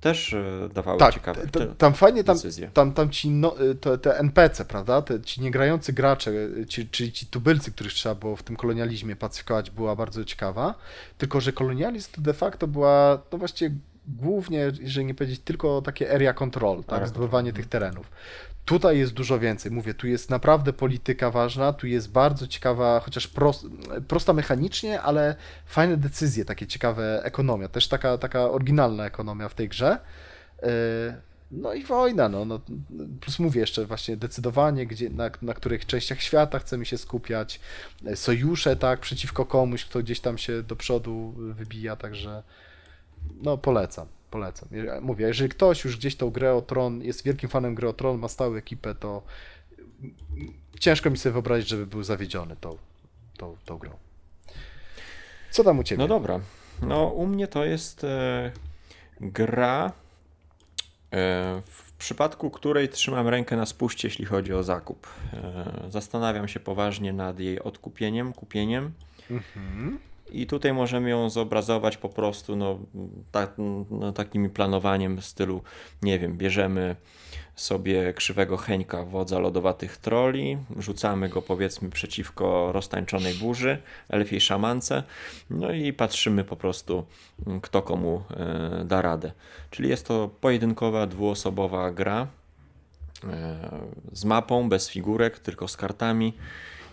[0.00, 2.70] też e, dawały tak, ciekawe t, tam fajnie tam, decyzje.
[2.74, 6.32] Tam, tam ci no, te, te NPC, prawda, te, ci niegrający gracze,
[6.68, 10.74] ci, czyli ci tubylcy, których trzeba było w tym kolonializmie pacyfikować, była bardzo ciekawa,
[11.18, 16.14] tylko że kolonializm to de facto była, no właściwie głównie, jeżeli nie powiedzieć, tylko takie
[16.14, 18.10] area control, tak, zdobywanie tych terenów.
[18.64, 19.72] Tutaj jest dużo więcej.
[19.72, 23.66] Mówię, tu jest naprawdę polityka ważna, tu jest bardzo ciekawa, chociaż prost,
[24.08, 25.36] prosta mechanicznie, ale
[25.66, 27.68] fajne decyzje, takie ciekawe ekonomia.
[27.68, 29.98] Też taka, taka oryginalna ekonomia w tej grze.
[30.62, 30.68] E,
[31.50, 32.60] no i wojna, no, no,
[33.20, 37.60] plus mówię jeszcze właśnie decydowanie, gdzie, na, na których częściach świata chcemy się skupiać,
[38.06, 42.42] e, sojusze, tak, przeciwko komuś, kto gdzieś tam się do przodu wybija, także
[43.42, 44.68] no polecam polecam.
[45.00, 48.18] Mówię, jeżeli ktoś już gdzieś tą grę o Tron, jest wielkim fanem gry o Tron,
[48.18, 49.22] ma stałą ekipę, to
[50.80, 52.76] ciężko mi sobie wyobrazić, żeby był zawiedziony tą,
[53.36, 53.90] tą, tą grą.
[55.50, 55.98] Co tam u Ciebie?
[55.98, 56.40] No dobra.
[56.82, 58.52] No u mnie to jest e,
[59.20, 59.92] gra,
[61.12, 65.06] e, w przypadku której trzymam rękę na spuście, jeśli chodzi o zakup.
[65.32, 68.92] E, zastanawiam się poważnie nad jej odkupieniem, kupieniem.
[69.30, 69.98] Mhm.
[70.32, 72.78] I tutaj możemy ją zobrazować po prostu no,
[73.32, 73.54] tak,
[73.90, 75.62] no, takim planowaniem w stylu,
[76.02, 76.96] nie wiem, bierzemy
[77.56, 83.78] sobie krzywego Heńka, wodza lodowatych troli, rzucamy go powiedzmy przeciwko roztańczonej burzy,
[84.08, 85.02] elfiej szamance,
[85.50, 87.04] no i patrzymy po prostu
[87.62, 89.32] kto komu e, da radę.
[89.70, 92.26] Czyli jest to pojedynkowa, dwuosobowa gra
[93.24, 93.58] e,
[94.12, 96.32] z mapą, bez figurek, tylko z kartami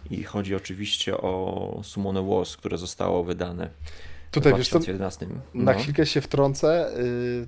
[0.10, 3.70] i chodzi oczywiście o Summon Wars, które zostało wydane
[4.32, 5.26] Tutaj, w 2011.
[5.26, 5.64] Wiesz, no.
[5.64, 6.98] Na chwilkę się wtrącę.
[6.98, 7.48] Y,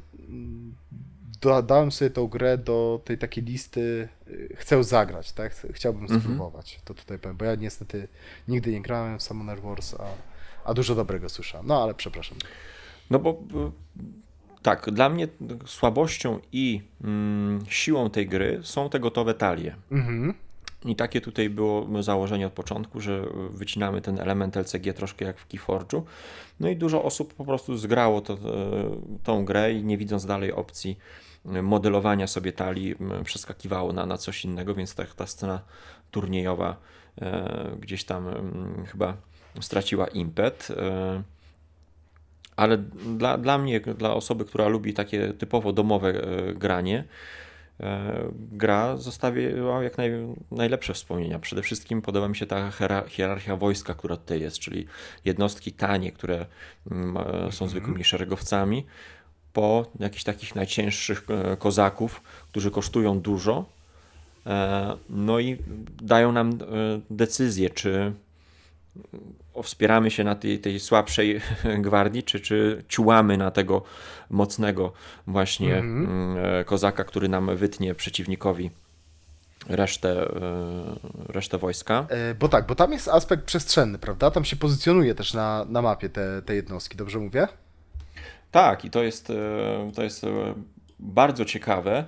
[1.41, 5.55] dodałem sobie tą grę do tej takiej listy y, chcę zagrać, tak?
[5.73, 6.21] Chciałbym mhm.
[6.21, 6.79] spróbować.
[6.85, 8.07] To tutaj powiem, bo ja niestety
[8.47, 10.05] nigdy nie grałem w Summoner Wars, a,
[10.69, 11.67] a dużo dobrego słyszałem.
[11.67, 12.37] No ale przepraszam.
[13.09, 13.43] No bo
[14.61, 15.27] tak, dla mnie
[15.65, 19.75] słabością i mm, siłą tej gry są te gotowe talie.
[19.91, 20.33] Mhm.
[20.85, 25.47] I takie tutaj było założenie od początku, że wycinamy ten element LCG troszkę jak w
[25.47, 26.01] Keyforge'u.
[26.59, 28.37] No i dużo osób po prostu zgrało to, e,
[29.23, 30.97] tą grę i nie widząc dalej opcji
[31.45, 32.95] e, modelowania sobie talii,
[33.25, 35.61] przeskakiwało na, na coś innego, więc ta, ta scena
[36.11, 36.77] turniejowa
[37.21, 38.27] e, gdzieś tam
[38.87, 39.17] chyba
[39.61, 40.67] straciła impet.
[42.55, 42.77] Ale
[43.17, 46.13] dla, dla mnie, dla osoby, która lubi takie typowo domowe
[46.55, 47.50] granie, E,
[48.33, 50.11] gra zostawiła jak naj,
[50.51, 51.39] najlepsze wspomnienia.
[51.39, 52.71] Przede wszystkim podoba mi się ta
[53.07, 54.87] hierarchia wojska, która tutaj jest, czyli
[55.25, 56.45] jednostki tanie, które
[56.91, 57.69] mm, e, są mhm.
[57.69, 58.85] zwykłymi szeregowcami,
[59.53, 63.65] po jakichś takich najcięższych e, kozaków, którzy kosztują dużo,
[65.09, 65.57] no i
[66.01, 66.57] dają nam
[67.09, 68.13] decyzję, czy
[69.63, 71.41] wspieramy się na tej, tej słabszej
[71.87, 73.83] gwardii, czy, czy ciułamy na tego
[74.29, 74.93] mocnego
[75.27, 76.65] właśnie mm -hmm.
[76.65, 78.71] kozaka, który nam wytnie przeciwnikowi
[79.69, 82.05] resztę, e, resztę wojska.
[82.09, 84.31] E, bo tak, bo tam jest aspekt przestrzenny, prawda?
[84.31, 87.47] Tam się pozycjonuje też na, na mapie te, te jednostki, dobrze mówię?
[88.51, 89.31] Tak, i to jest,
[89.95, 90.25] to jest
[90.99, 92.05] bardzo ciekawe.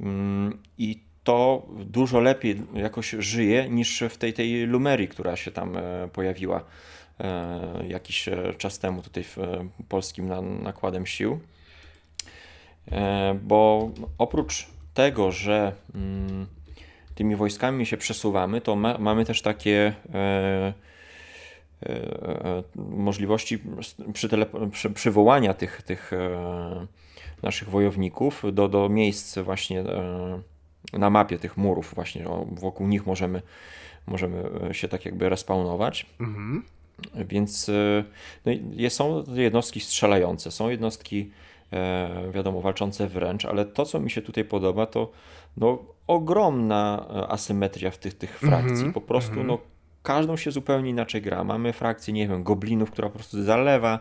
[0.00, 5.76] Mm, I to dużo lepiej jakoś żyje niż w tej, tej Lumerii, która się tam
[5.76, 6.64] e, pojawiła
[7.20, 9.36] e, jakiś e, czas temu tutaj w
[9.88, 10.28] polskim
[10.62, 11.40] nakładem sił.
[13.42, 16.46] Bo oprócz tego, że mm,
[17.14, 19.92] tymi wojskami się przesuwamy, to ma, mamy też takie
[22.76, 23.58] możliwości
[24.12, 24.28] przy
[24.72, 26.10] przy, przywołania tych, tych
[27.42, 29.84] naszych wojowników do, do miejsc właśnie
[30.92, 33.42] na mapie tych murów właśnie, wokół nich możemy,
[34.06, 36.06] możemy e, się tak jakby respawnować.
[36.20, 36.62] Mhm.
[37.14, 38.04] Więc e,
[38.46, 41.30] no, są jednostki strzelające, są jednostki
[41.72, 45.10] e, wiadomo, walczące wręcz, ale to, co mi się tutaj podoba, to
[45.56, 48.72] no, ogromna asymetria w tych, tych frakcji.
[48.72, 48.92] Mhm.
[48.92, 49.46] Po prostu mhm.
[49.46, 49.58] no,
[50.02, 51.44] każdą się zupełnie inaczej gra.
[51.44, 54.00] Mamy frakcję, nie wiem, goblinów, która po prostu zalewa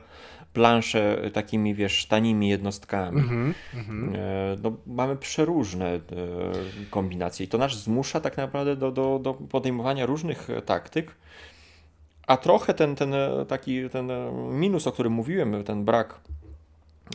[0.56, 3.22] plansze takimi, wiesz, tanimi jednostkami.
[3.22, 4.58] Mm -hmm.
[4.64, 6.00] no, mamy przeróżne e,
[6.90, 11.16] kombinacje i to nas zmusza tak naprawdę do, do, do podejmowania różnych taktyk,
[12.28, 13.14] a trochę ten, ten
[13.48, 14.12] taki ten
[14.52, 16.20] minus, o którym mówiłem, ten brak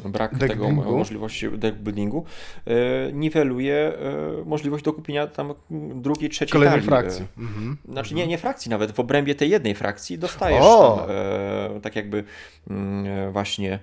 [0.05, 2.25] brak tego możliwości deckbuildingu
[2.67, 2.73] e,
[3.13, 5.55] niweluje e, możliwość dokupienia tam
[5.95, 6.89] drugiej, trzeciej Kolejnej talii.
[6.89, 7.27] frakcji.
[7.39, 7.77] E, mhm.
[7.89, 12.25] Znaczy nie, nie frakcji nawet, w obrębie tej jednej frakcji dostajesz tam, tak jakby
[12.71, 13.79] mm, właśnie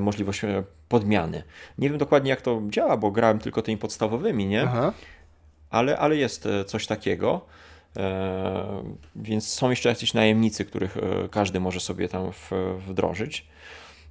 [0.00, 0.40] możliwość
[0.88, 1.42] podmiany.
[1.78, 4.68] Nie wiem dokładnie jak to działa, bo grałem tylko tymi podstawowymi, nie?
[5.70, 7.40] Ale, ale jest coś takiego.
[9.16, 10.96] Więc są jeszcze jacyś najemnicy, których
[11.30, 12.30] każdy może sobie tam
[12.78, 13.46] wdrożyć.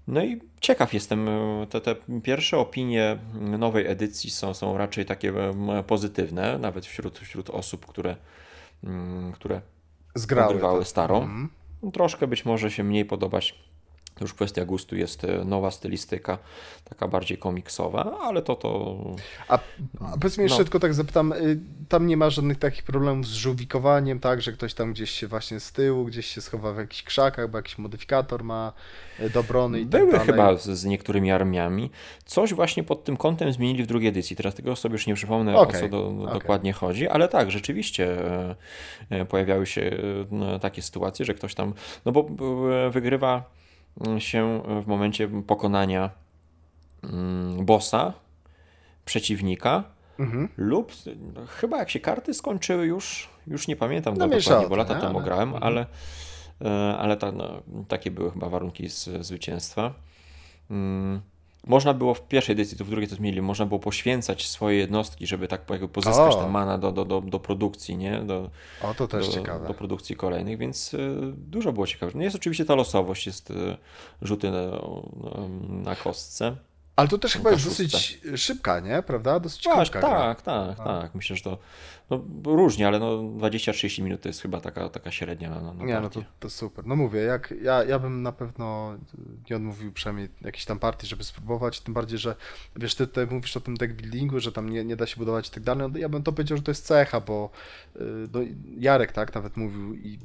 [0.08, 5.30] No i ciekaw jestem, e, te, te pierwsze opinie nowej edycji są, są raczej takie
[5.30, 8.16] e, pozytywne, nawet wśród, wśród osób, które,
[8.84, 9.62] mm, które
[10.16, 11.24] zgrały starą.
[11.24, 11.50] Mm.
[11.94, 13.56] Troszkę być może się mniej podobać
[14.24, 16.38] już kwestia gustu jest e, nowa stylistyka,
[16.90, 18.98] taka bardziej komiksowa, ale to to.
[19.48, 19.60] A,
[20.00, 20.64] a powiedz mi jeszcze no.
[20.64, 24.74] tylko tak zapytam, y, tam nie ma żadnych takich problemów z żółwikowaniem, tak, że ktoś
[24.74, 28.44] tam gdzieś się właśnie z tyłu, gdzieś się schowa w jakichś krzakach, bo jakiś modyfikator
[28.44, 28.74] ma
[29.20, 31.92] y, do brony i tak Były tak chyba z, z, niektórymi armiami.
[32.26, 34.36] Coś właśnie pod tym kątem zmienili w drugiej edycji.
[34.36, 35.80] Teraz tego sobie już nie przypomnę, okay.
[35.80, 36.34] o co do, okay.
[36.34, 38.56] dokładnie chodzi, ale tak, rzeczywiście e,
[39.10, 39.98] e, pojawiały się
[40.62, 41.74] takie sytuacje, że ktoś tam,
[42.06, 42.28] no bo
[42.92, 43.58] wygrywa
[44.18, 46.10] się w momencie pokonania
[47.04, 48.14] mm, bossa,
[49.06, 49.84] przeciwnika,
[50.20, 50.50] mhm.
[50.58, 50.94] lub
[51.48, 55.02] chyba jak się karty skończyły już, już nie pamiętam no dokładnie, bo lata nie?
[55.02, 55.64] temu grałem, mhm.
[55.64, 55.86] ale,
[56.62, 59.94] e, ale ta, no, takie były chyba warunki z, zwycięstwa.
[61.68, 65.28] Można było w pierwszej edycji, to w drugiej to zmienili, można było poświęcać swoje jednostki,
[65.28, 66.50] żeby tak jakby pozyskać O.
[66.50, 68.20] mana do, do, do, do produkcji, nie?
[68.20, 68.50] Do,
[68.82, 69.68] O, to też do, ciekawe.
[69.68, 72.16] do produkcji kolejnych, więc y, dużo było ciekawych.
[72.16, 73.78] No jest oczywiście ta losowość, jest y,
[74.22, 74.82] rzuty na,
[75.70, 76.56] na kostce.
[76.98, 79.04] Ale to też chyba jest dosyć szybka, nie?
[79.04, 79.40] Prawda?
[79.40, 80.10] Dosyć Tak, krótka gra.
[80.10, 81.16] tak, tak, tak.
[81.16, 81.58] Myślę, że to
[82.10, 86.00] no, różnie, ale no 20-30 minut to jest chyba taka, taka średnia na, na Nie,
[86.00, 86.86] no to, to super.
[86.86, 88.98] No mówię, jak ja, ja bym na pewno
[89.50, 92.36] nie odmówił przynajmniej jakiejś tam partii, żeby spróbować, tym bardziej, że
[92.76, 95.48] wiesz, ty tutaj mówisz o tym deck buildingu, że tam nie, nie da się budować
[95.48, 97.50] i tak dalej, no ja bym to powiedział, że to jest cecha, bo
[97.96, 98.00] y,
[98.34, 98.40] no,
[98.78, 100.20] Jarek tak nawet mówił i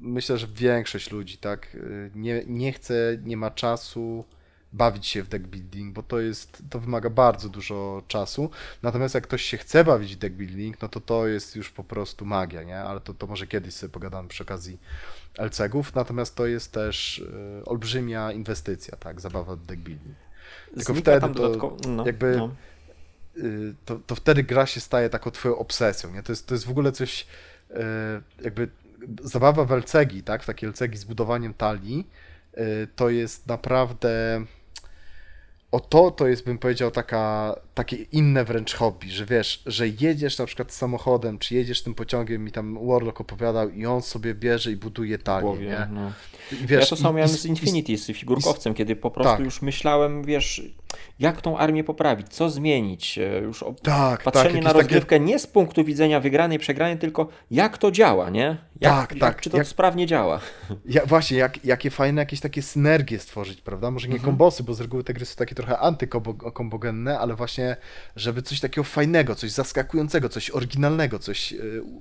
[0.00, 4.24] myślę, że większość ludzi tak y, nie, nie chce, nie ma czasu
[4.72, 8.50] bawić się w deck building, bo to jest, to wymaga bardzo dużo czasu.
[8.82, 11.84] Natomiast jak ktoś się chce bawić w deck building, no to to jest już po
[11.84, 12.78] prostu magia, nie?
[12.78, 14.78] Ale to, to może kiedyś sobie pogadamy przy okazji
[15.38, 20.16] LCG-ów, natomiast to jest też y, olbrzymia inwestycja, tak, zabawa w deck building.
[20.74, 22.54] Tylko Znika wtedy to dodatkowo, no, jakby no.
[23.36, 26.22] y, to, to wtedy gra się staje taką twoją obsesją, nie?
[26.22, 27.26] To jest, to jest w ogóle coś,
[27.70, 27.74] y,
[28.44, 28.68] jakby
[29.22, 32.08] zabawa w LCG, tak, w takie LCG z budowaniem talii,
[32.58, 34.44] y, to jest naprawdę
[35.72, 40.38] o to, to jest, bym powiedział, taka, takie inne wręcz hobby, że wiesz, że jedziesz
[40.38, 44.72] na przykład samochodem, czy jedziesz tym pociągiem, mi tam Warlock opowiadał i on sobie bierze
[44.72, 45.88] i buduje talię, głowie, nie?
[45.92, 46.12] no.
[46.52, 49.10] I wiesz, ja to samo i- miałem i- z i- Infinity, z figurkowcem, kiedy po
[49.10, 49.44] prostu Tak.
[49.44, 50.62] już myślałem, wiesz,
[51.18, 53.72] jak tą armię poprawić, co zmienić, e, już o...
[53.82, 57.78] Tak, patrzenie tak, na jakieś takie- rozgrywkę nie z punktu widzenia wygranej, przegranej, tylko jak
[57.78, 58.56] to działa, nie?
[58.80, 60.40] Jak, Tak, jak, tak, Czy to jak- sprawnie działa.
[60.86, 63.90] Ja, właśnie, jak, jakie fajne jakieś takie synergie stworzyć, prawda?
[63.90, 64.30] Może nie Mhm.
[64.30, 67.76] kombosy, bo z reguły te gry są takie trochę antykombogenne, ale właśnie,
[68.16, 71.56] żeby coś takiego fajnego, coś zaskakującego, coś oryginalnego, coś e,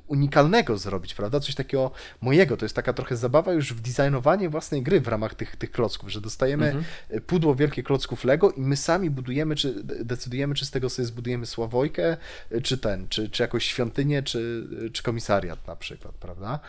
[0.08, 1.40] unikalnego zrobić, prawda?
[1.40, 2.58] Coś takiego mojego.
[2.58, 6.10] To jest taka trochę zabawa już w designowanie własnej gry w ramach tych, tych klocków,
[6.12, 6.84] że dostajemy Mhm.
[7.10, 10.90] e, pudło wielkie klocków Lego i my sami budujemy, czy de- decydujemy, czy z tego
[10.90, 12.18] sobie zbudujemy Sławojkę,
[12.52, 16.60] e, czy ten, czy, czy jakąś świątynię, czy, czy komisariat na przykład, prawda?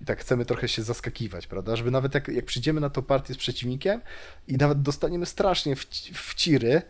[0.00, 1.76] I tak chcemy trochę się zaskakiwać, prawda?
[1.76, 4.00] Żeby nawet jak, jak przyjdziemy na tą partię z przeciwnikiem
[4.48, 6.82] i nawet dostaniemy strasznie w, w ciry,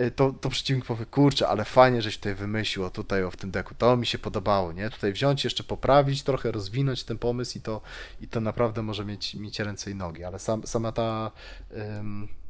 [0.00, 3.36] y, to, to przeciwnik powie, kurczę, ale fajnie, żeś tutaj wymyślił o tutaj, o w
[3.36, 4.90] tym deku, to mi się podobało, nie?
[4.90, 7.80] Tutaj wziąć, jeszcze poprawić, trochę rozwinąć ten pomysł i to,
[8.20, 11.30] i to naprawdę może mieć, mieć ręce i nogi, ale sam, sama ta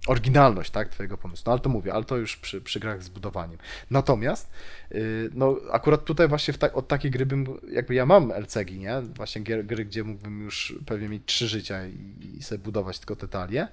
[0.06, 3.08] oryginalność, tak, twojego pomysłu, no ale to mówię, ale to już przy, przy grach z
[3.08, 3.58] budowaniem.
[3.90, 4.50] Natomiast,
[4.92, 9.00] y, no akurat tutaj właśnie ta, od takiej gry bym, jakby ja mam LCG, nie?
[9.00, 13.16] Właśnie gier, gry, gdzie mógłbym już pewnie mieć trzy życia i, i sobie budować tylko
[13.16, 13.68] te talie.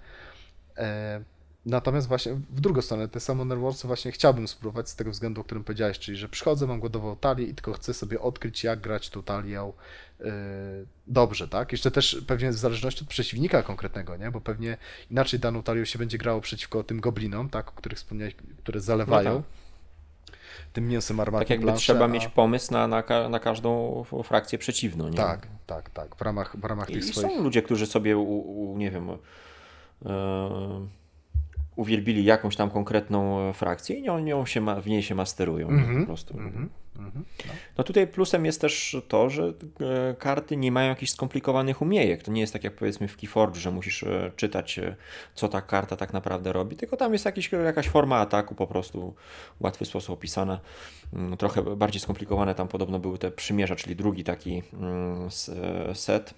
[0.78, 1.24] E,
[1.66, 5.44] Natomiast właśnie w drugą stronę, te Summoner Warsy właśnie chciałbym spróbować z tego względu, o
[5.44, 9.10] którym powiedziałeś, czyli że przychodzę, mam głodową talię i tylko chcę sobie odkryć, jak grać
[9.10, 9.74] tą talią
[10.20, 10.26] yy,
[11.08, 11.72] dobrze, tak?
[11.72, 14.32] Jeszcze też pewnie w zależności od przeciwnika konkretnego, nie?
[14.32, 14.78] Bo pewnie
[15.12, 17.70] inaczej daną talią się będzie grało przeciwko tym goblinom, tak?
[17.70, 19.44] O których wspomniałeś, które zalewają No
[20.74, 24.58] tym mięsem armatnym Tak jakby trzeba a- mieć pomysł na, na, ka- na każdą frakcję
[24.58, 25.18] przeciwną, nie?
[25.18, 27.32] Tak, tak, tak, w ramach, w ramach I, tych i swoich...
[27.32, 30.88] są ludzie, którzy sobie, u, u, nie wiem, e,
[31.78, 35.72] uwielbili jakąś tam konkretną e, frakcję i nią, nią się ma, w niej się masterują
[35.72, 35.78] nie?
[35.78, 36.34] Mhm, po prostu.
[36.38, 37.54] mhm, mhm, no.
[37.78, 42.24] No tutaj plusem jest też to, że e, karty nie mają jakichś skomplikowanych umiejek.
[42.24, 44.80] To nie jest tak jak powiedzmy w Keyforge, że musisz e, czytać,
[45.36, 49.14] co ta karta tak naprawdę robi, tylko tam jest jakiś, jakaś forma ataku po prostu
[49.60, 50.60] w łatwy sposób opisana.
[51.14, 55.30] Mm, Trochę bardziej skomplikowane tam podobno były te przymierza, czyli drugi taki mm,
[55.94, 56.34] set.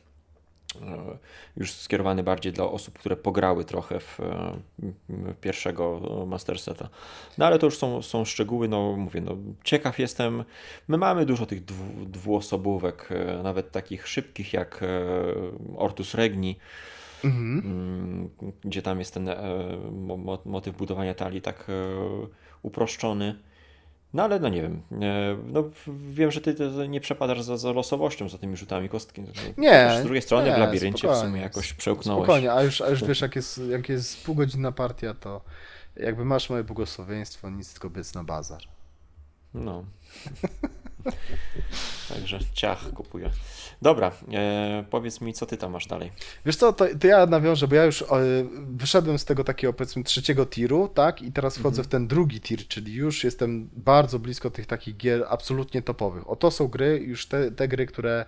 [0.82, 1.18] E,
[1.58, 4.54] Już skierowany bardziej dla osób, które pograły trochę w, e,
[5.10, 6.90] w pierwszego Master Seta.
[7.38, 10.44] No ale to już są, są szczegóły, no mówię, no ciekaw jestem.
[10.88, 14.84] My mamy dużo tych dwu, dwuosobówek, e, nawet takich szybkich jak
[15.78, 16.56] Ortus Regni,
[17.24, 18.30] Mhm.
[18.64, 19.30] gdzie tam jest ten
[19.92, 21.68] mo- mo- motyw budowania talii tak
[22.62, 23.40] uproszczony.
[24.14, 25.64] No ale no nie wiem, e, no
[26.10, 26.56] wiem, że ty,
[26.90, 29.22] nie przepadasz za, za losowością, za tymi rzutami kostki.
[29.58, 32.24] Nie, Też z drugiej strony nie, w labiryncie w sumie jakoś przełknąłeś.
[32.24, 35.42] Spokojnie, a już, a już wiesz, jak jest, jak jest półgodzinna partia, to
[35.96, 38.62] jakby masz moje błogosławieństwo, nic tylko biec na bazar.
[39.54, 39.84] No.
[42.10, 43.30] Także ciach kupuję.
[43.82, 46.12] Dobra, e, powiedz mi, co ty tam masz dalej.
[46.46, 48.06] Wiesz co, to, to ja nawiążę, bo ja już e,
[48.54, 52.68] wyszedłem z tego takiego powiedzmy trzeciego tiru, tak, i teraz wchodzę w ten drugi tir,
[52.68, 56.30] czyli już jestem bardzo blisko tych takich gier absolutnie topowych.
[56.30, 58.26] O to są gry, już te, te gry, które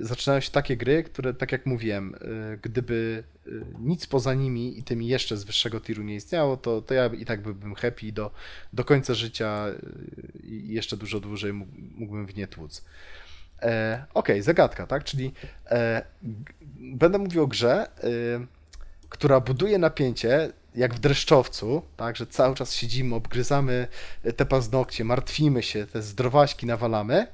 [0.00, 4.82] zaczynają się takie gry, które, tak jak mówiłem, e, gdyby e, nic poza nimi i
[4.82, 8.30] tymi jeszcze z wyższego tiru nie istniało, to, to ja i tak byłbym happy do,
[8.72, 9.66] do końca życia
[10.44, 12.84] i jeszcze dużo dłużej mógł- mógłbym w nie tłuc.
[13.62, 15.04] E, Okej, zagadka, tak?
[15.04, 15.32] Czyli
[15.66, 16.02] e,
[16.78, 18.10] będę mówił o grze, e,
[19.08, 23.86] która buduje napięcie jak w dreszczowcu, tak, że cały czas siedzimy, obgryzamy
[24.36, 27.26] te paznokcie, martwimy się, te zdrowaśki nawalamy,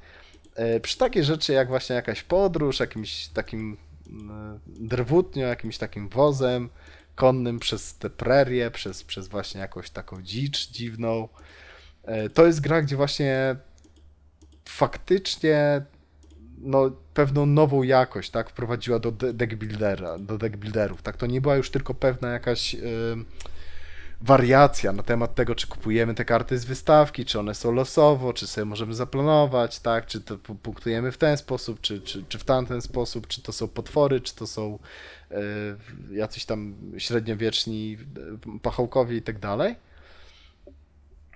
[0.81, 3.77] przy takiej rzeczy jak właśnie jakaś podróż, jakimś takim
[4.09, 6.69] mm, drwutnią, jakimś takim wozem
[7.15, 11.29] konnym przez te prerie, przez, przez właśnie jakąś taką dzicz dziwną,
[12.03, 13.55] e, to jest gra, gdzie właśnie
[14.65, 15.81] faktycznie
[16.57, 21.41] no, pewną nową jakość, tak, wprowadziła do deck buildera, do deck builderów, tak, to nie
[21.41, 22.75] była już tylko pewna jakaś
[24.21, 28.47] wariacja na temat tego, czy kupujemy te karty z wystawki, czy one są losowo, czy
[28.47, 32.81] sobie możemy zaplanować, tak, czy to punktujemy w ten sposób, czy, czy, czy w tamten
[32.81, 34.79] sposób, czy to są potwory, czy to są
[35.31, 37.97] y, jacyś tam średniowieczni
[38.61, 39.75] pachołkowie i tak dalej.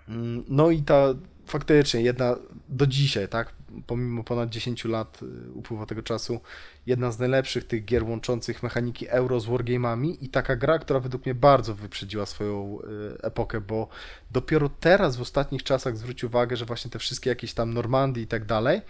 [0.07, 1.13] Mm, no i ta
[1.45, 2.35] faktycznie jedna
[2.69, 3.53] do dzisiaj, tak,
[3.87, 6.39] pomimo ponad 10 lat y, upływu tego czasu,
[6.85, 11.25] jedna z najlepszych tych gier łączących mechaniki euro z wargamami i taka gra, która według
[11.25, 13.87] mnie bardzo wyprzedziła swoją y, epokę, bo
[14.31, 18.27] dopiero teraz w ostatnich czasach zwrócił uwagę, że właśnie te wszystkie jakieś tam Normandii i
[18.27, 18.81] tak dalej,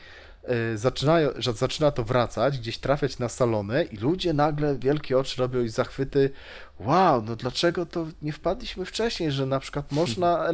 [0.73, 5.41] y, zaczynają, że zaczyna to wracać, gdzieś trafiać na salony i ludzie nagle wielkie oczy
[5.41, 6.29] robią i zachwyty,
[6.79, 10.47] wow, no dlaczego to nie wpadliśmy wcześniej, że na przykład można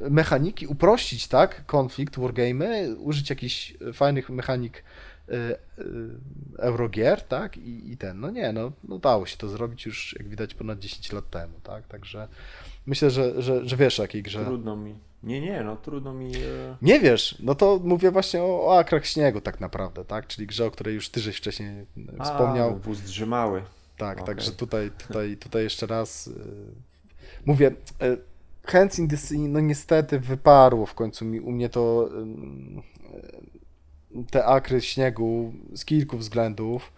[0.00, 4.84] mechaniki uprościć, tak, konflikt, wargamy, użyć jakichś fajnych mechanik
[5.28, 5.56] y, y,
[6.58, 10.28] Eurogier, tak, I, i ten, no nie, no, no dało się to zrobić już, jak
[10.28, 12.28] widać, ponad 10 lat temu, tak, także
[12.86, 14.44] myślę, że, że, że wiesz o jakiej grze.
[14.44, 14.94] Trudno mi.
[15.24, 16.36] Nie, nie, no trudno mi.
[16.36, 20.46] E, nie wiesz, no to mówię właśnie o, o Akrach Śniegu tak naprawdę, tak, czyli
[20.46, 21.86] grze, o której już ty żeś wcześniej
[22.24, 22.70] wspomniał.
[22.70, 23.62] A, wóz drzymały.
[23.96, 24.34] Tak, okay.
[24.34, 26.34] także tutaj, tutaj, tutaj jeszcze raz yy,
[27.46, 27.70] mówię,
[28.64, 32.08] Hands in the Sea, no niestety wyparło w końcu mi, u mnie to
[34.30, 36.92] te akry śniegu z kilku względów,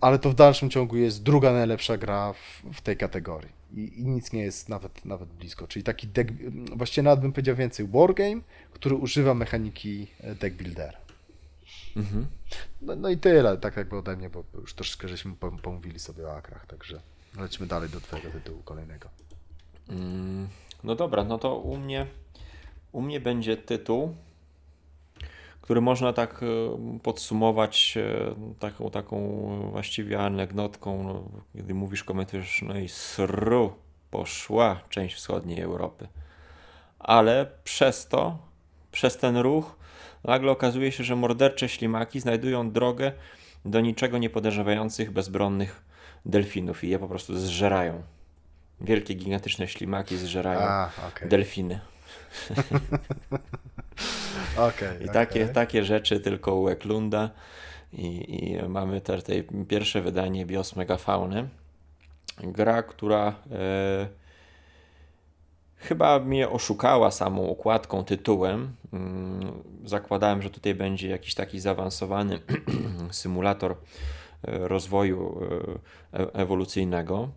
[0.00, 4.04] ale to w dalszym ciągu jest druga najlepsza gra w, w tej kategorii I, i,
[4.04, 6.30] nic nie jest nawet, nawet blisko, czyli taki deck,
[6.76, 8.40] właściwie nawet bym powiedział więcej, wargame,
[8.72, 10.98] który używa mechaniki e, deck buildera.
[11.96, 12.26] Mhm.
[12.82, 15.32] No, no, i tyle, tak jakby ode mnie, bo już troszeczkę żeśmy
[15.62, 17.00] pomówili sobie o akrach, także
[17.38, 19.08] lecimy dalej do twojego tytułu kolejnego.
[19.88, 20.48] Mm,
[20.84, 22.06] no dobra, no to u mnie,
[22.92, 24.14] u mnie będzie tytuł,
[25.62, 26.46] który można tak e,
[27.02, 31.22] podsumować e, taką, taką właściwie anegdotką, no,
[31.56, 33.72] kiedy mówisz, komentujesz, no i sru,
[34.10, 36.08] poszła część wschodniej Europy.
[36.98, 38.38] Ale przez to,
[38.92, 39.76] przez ten ruch,
[40.24, 43.12] nagle okazuje się, że mordercze ślimaki znajdują drogę
[43.64, 45.84] do niczego nie podejrzewających bezbronnych
[46.26, 48.02] delfinów i je po prostu zżerają.
[48.80, 51.28] Wielkie, gigantyczne ślimaki zżerają A, okay.
[51.28, 51.80] delfiny.
[54.68, 55.54] okay, I takie, okay.
[55.54, 57.30] takie rzeczy tylko u Eklunda.
[57.92, 61.48] I, i mamy też tutaj pierwsze wydanie Bios Megafauny.
[62.42, 64.22] Gra, która e,
[65.82, 68.76] Chyba mnie oszukała samą układką, tytułem.
[68.92, 72.38] Mm, zakładałem, że tutaj będzie jakiś taki zaawansowany
[73.10, 75.40] symulator e, rozwoju
[76.12, 77.28] e, e, ewolucyjnego.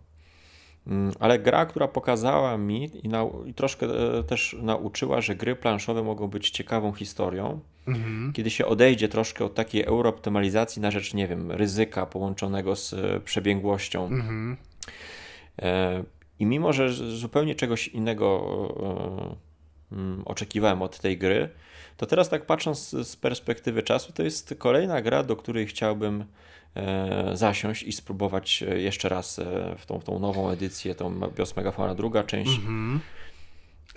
[0.86, 3.10] Mm, ale gra, która pokazała mi i,
[3.46, 3.86] i, troszkę
[4.26, 8.32] też nauczyła, że gry planszowe mogą być ciekawą historią, mhm.
[8.32, 12.94] kiedy się odejdzie troszkę od takiej eurooptymalizacji na rzecz, nie wiem, ryzyka połączonego z
[13.24, 14.06] przebiegłością.
[14.06, 14.56] Mhm.
[16.38, 19.36] I mimo, że zupełnie czegoś innego
[19.92, 21.48] e, mm, oczekiwałem od tej gry,
[21.96, 26.26] to teraz tak patrząc z perspektywy czasu, to jest kolejna gra, do której chciałbym e,
[27.34, 29.40] zasiąść i spróbować e, jeszcze raz
[29.78, 32.58] w tą, w tą nową edycję, tą Bios Megafauna, druga część.
[32.58, 33.00] Mm -hmm.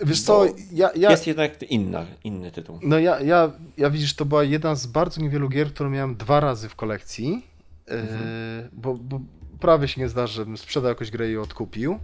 [0.06, 2.78] Wiesz co, ja, ja, Jest jednak inna, inny tytuł.
[2.82, 6.40] No ja, ja, ja widzisz, to była jedna z bardzo niewielu gier, którą miałem dwa
[6.40, 7.46] razy w kolekcji,
[7.86, 8.68] mhm.
[8.72, 9.20] bo, bo
[9.60, 11.98] prawie się nie zdarzy, żebym sprzedał jakąś grę i odkupił.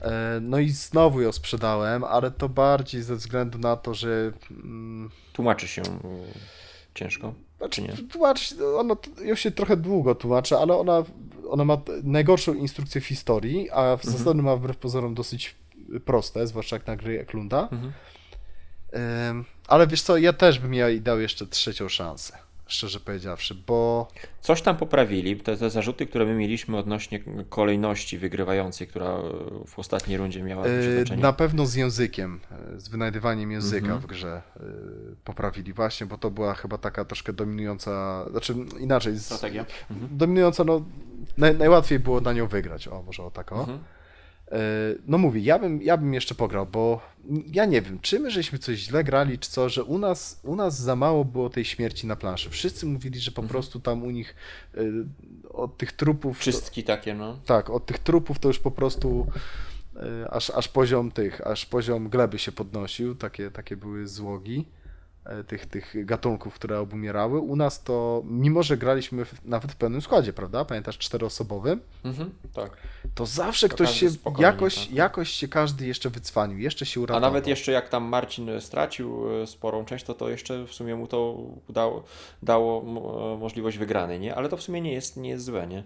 [0.00, 4.32] E, no i znowu ją sprzedałem, ale to bardziej ze względu na to, że.
[4.50, 5.82] Mm, tłumaczy się
[6.94, 7.34] ciężko.
[7.58, 7.92] Znaczy, nie?
[8.12, 11.04] Tłumaczy, ona ją się trochę długo tłumaczy, ale ona,
[11.48, 14.18] ona ma najgorszą instrukcję w historii, a w mhm.
[14.18, 15.54] zasady ma wbrew pozorom dosyć
[16.04, 17.68] proste, zwłaszcza jak na gry Eklunda.
[17.72, 17.92] Mhm.
[19.68, 24.08] ale wiesz co, ja też bym jej dał jeszcze trzecią szansę szczerze powiedziawszy, bo...
[24.40, 29.18] Coś tam poprawili, te, te zarzuty, które my mieliśmy odnośnie kolejności wygrywającej, która
[29.66, 31.22] w ostatniej rundzie miała yy, znaczenie.
[31.22, 32.40] Na pewno z językiem,
[32.76, 34.00] z wynajdywaniem języka mhm.
[34.00, 34.62] w grze yy,
[35.24, 39.18] poprawili właśnie, bo to była chyba taka troszkę dominująca, znaczy inaczej...
[39.18, 39.66] Strategia.
[39.90, 40.18] Mhm.
[40.18, 40.84] Dominująca, no
[41.38, 43.60] naj, najłatwiej było na nią wygrać, o może o tak o.
[43.60, 43.78] Mhm.
[45.06, 47.00] No mówię, ja bym, ja bym jeszcze pograł, bo
[47.52, 50.56] ja nie wiem, czy my żeśmy coś źle grali, czy co, że u nas, u
[50.56, 52.50] nas za mało było tej śmierci na planszy.
[52.50, 53.48] Wszyscy mówili, że po mhm.
[53.48, 54.34] prostu tam u nich
[55.50, 56.38] od tych trupów...
[56.38, 57.38] Czystki takie, no.
[57.46, 59.26] Tak, od tych trupów to już po prostu
[60.30, 64.64] aż, aż poziom tych, aż poziom gleby się podnosił, takie, takie były złogi.
[65.28, 67.40] E, tych, tych gatunków, które obumierały.
[67.40, 70.64] U nas to, mimo że graliśmy w, nawet w pełnym składzie, prawda?
[70.64, 71.80] Pamiętasz, czteroosobowym?
[72.04, 72.76] Mhm, tak.
[73.14, 74.08] To zawsze to ktoś się,
[74.38, 74.94] jakoś, tak.
[74.94, 77.28] jakoś się każdy jeszcze wycwanił, jeszcze się uratował.
[77.28, 80.96] A nawet jeszcze jak tam Marcin stracił e, sporą część, to to jeszcze w sumie
[80.96, 81.36] mu to
[81.68, 82.04] dało,
[82.42, 82.82] dało
[83.34, 84.34] e, możliwość wygranej, nie?
[84.34, 85.82] Ale to w sumie nie jest, nie jest złe, nie?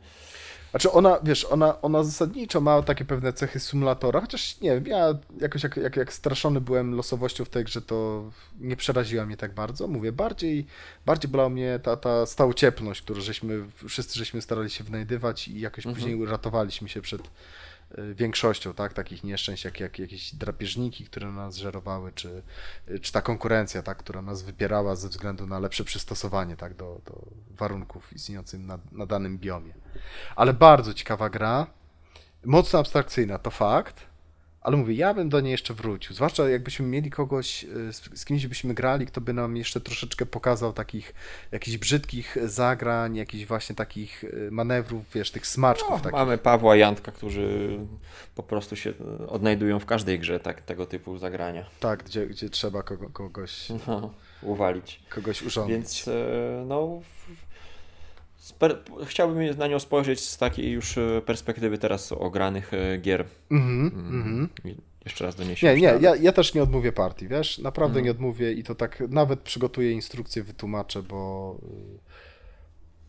[0.71, 5.15] Znaczy ona, wiesz, ona, ona zasadniczo ma takie pewne cechy symulatora, chociaż nie wiem, ja
[5.41, 8.25] jakoś jak, jak, jak straszony byłem losowością w tej grze, to
[8.61, 9.87] nie przeraziła mnie tak bardzo.
[9.87, 10.67] Mówię, bardziej,
[11.07, 15.87] bardziej bolała mnie ta, ta stałocieplność, którą żeśmy, wszyscy żeśmy starali się wynajdywać i jakoś
[15.87, 15.95] mhm.
[15.97, 17.23] później ratowaliśmy się przed,
[18.15, 22.43] większością tak, takich nieszczęść, jak, jak jakieś drapieżniki, które nas żerowały, czy,
[22.91, 27.01] y, czy ta konkurencja, tak, która nas wypierała ze względu na lepsze przystosowanie tak, do,
[27.05, 29.75] do warunków istniejących na, na danym biomie.
[30.37, 31.67] Ale bardzo ciekawa gra,
[32.45, 34.10] mocno abstrakcyjna, to fakt,
[34.61, 36.15] ale mówię, ja bym do niej jeszcze wrócił.
[36.15, 40.73] Zwłaszcza jakbyśmy mieli kogoś, y, z, kimś byśmy grali, kto by nam jeszcze troszeczkę pokazał
[40.73, 41.15] takich
[41.53, 46.05] jakichś brzydkich zagrań, jakichś właśnie takich y, manewrów, wiesz, tych smaczków.
[46.05, 47.79] No, mamy Pawła Jantka, którzy
[48.35, 48.93] po prostu się
[49.29, 51.65] odnajdują w każdej grze tak, tego typu zagrania.
[51.81, 55.01] Tak, gdzie, gdzie trzeba kogo, kogoś no, uwalić.
[55.09, 55.75] Kogoś urządzić.
[55.75, 57.01] Więc e, no
[59.05, 63.25] chciałbym na nią spojrzeć z takiej już e, perspektywy teraz ogranych e, gier.
[63.51, 64.49] Mm -hmm,
[65.05, 67.59] Jeszcze raz do niej się Nie, nie, ja, ja, też nie odmówię partii, wiesz?
[67.59, 68.05] Naprawdę mm.
[68.05, 71.99] nie odmówię i to tak nawet przygotuję instrukcję, wytłumaczę, bo e,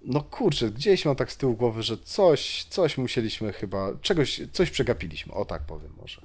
[0.05, 4.69] no kurczę, gdzieś mam tak z tyłu głowy, że coś, coś musieliśmy chyba, czegoś, coś
[4.69, 6.22] przegapiliśmy, o tak powiem może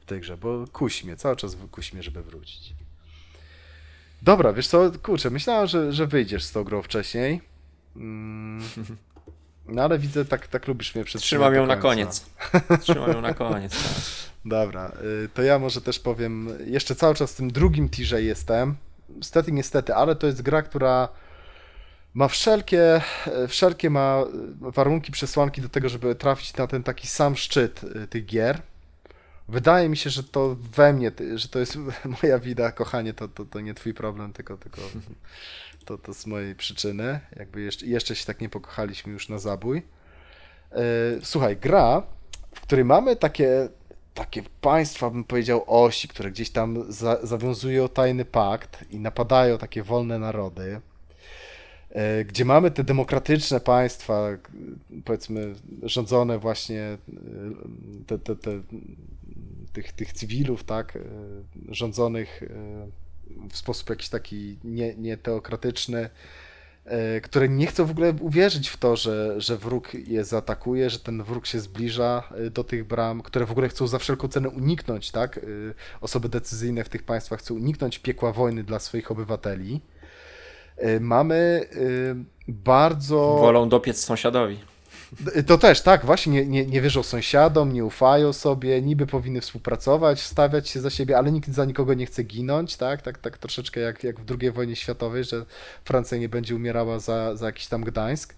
[0.00, 2.74] w tej grze, bo kusi mnie, cały czas kusi mnie, żeby wrócić.
[4.22, 7.40] Dobra, wiesz co, kurczę, myślałem, że, że wyjdziesz z tą grą wcześniej.
[7.98, 8.62] Mm.
[9.68, 12.26] No ale widzę, tak, tak lubisz mnie przez Trzymam ją na koniec.
[12.80, 13.72] Trzymam ją na koniec.
[13.72, 13.92] Tak.
[14.44, 14.92] Dobra,
[15.24, 18.76] y, to ja może też powiem, jeszcze cały czas w tym drugim tirze jestem.
[19.08, 21.08] Niestety, niestety, ale to jest gra, która
[22.14, 23.00] ma wszelkie,
[23.48, 24.24] wszelkie ma
[24.60, 28.62] warunki, przesłanki do tego, żeby trafić na ten taki sam szczyt y, tych gier.
[29.48, 31.78] Wydaje mi się, że to we mnie, że to jest
[32.22, 34.80] moja wina, kochanie, to, to, to nie twój problem, tylko, tylko
[35.88, 37.20] to, to z mojej przyczyny.
[37.36, 39.82] Jakby jeszcze, jeszcze się tak nie pokochaliśmy już na zabój.
[40.72, 40.82] E,
[41.22, 42.02] słuchaj, gra,
[42.54, 43.68] w której mamy takie,
[44.14, 49.82] takie państwa, bym powiedział, osi, które gdzieś tam za, zawiązują tajny pakt i napadają takie
[49.82, 50.80] wolne narody,
[51.90, 54.28] e, gdzie mamy te demokratyczne państwa,
[55.04, 56.98] powiedzmy, rządzone właśnie e,
[58.06, 58.50] te, te, te,
[59.72, 60.98] tych, tych cywilów, tak,
[61.68, 62.42] rządzonych
[63.50, 66.10] w sposób jakiś taki nie, nieteokratyczny,
[66.84, 70.98] e, które nie chcą w ogóle uwierzyć w to, że, że wróg je zaatakuje, że
[70.98, 74.48] ten wróg się zbliża e, do tych bram, które w ogóle chcą za wszelką cenę
[74.48, 75.38] uniknąć, tak?
[75.38, 75.40] E,
[76.00, 79.80] osoby decyzyjne w tych państwach chcą uniknąć piekła wojny dla swoich obywateli.
[81.00, 81.68] Mamy
[82.48, 83.36] bardzo.
[83.40, 84.58] Wolą dopiec sąsiadowi.
[85.46, 90.20] To też, tak, właśnie nie, nie, nie wierzą sąsiadom, nie ufają sobie, niby powinny współpracować,
[90.20, 93.80] stawiać się za siebie, ale nikt za nikogo nie chce ginąć, tak, tak, tak troszeczkę
[93.80, 95.44] jak, jak w II wojnie światowej, że
[95.84, 98.34] Francja nie będzie umierała za, za jakiś tam Gdańsk.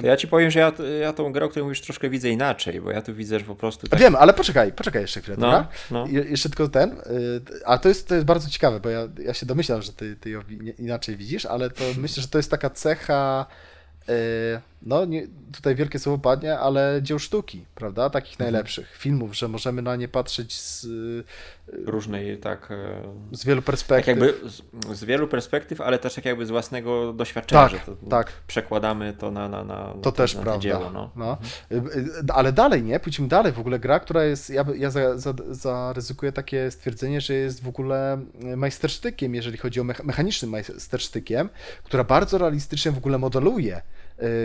[0.00, 2.80] To ja ci powiem, że ja, ja tą grę, o której mówisz, troszkę widzę inaczej,
[2.80, 3.88] bo ja tu widzę, że po prostu.
[3.88, 4.00] Tak...
[4.00, 5.36] Wiem, ale poczekaj, poczekaj jeszcze chwilę.
[5.40, 6.06] No, no.
[6.06, 6.90] Jeszcze tylko ten.
[6.90, 6.94] Y,
[7.64, 10.30] a to jest, to jest bardzo ciekawe, bo ja, ja się domyślam, że ty, ty
[10.30, 10.40] ją
[10.78, 13.46] inaczej widzisz, ale to myślę, że to jest taka cecha
[14.08, 18.52] E, no nie, tutaj wielkie słowo padnie, ale dzieł sztuki, prawda, takich mhm.
[18.52, 20.88] najlepszych filmów, że możemy na nie patrzeć z e,
[21.90, 24.06] różnej, tak, e, z wielu perspektyw.
[24.06, 24.62] Tak jakby z,
[24.98, 28.32] z, wielu perspektyw, ale też tak jakby z własnego doświadczenia, tak, że to, tak.
[28.46, 30.60] przekładamy to na, na, na to, to też na prawda.
[30.60, 30.90] dzieło.
[30.90, 31.10] No.
[31.16, 31.38] no.
[31.70, 32.26] Mhm.
[32.34, 33.00] Ale dalej, nie?
[33.00, 33.52] Pójdźmy dalej.
[33.52, 37.68] W ogóle gra, która jest, ja, ja zaryzykuję za, za takie stwierdzenie, że jest w
[37.68, 38.18] ogóle
[38.56, 41.48] majstersztykiem, jeżeli chodzi o mechanicznym majstersztykiem,
[41.84, 43.82] która bardzo realistycznie w ogóle modeluje E,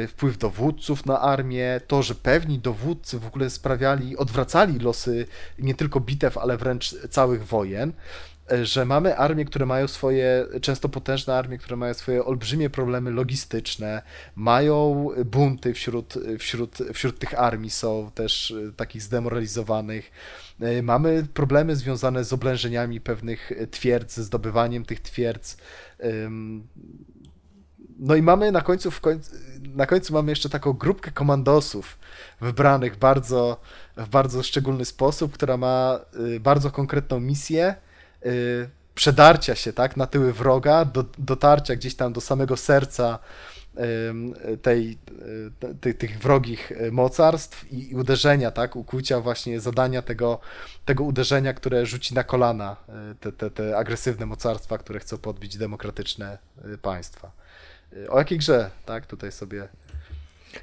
[0.07, 5.26] wpływ dowódców na armię, to, że pewni dowódcy w ogóle sprawiali, odwracali losy
[5.60, 7.93] nie tylko bitew, ale wręcz całych wojen
[8.52, 13.11] e, że mamy armie, które mają swoje, często potężne armie, które mają swoje olbrzymie problemy
[13.11, 14.02] logistyczne,
[14.35, 20.11] mają bunty wśród, wśród, wśród tych armii, są też e, takich zdemoralizowanych.
[20.84, 25.57] Mamy problemy związane z oblężeniami pewnych twierdz, zdobywaniem tych twierdz
[28.01, 29.31] no i mamy na końcu, końcu,
[29.75, 31.99] na końcu mamy jeszcze taką grupkę komandosów
[32.41, 33.57] wybranych bardzo,
[33.97, 35.99] w bardzo szczególny sposób, która ma
[36.35, 37.75] y, bardzo konkretną misję
[38.25, 43.19] y, przedarcia się tak, na tyły wroga, do, dotarcia gdzieś tam do samego serca
[44.61, 44.97] tej,
[45.81, 50.39] tej, tych wrogich mocarstw i uderzenia, tak, ukucia właśnie zadania tego,
[50.85, 52.75] tego uderzenia, które rzuci na kolana
[53.19, 56.37] te, te, te agresywne mocarstwa, które chcą podbić demokratyczne
[56.81, 57.40] państwa.
[58.09, 59.68] O jakiej grze, tak, tutaj sobie...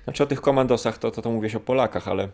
[0.05, 2.29] Znaczy o tych komandosach to, to, to mówię o Polakach, ale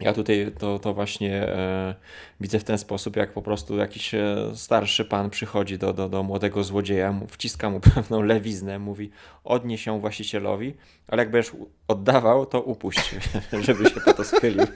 [0.00, 1.94] ja tutaj to, to właśnie e,
[2.40, 6.22] widzę w ten sposób, jak po prostu jakiś e, starszy pan przychodzi do, do, do
[6.22, 9.10] młodego złodzieja, wciska mu pewną lewiznę, mówi
[9.44, 10.74] odnieś ją właścicielowi,
[11.08, 11.52] ale jak będziesz
[11.88, 13.14] oddawał, to upuść,
[13.66, 14.66] żeby się po to schylił.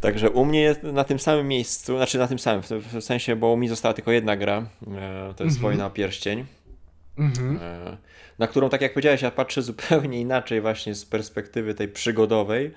[0.00, 3.56] Także u mnie jest na tym samym miejscu, znaczy na tym samym, w sensie, bo
[3.56, 5.62] mi została tylko jedna gra, e, to jest mhm.
[5.62, 6.46] Wojna o Pierścień.
[7.18, 7.58] Mhm.
[7.62, 7.96] E,
[8.38, 12.74] na którą, tak jak powiedziałeś, ja patrzę zupełnie inaczej właśnie z perspektywy tej przygodowej,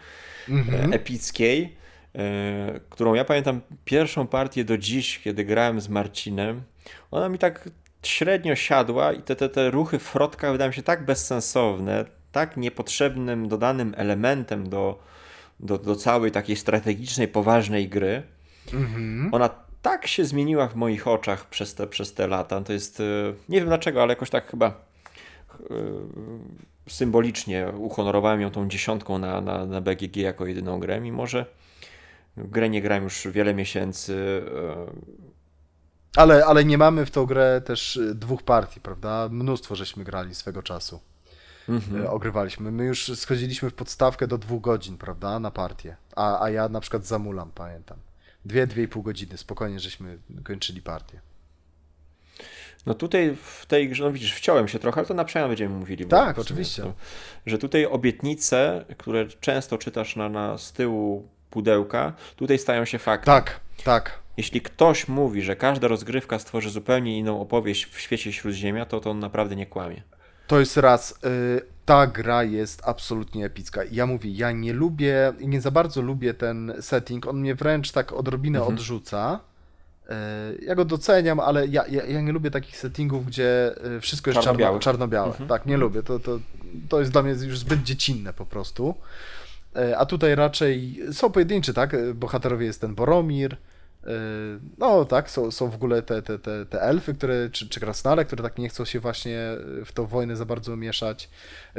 [0.50, 0.92] mhm.
[0.92, 1.76] E, epickiej,
[2.16, 6.62] e, którą ja pamiętam pierwszą partię do dziś, kiedy grałem z Marcinem.
[7.12, 7.70] Ona mi tak
[8.04, 13.48] średnio siadła i te, te, te ruchy w frotkach wydają się tak bezsensowne, tak niepotrzebnym
[13.48, 15.00] dodanym elementem do,
[15.60, 18.24] do, do całej takiej strategicznej, poważnej gry.
[18.74, 19.34] Mhm.
[19.34, 22.62] Ona tak się zmieniła w moich oczach przez te, przez te lata.
[22.62, 23.02] To jest,
[23.50, 24.88] nie wiem dlaczego, ale jakoś tak chyba
[25.72, 31.46] Y, symbolicznie uhonorowałem ją tą dziesiątką na, na, na BGG jako jedyną grę, mimo że
[32.38, 34.14] grę nie gram już wiele miesięcy.
[34.14, 35.28] Y,
[36.16, 39.30] ale, ale nie mamy w tą grę też dwóch partii, prawda?
[39.32, 41.00] Mnóstwo żeśmy grali swego czasu.
[41.70, 42.02] Mhm.
[42.02, 42.72] Y, ogrywaliśmy.
[42.72, 45.40] My już schodziliśmy w podstawkę do dwóch godzin, prawda?
[45.40, 45.96] Na partię.
[46.16, 47.98] A, a ja na przykład zamulam, pamiętam.
[48.48, 49.38] Dwie, dwie i pół godziny.
[49.38, 51.20] Spokojnie żeśmy kończyli partię.
[52.86, 55.76] No tutaj w tej grze, no widzisz, wciąłem się trochę, ale to na przemian będziemy
[55.76, 56.06] mówili.
[56.06, 56.82] Tak, oczywiście.
[56.82, 56.94] To,
[57.46, 63.34] że tutaj obietnice, które często czytasz na, na z tyłu pudełka, tutaj stają się faktem.
[63.34, 64.20] Tak, tak.
[64.38, 69.12] Jeśli ktoś mówi, że każda rozgrywka stworzy zupełnie inną opowieść w świecie Śródziemia, to to
[69.12, 70.02] on naprawdę nie kłamie.
[70.48, 71.20] To jest raz.
[71.88, 73.82] Ta gra jest absolutnie epicka.
[73.92, 77.28] Ja mówię, ja nie lubię, nie za bardzo lubię ten setting.
[77.28, 78.76] On mnie wręcz tak odrobinę mhm.
[78.76, 79.40] odrzuca.
[80.10, 84.32] E, ja go doceniam, ale ja, ja, ja, nie lubię takich settingów, gdzie e, wszystko
[84.32, 84.80] jest czarno-białe.
[84.80, 85.28] czarno-białe.
[85.28, 85.50] Mhm.
[85.50, 85.82] Tak, nie mhm.
[85.82, 86.04] lubię.
[86.04, 86.40] To, to,
[86.90, 88.96] to jest dla mnie już zbyt dziecinne po prostu.
[89.76, 92.14] E, a tutaj raczej są pojedynczy, tak?
[92.14, 93.58] Bohaterowie jest ten Boromir,
[94.78, 98.26] no tak, są, są w ogóle te, te, te, te elfy, które, czy, czy krasnale,
[98.26, 99.40] które tak nie chcą się właśnie
[99.86, 101.30] w tą wojnę za bardzo mieszać.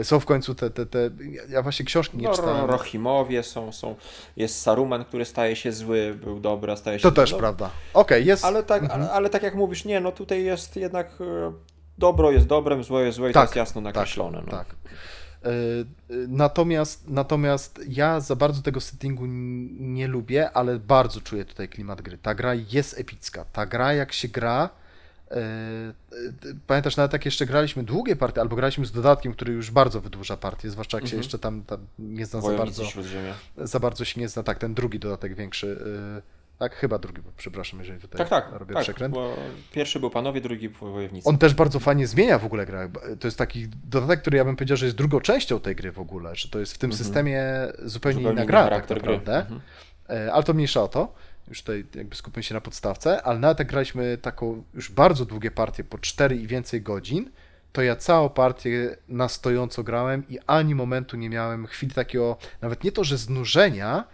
[0.02, 1.10] Są w końcu te, te, te
[1.48, 2.70] ja właśnie książki nie no, czytałem.
[2.70, 3.96] Rohimowie są, są,
[4.36, 7.70] jest Saruman, który staje się zły, był dobry, a staje się To też no, prawda.
[7.94, 8.44] Okej, okay, jest.
[8.44, 9.00] Ale tak, mhm.
[9.02, 11.52] ale, ale, tak jak mówisz, nie, no tutaj jest jednak e,
[11.98, 14.38] dobro jest dobrem, złe jest złe i tak, to jest jasno tak, nakreślone.
[14.38, 14.58] Tak, no.
[14.58, 14.66] tak.
[15.44, 15.50] E,
[16.28, 19.26] natomiast, natomiast ja za bardzo tego settingu
[19.80, 22.18] nie lubię, ale bardzo czuję tutaj klimat gry.
[22.18, 23.44] Ta gra jest epicka.
[23.44, 24.70] Ta gra, jak się gra.
[25.30, 25.94] E, e,
[26.66, 30.36] pamiętasz, nawet jak jeszcze graliśmy długie partie, albo graliśmy z dodatkiem, który już bardzo wydłuża
[30.36, 31.22] partię, zwłaszcza jak się mhm.
[31.22, 32.84] jeszcze tam, tam nie zna za bardzo.
[33.56, 35.78] Za bardzo się nie zna, tak, ten drugi dodatek większy
[36.58, 39.14] tak, chyba drugi, przepraszam, jeżeli tutaj tak, tak, robię tak, przekręt.
[39.72, 41.28] pierwszy był panowie, drugi wojownicy.
[41.28, 42.90] On też bardzo fajnie zmienia w ogóle grę.
[43.20, 45.98] To jest taki dodatek, który ja bym powiedział, że jest drugą częścią tej gry w
[45.98, 47.04] ogóle, że to jest w tym mhm.
[47.04, 47.44] systemie
[47.78, 49.36] zupełnie, zupełnie inna gra tak naprawdę.
[49.36, 49.60] Mhm.
[50.10, 51.14] E, ale to mniejsza o to.
[51.48, 55.50] Już tutaj jakby skupmy się na podstawce, ale nawet jak graliśmy taką już bardzo długie
[55.50, 57.30] partie po 4 i więcej godzin,
[57.72, 62.84] to ja całą partię na stojąco grałem i ani momentu nie miałem chwili takiego, nawet
[62.84, 64.06] nie to, że znużenia, E,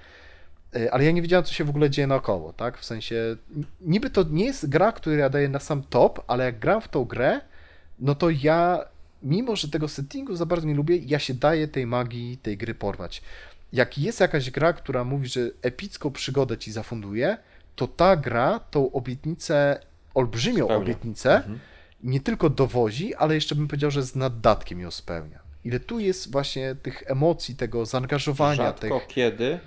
[0.91, 2.79] ale ja nie wiedziałem, co się w ogóle dzieje naokoło, tak?
[2.79, 3.37] W sensie,
[3.81, 6.89] niby to nie jest gra, która ja daję na sam top, ale jak gram w
[6.89, 7.41] tą grę,
[7.99, 8.85] no to ja,
[9.23, 12.75] mimo że tego settingu za bardzo nie lubię, ja się daję tej magii tej gry
[12.75, 13.23] porwać.
[13.73, 17.37] Jak jest jakaś gra, która mówi, że epicką przygodę ci zafunduje,
[17.77, 19.81] to ta gra tą obietnicę,
[20.15, 20.85] olbrzymią spełnia.
[20.85, 21.59] obietnicę, mhm.
[22.03, 25.39] nie tylko dowozi, ale jeszcze bym powiedział, że z naddatkiem ją spełnia.
[25.65, 28.57] Ile tu jest właśnie tych emocji, tego zaangażowania.
[28.57, 29.07] Rzadko tych...
[29.07, 29.59] kiedy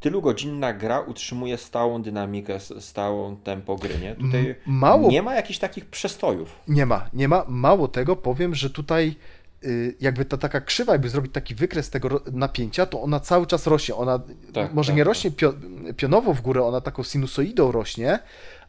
[0.00, 4.14] tylugodzinna gra utrzymuje stałą dynamikę, stałą tempo gry, nie?
[4.14, 5.10] Tutaj Mało...
[5.10, 6.56] nie ma jakichś takich przestojów.
[6.68, 7.44] Nie ma, nie ma.
[7.48, 9.16] Mało tego, powiem, że tutaj
[9.64, 13.66] y, jakby ta taka krzywa, jakby zrobić taki wykres tego napięcia, to ona cały czas
[13.66, 13.94] rośnie.
[13.94, 14.20] Ona
[14.52, 15.50] tak, może tak, nie rośnie tak.
[15.96, 18.18] pionowo w górę, ona taką sinusoidą rośnie,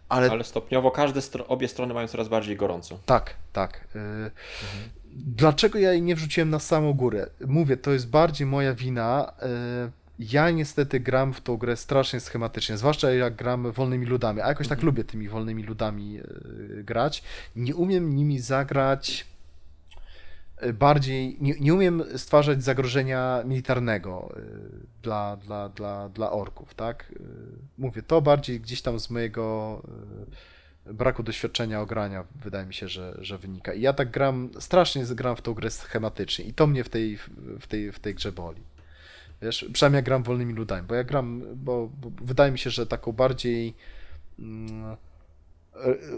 [0.09, 0.31] ale...
[0.31, 2.99] Ale stopniowo każde, obie strony mają coraz bardziej gorąco.
[3.05, 3.87] Tak, tak.
[3.95, 4.31] Y, mhm.
[5.17, 7.27] Dlaczego ja jej nie wrzuciłem na samą górę?
[7.47, 9.33] Mówię, to jest bardziej moja wina.
[10.19, 14.67] Ja niestety gram w tą grę strasznie schematycznie, zwłaszcza jak gram wolnymi ludami, a jakoś
[14.67, 14.85] tak mhm.
[14.85, 17.23] lubię tymi wolnymi ludami e, grać.
[17.55, 19.25] Nie umiem nimi zagrać
[20.73, 24.35] bardziej, nie, nie umiem stwarzać zagrożenia militarnego
[25.03, 27.13] dla, dla, dla, dla orków, tak?
[27.77, 29.81] Mówię, to bardziej gdzieś tam z mojego
[30.85, 33.73] braku doświadczenia ogrania wydaje mi się, że, że wynika.
[33.73, 37.17] I ja tak gram, strasznie gram w tą grę schematycznie i to mnie w tej,
[37.59, 38.61] w tej, w tej grze boli.
[39.41, 42.87] Wiesz, przynajmniej jak gram wolnymi ludami, bo ja gram, bo, bo wydaje mi się, że
[42.87, 43.73] taką bardziej
[44.39, 44.97] mm,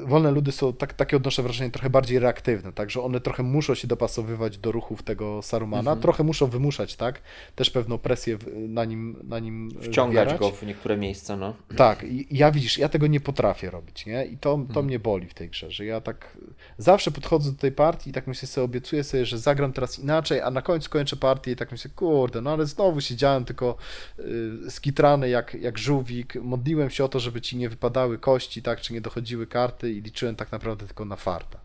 [0.06, 3.88] wolne ludy są, tak, takie odnoszę wrażenie, trochę bardziej reaktywne, także one trochę muszą się
[3.88, 6.02] dopasowywać do ruchów tego Sarumana, mhm.
[6.02, 7.22] trochę muszą wymuszać, tak,
[7.56, 10.40] też pewną presję na nim na nim Wciągać wywierać.
[10.40, 11.54] go w niektóre miejsca, no.
[11.78, 14.86] Tak, i ja widzisz, ja tego nie potrafię robić, nie, i to, to mhm.
[14.86, 16.38] mnie boli w tej grze, że ja tak
[16.78, 20.42] zawsze podchodzę do tej partii i tak myślę sobie, obiecuję sobie, że zagram teraz inaczej,
[20.42, 23.76] a na końcu kończę partię i tak myślę, kurde, no ale znowu siedziałem tylko
[24.20, 28.82] y, skitrany jak, jak żółwik, modliłem się o to, żeby ci nie wypadały kości, tak,
[28.82, 31.60] czy nie dochodziły karty i liczyłem tak naprawdę tylko na farta.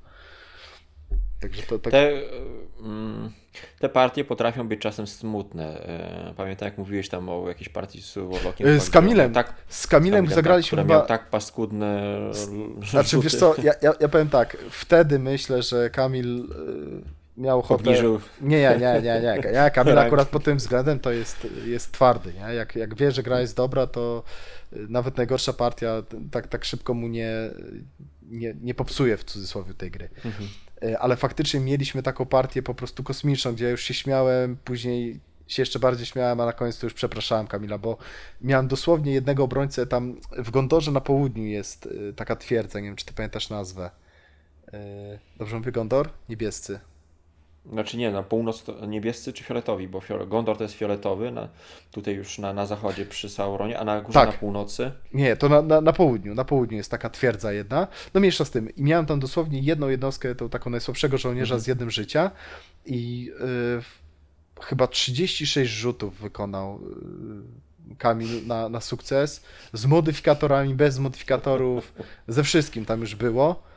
[1.43, 1.93] Także to tak...
[1.93, 2.13] Te,
[2.81, 3.31] mm,
[3.79, 5.87] te partie potrafią być czasem smutne.
[5.87, 8.69] E, pamiętam jak mówiłeś tam o jakiejś partii z Warlockiem.
[8.69, 9.33] E, z Kamilem.
[9.33, 11.01] Tak, z Kamilem tak, zagraliśmy tak, chyba...
[11.01, 12.19] tak paskudne
[12.91, 13.25] Znaczy rzuty.
[13.25, 17.83] wiesz co, ja, ja, ja powiem tak, wtedy myślę, że Kamil e, miał ochotę...
[17.83, 18.21] Obniżył.
[18.41, 19.51] Nie, nie, nie, nie, nie.
[19.53, 22.55] Ja Kamil akurat pod tym względem to jest, jest twardy, nie?
[22.55, 24.23] Jak, jak wie, że gra jest dobra, to
[24.89, 27.33] nawet najgorsza partia tak, tak szybko mu nie,
[28.23, 30.09] nie, nie popsuje w cudzysłowie tej gry.
[30.25, 30.49] Mhm.
[30.83, 35.21] E, ale faktycznie mieliśmy taką partię po prostu kosmiczną, gdzie ja już się śmiałem, później
[35.47, 37.97] się jeszcze bardziej śmiałem, a na koniec to już przepraszałem Kamila, bo
[38.41, 42.97] miałem dosłownie jednego obrońcę tam w Gondorze na południu jest e, taka twierdza, nie wiem
[42.97, 43.91] czy ty pamiętasz nazwę.
[44.73, 46.11] E, dobrze mówię Gondor?
[46.29, 46.81] Niebiescy.
[47.67, 51.49] Znaczy nie, na północ niebiescy czy fioletowi, bo fiole, Gondor to jest fioletowy, na,
[51.91, 54.29] tutaj już na, na zachodzie przy Sauronie, a na górze tak.
[54.29, 54.93] na północy?
[55.15, 57.87] Nie, to na, na, na, południu, na południu jest taka twierdza jedna.
[58.15, 58.75] No mniejsza z tym.
[58.77, 61.65] I miałem tam dosłownie jedną jednostkę, tą taką najsłabszego żołnierza mhm.
[61.65, 62.31] z jednym życia
[62.87, 71.93] i yy, chyba 36 rzutów wykonał yy, Kamil na, na sukces, z modyfikatorami, bez modyfikatorów,
[72.29, 73.72] ze wszystkim tam już było.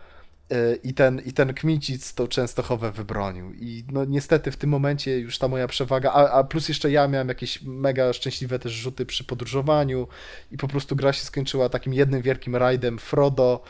[0.84, 3.54] I ten, I ten Kmicic tą Częstochowę wybronił.
[3.54, 7.08] I no niestety w tym momencie już ta moja przewaga, a, a plus jeszcze ja
[7.08, 10.08] miałem jakieś mega szczęśliwe też rzuty przy podróżowaniu
[10.52, 13.64] i po prostu gra się skończyła takim jednym wielkim rajdem Frodo,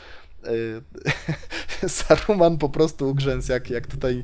[0.48, 4.24] y, Saruman po prostu ugrzęzł jak, jak tutaj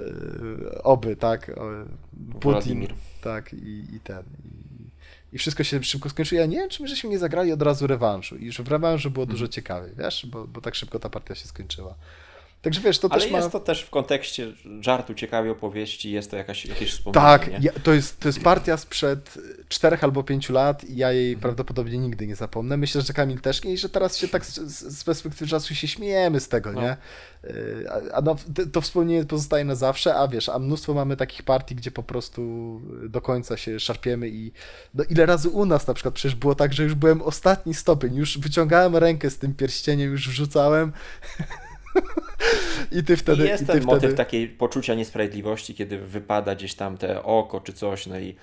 [0.00, 1.50] y, oby, tak?
[2.40, 2.86] Putin,
[3.20, 4.22] tak, i, i ten.
[4.44, 4.69] I,
[5.32, 6.40] i wszystko się szybko skończyło.
[6.40, 9.10] Ja nie wiem, czy my żeśmy nie zagrali od razu rewanżu i że w rewanżu
[9.10, 9.52] było dużo mhm.
[9.52, 11.94] ciekawiej, wiesz, bo, bo tak szybko ta partia się skończyła.
[12.62, 13.50] Także wiesz, to Ale też jest ma...
[13.50, 17.26] to też w kontekście żartu, ciekawej opowieści, jest to jakaś, jakieś wspomnienie.
[17.26, 19.38] Tak, ja, to, jest, to jest partia sprzed
[19.68, 22.76] czterech albo pięciu lat i ja jej prawdopodobnie nigdy nie zapomnę.
[22.76, 24.58] Myślę, że Kamil też nie i że teraz się tak z,
[24.98, 26.80] z perspektywy czasu się śmiejemy z tego, no.
[26.80, 26.96] nie?
[27.44, 28.36] Y, a, a no,
[28.72, 32.42] to wspomnienie pozostaje na zawsze, a wiesz, a mnóstwo mamy takich partii, gdzie po prostu
[33.08, 34.52] do końca się szarpiemy i
[34.94, 38.14] no ile razy u nas na przykład przecież było tak, że już byłem ostatni stopień,
[38.14, 40.92] już wyciągałem rękę z tym pierścieniem, już wrzucałem
[42.92, 43.44] I ty wtedy.
[43.44, 44.14] I jest i ten motyw wtedy...
[44.14, 48.34] takiej poczucia niesprawiedliwości, kiedy wypada gdzieś tam te oko czy coś, no i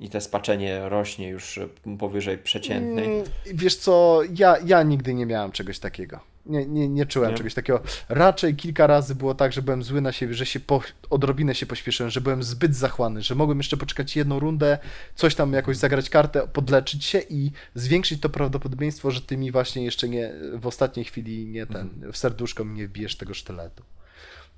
[0.00, 1.60] i te spaczenie rośnie już
[1.98, 3.04] powyżej przeciętnej.
[3.04, 6.20] Mm, wiesz co, ja, ja nigdy nie miałem czegoś takiego.
[6.46, 7.36] Nie, nie, nie czułem nie?
[7.36, 7.80] czegoś takiego.
[8.08, 11.66] Raczej kilka razy było tak, że byłem zły na siebie, że się po, odrobinę się
[11.66, 14.78] pośpieszyłem, że byłem zbyt zachłanny, że mogłem jeszcze poczekać jedną rundę,
[15.14, 19.84] coś tam jakoś zagrać kartę, podleczyć się i zwiększyć to prawdopodobieństwo, że ty mi właśnie
[19.84, 22.12] jeszcze nie w ostatniej chwili nie ten, mhm.
[22.12, 23.82] w serduszko mi nie wbijesz tego sztyletu.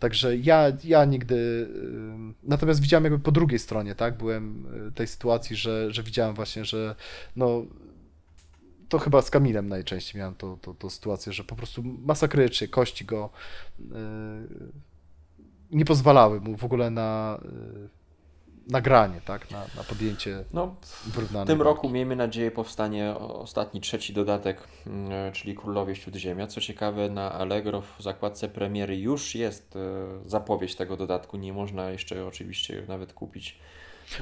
[0.03, 1.69] Także ja, ja nigdy.
[2.43, 4.17] Natomiast widziałem jakby po drugiej stronie, tak?
[4.17, 6.95] Byłem y, tej sytuacji, że, że widziałem właśnie, że
[7.37, 7.65] no.
[8.93, 13.05] To chyba z Kamilem najczęściej miałem to, to, to sytuację, że po prostu masakrycznie kości
[13.05, 13.31] go
[13.79, 13.87] yy,
[15.71, 17.41] nie pozwalały mu w ogóle na.
[17.45, 17.89] Yy,
[18.71, 20.77] nagranie, tak, na, na podjęcie no,
[21.45, 26.47] W tym roku miejmy nadzieję powstanie ostatni, trzeci dodatek, mm, czyli Królowie Śródziemia.
[26.47, 29.81] Co ciekawe, na Allegro w zakładce premiery już jest e,
[30.31, 31.37] zapowiedź tego dodatku.
[31.37, 33.59] Nie można jeszcze oczywiście nawet kupić.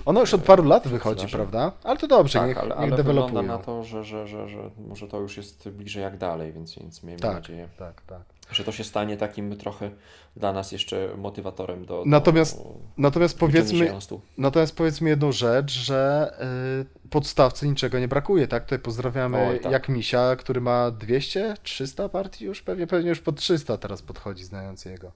[0.05, 1.73] Ono już od paru lat wychodzi, prawda?
[1.85, 5.09] Ale to dobrze, tak, niech, ale, ale wygląda na to, że, że, że, że może
[5.09, 7.69] to już jest bliżej jak dalej, więc, więc miejmy tak, nadzieję.
[7.79, 8.23] Tak, tak
[8.53, 9.91] że to się stanie takim trochę
[10.37, 12.03] dla nas jeszcze motywatorem do.
[12.07, 13.93] Natomiast, do natomiast, powiedzmy,
[14.39, 16.33] natomiast powiedzmy jedną rzecz, że
[17.05, 18.65] y, podstawcy niczego nie brakuje, tak?
[18.65, 19.73] Tutaj pozdrawiamy Oj, tak.
[19.73, 24.45] jak Misia, który ma 200, 300 partii już, pewnie, pewnie już po 300 teraz podchodzi,
[24.45, 25.13] znając jego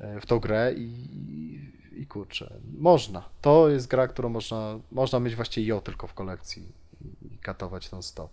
[0.00, 3.28] y, w tą grę i, i kurczę, można.
[3.40, 6.72] To jest gra, którą można, można mieć właściwie ją tylko w kolekcji
[7.32, 8.30] i katować ten stop.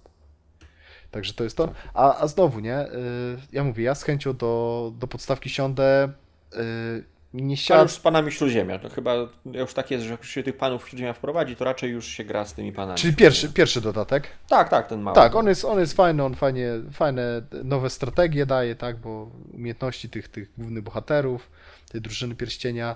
[1.12, 1.74] Także to jest to.
[1.94, 2.82] A, a znowu, nie?
[2.82, 2.88] Y,
[3.52, 6.10] ja mówię, ja z chęcią do, do podstawki siądę.
[6.56, 7.04] Y,
[7.34, 7.82] nie A siadł.
[7.84, 9.16] już z panami Śródziemia, to chyba
[9.46, 12.46] już tak jest, że jak się tych panów Śródziemia wprowadzi, to raczej już się gra
[12.46, 13.00] z tymi panami.
[13.00, 14.28] Czyli pierwszy, pierwszy dodatek.
[14.48, 15.16] Tak, tak, ten mały.
[15.16, 20.10] Tak, on jest, on jest fajny, on fajnie, fajne nowe strategie daje, tak, bo umiejętności
[20.10, 21.50] tych, tych głównych bohaterów,
[21.92, 22.96] tej drużyny pierścienia.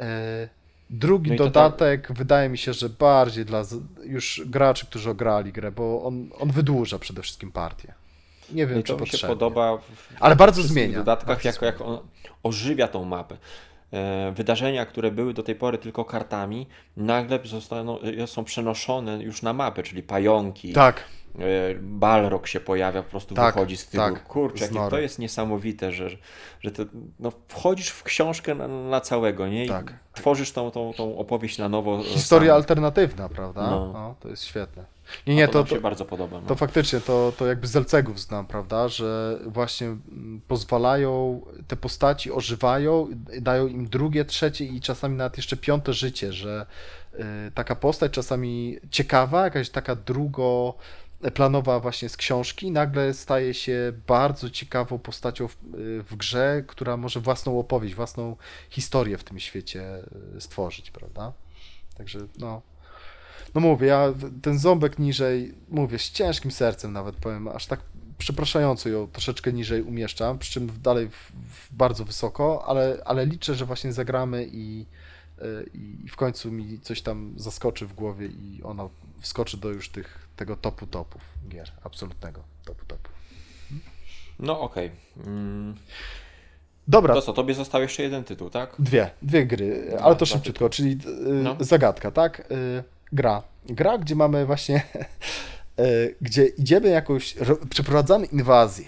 [0.00, 0.48] E,
[0.90, 3.62] drugi No dodatek wydaje mi się, że bardziej dla
[4.04, 7.94] już graczy, którzy ograli grę, bo on, on wydłuża przede wszystkim partię.
[8.52, 10.98] Nie wiem, No czy to mi się podoba w, w Ale bardzo zmienia.
[10.98, 11.98] dodatkach, Bardzo jak, jak on
[12.42, 13.36] ożywia tą mapę.
[13.92, 16.66] E, Wydarzenia, które były do tej pory tylko kartami,
[16.96, 21.04] nagle zostaną, są przenoszone już na mapę, czyli pająki, Tak,
[21.80, 24.04] Balrog się pojawia, po prostu Tak, wychodzi z tyłu.
[24.04, 26.10] tak, Kurczę, to jest niesamowite, że,
[26.60, 26.82] że to,
[27.20, 29.64] no, wchodzisz w książkę na, na całego, nie?
[29.64, 29.94] I Tak.
[30.14, 32.02] tworzysz tą, tą, tą opowieść na nowo.
[32.02, 32.56] historia sam.
[32.56, 33.70] alternatywna, prawda?
[33.70, 33.92] No.
[33.92, 34.14] No.
[34.20, 34.84] to jest świetne.
[35.26, 36.40] Nie, nie, to, to, to, się bardzo podoba.
[36.40, 36.46] No.
[36.46, 42.32] To faktycznie, to, to jakby z Zelcegów znam, prawda, że właśnie mm, pozwalają, te postaci
[42.32, 43.08] ożywają,
[43.40, 46.66] dają im drugie, trzecie i czasami nawet jeszcze piąte życie, że
[47.14, 47.18] y,
[47.54, 50.74] taka postać czasami ciekawa, jakaś taka drugo
[51.34, 56.96] planowa właśnie z książki, nagle staje się bardzo ciekawą postacią w, y, w grze, która
[56.96, 58.36] może własną opowieść, własną
[58.70, 60.04] historię w tym świecie
[60.36, 61.32] y, stworzyć, prawda?
[61.96, 62.62] Także no,
[63.54, 67.80] no mówię, ja ten ząbek niżej, mówię, z ciężkim sercem nawet powiem, aż tak
[68.18, 73.54] przepraszająco ją troszeczkę niżej umieszczam, przy czym dalej w, w bardzo wysoko, ale, ale liczę,
[73.54, 74.86] że właśnie zagramy i,
[75.74, 78.88] i w końcu mi coś tam zaskoczy w głowie i ona
[79.20, 83.08] wskoczy do już tych, tego topu topów gier, absolutnego topu topu.
[84.38, 84.90] No okej.
[85.26, 85.74] Mm,
[86.88, 88.74] Dobra, To co, tobie został jeszcze jeden tytuł, tak?
[88.78, 90.98] Dwie, dwie gry, Dwa, ale to szybciutko, czyli y,
[91.42, 91.56] No.
[91.60, 92.40] zagadka, tak?
[92.52, 93.42] Y, gra.
[93.66, 94.82] Gra, gdzie mamy właśnie,
[95.80, 98.86] y, gdzie idziemy jakąś, ro, przeprowadzamy inwazję.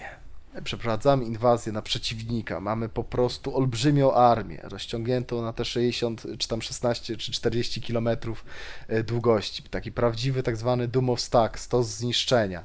[0.63, 2.59] Przeprowadzamy inwazję na przeciwnika.
[2.59, 8.45] Mamy po prostu olbrzymią armię, rozciągniętą na te 60, czy tam 16, czy 40 kilometrów
[8.89, 9.63] y, długości.
[9.63, 12.63] Taki prawdziwy, tak zwany Doom of Stack, stos zniszczenia.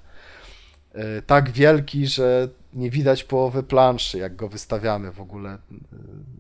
[0.95, 5.59] Y, Tak wielki, że nie widać połowy planszy, jak go wystawiamy w ogóle, y,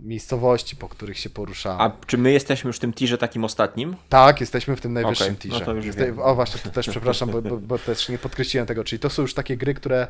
[0.02, 1.80] miejscowości, po których się poruszamy.
[1.82, 3.96] A czy my jesteśmy już w tym tirze takim ostatnim?
[4.08, 5.60] Tak, jesteśmy w tym najwyższym no tirze.
[5.60, 8.84] to już Jeste- o właśnie, to też przepraszam, bo, bo, bo też nie podkreśliłem tego,
[8.84, 10.08] czyli to są już takie gry, które e,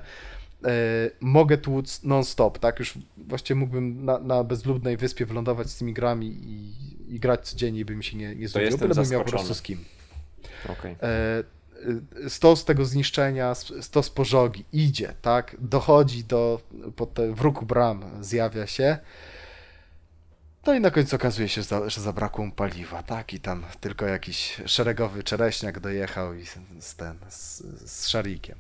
[1.20, 2.78] mogę tłuc non-stop, tak?
[2.78, 6.74] Już właściwie mógłbym na, na bezludnej wyspie wylądować z tymi grami i,
[7.14, 9.62] i grać codziennie, by mi się nie, nie znudziło, byle bym miał po prostu z
[9.62, 9.85] kim.
[10.68, 10.97] Okej.
[11.02, 11.44] E,
[12.24, 15.56] e, stos tego zniszczenia, stos pożogi idzie, tak?
[15.60, 16.60] Dochodzi do,
[16.97, 18.98] pod te wróg bram zjawia się.
[20.66, 23.35] No i na końcu okazuje się, że zabrakło mu paliwa, tak?
[23.35, 26.47] I tam tylko jakiś szeregowy czereśniak dojechał i
[26.80, 28.59] z, ten, z, z szarikiem.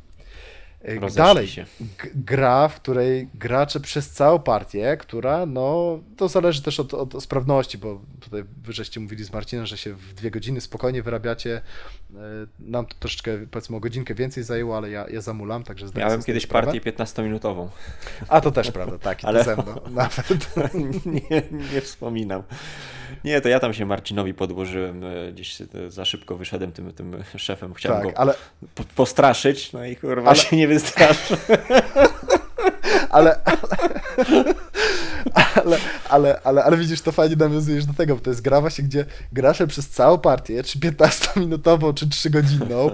[0.84, 1.66] E, Rozeszli Dalej, się.
[2.14, 7.78] gra, w której gracze przez całą partię, która, no, to zależy też od, od sprawności,
[7.78, 11.60] bo tutaj wy żeście mówili z Marcinem, że się w dwie godziny spokojnie wyrabiacie.
[12.14, 12.18] E,
[12.58, 16.22] Nam to troszeczkę, powiedzmy, o godzinkę więcej zajęło, ale ja, ja zamulam, także zdaję Miałem
[16.22, 16.66] kiedyś sprawę.
[16.72, 17.68] partię 15-minutową.
[18.28, 20.56] A to też prawda, tak, Ale- to ze mną nawet.
[21.06, 21.42] nie,
[21.74, 22.42] nie wspominam.
[23.24, 25.56] Nie, to ja tam się Marcinowi podłożyłem, e, gdzieś
[25.88, 27.74] za szybko wyszedłem tym, tym szefem.
[27.74, 28.34] Chciałem Tak, go ale,
[28.74, 31.36] po, postraszyć, no i kurwa Ale- się nie wystraszył.
[33.10, 33.40] ale,
[35.54, 35.78] ale,
[36.08, 39.04] ale, ale, ale widzisz, to fajnie nawiązujesz do tego, bo to jest gra właśnie, gdzie
[39.32, 42.90] gracze przez całą partię, czy 15-minutową, czy 3-godzinną,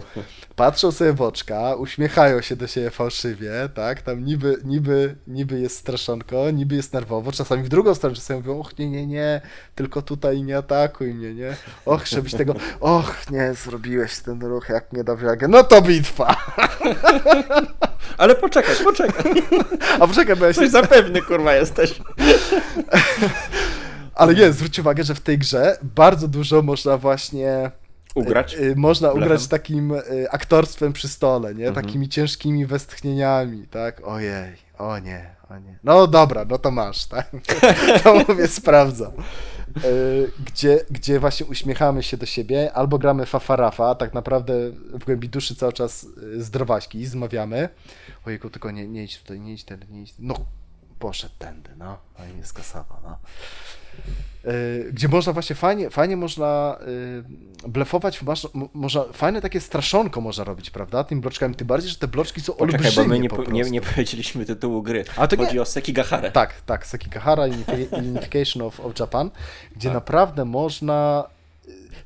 [0.57, 5.77] patrzą sobie w oczka, uśmiechają się do siebie fałszywie, tak, tam niby, niby, niby jest
[5.77, 9.41] straszonko, niby jest nerwowo, czasami w drugą stronę, czasami mówią, och, nie, nie, nie,
[9.75, 14.93] tylko tutaj nie atakuj mnie, nie, och, żebyś tego, och, nie, zrobiłeś ten ruch, jak
[14.93, 16.37] nie da wiagę, no to bitwa,
[18.19, 19.33] Ale poczekaj, poczekaj.
[20.01, 21.95] a poczekaj, bo ja się Coś zapewny kurwa jesteś.
[24.15, 27.71] Ale nie, zwróć uwagę, że w tej grze bardzo dużo można właśnie.
[28.15, 28.55] Ugrać.
[28.55, 31.69] y, y, można ugrać takim y, aktorstwem przy stole, nie?
[31.69, 31.87] Mhm.
[31.87, 34.01] Takimi ciężkimi westchnieniami, tak?
[34.05, 35.79] Ojej, o nie, o nie.
[35.85, 37.31] No dobra, no to masz, tak?
[38.05, 39.13] to mówię, sprawdzam.
[40.47, 45.57] Gdzie, gdzie właśnie uśmiechamy się do siebie, albo gramy fafarafa, tak naprawdę w głębi duszy
[45.57, 47.69] cały czas zdrowaśki, zmawiamy.
[48.27, 50.15] Ojejku, tylko nie, nie idź tutaj, nie idź ten, nie idź.
[50.19, 50.35] No,
[50.99, 53.19] poszedł tędy, no, no i nie skasował, no.
[54.47, 56.79] Y, Gdzie można właśnie fajnie, fajnie można
[57.65, 58.21] y, blefować,
[58.75, 62.53] można, fajne takie straszonko można robić, prawda, tymi bloczkami, tym bardziej, że te bloczki są
[62.53, 65.05] Poczekaj, olbrzymie bo my nie, po nie, nie powiedzieliśmy tytułu gry.
[65.17, 66.31] A to nie- Chodzi o Sekigahara.
[66.31, 69.31] Tak, tak, Sekigahara Unifi- Unification of, of Japan,
[69.77, 69.95] gdzie Tak.
[69.95, 71.25] naprawdę można.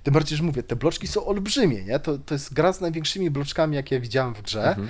[0.02, 1.98] Tym bardziej, że mówię, te bloczki są olbrzymie, nie?
[1.98, 4.68] To, to jest gra z największymi bloczkami, jakie widziałem w grze.
[4.68, 4.88] Mhm.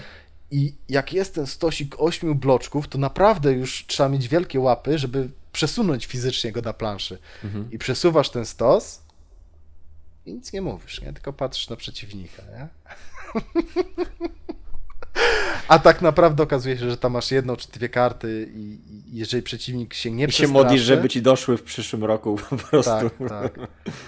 [0.50, 5.28] I jak jest ten stosik ośmiu bloczków, to naprawdę już trzeba mieć wielkie łapy, żeby
[5.52, 7.18] przesunąć fizycznie go na planszy.
[7.44, 7.70] Mhm.
[7.70, 9.02] I przesuwasz ten stos
[10.26, 11.12] i nic nie mówisz, nie?
[11.12, 12.68] Tylko patrzysz na przeciwnika, nie?
[15.68, 18.78] A tak naprawdę okazuje się, że tam masz jedną czy dwie karty i,
[19.12, 22.90] jeżeli przeciwnik się nie I się modlisz, żeby ci doszły w przyszłym roku po prostu.
[22.90, 23.58] Tak, tak.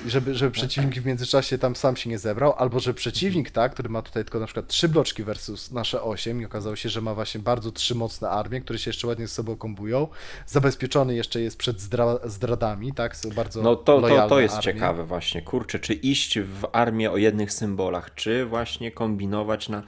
[0.07, 3.73] I żeby, żeby przeciwnik w międzyczasie tam sam się nie zebrał, albo że przeciwnik, tak,
[3.73, 7.01] który ma tutaj tylko na przykład trzy bloczki versus nasze osiem i okazało się, że
[7.01, 10.09] ma właśnie bardzo trzy mocne armie, które się jeszcze ładnie z sobą kombują,
[10.47, 14.65] zabezpieczony jeszcze jest przed zdra zdradami, tak, są bardzo No to, to, to jest armie.
[14.65, 19.82] ciekawe właśnie, kurczę, czy iść w armię o jednych symbolach, czy właśnie kombinować na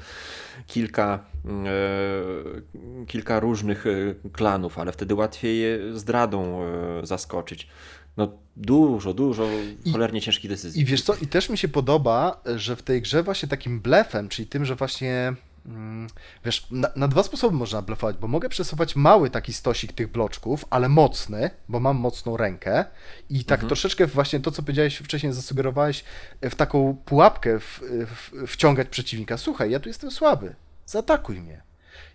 [0.66, 3.90] kilka, e, kilka różnych e,
[4.32, 7.68] klanów, ale wtedy łatwiej je zdradą e, zaskoczyć.
[8.16, 9.48] No dużo, dużo
[9.93, 10.82] cholernie I, ciężkich decyzji.
[10.82, 14.28] I wiesz co, i też mi się podoba, że w tej grze właśnie takim blefem,
[14.28, 15.34] czyli tym, że właśnie
[15.66, 16.09] mm,
[16.44, 20.64] Wiesz, na, na, dwa sposoby można blefować, bo mogę przesuwać mały taki stosik tych bloczków,
[20.70, 22.84] ale mocny, bo mam mocną rękę
[23.30, 23.68] i tak mhm.
[23.68, 26.05] troszeczkę właśnie to, co powiedziałeś wcześniej, zasugerowałeś,
[26.43, 29.36] w taką pułapkę w, w, wciągać przeciwnika.
[29.36, 30.55] Słuchaj, ja tu jestem słaby,
[30.86, 31.62] zaatakuj mnie.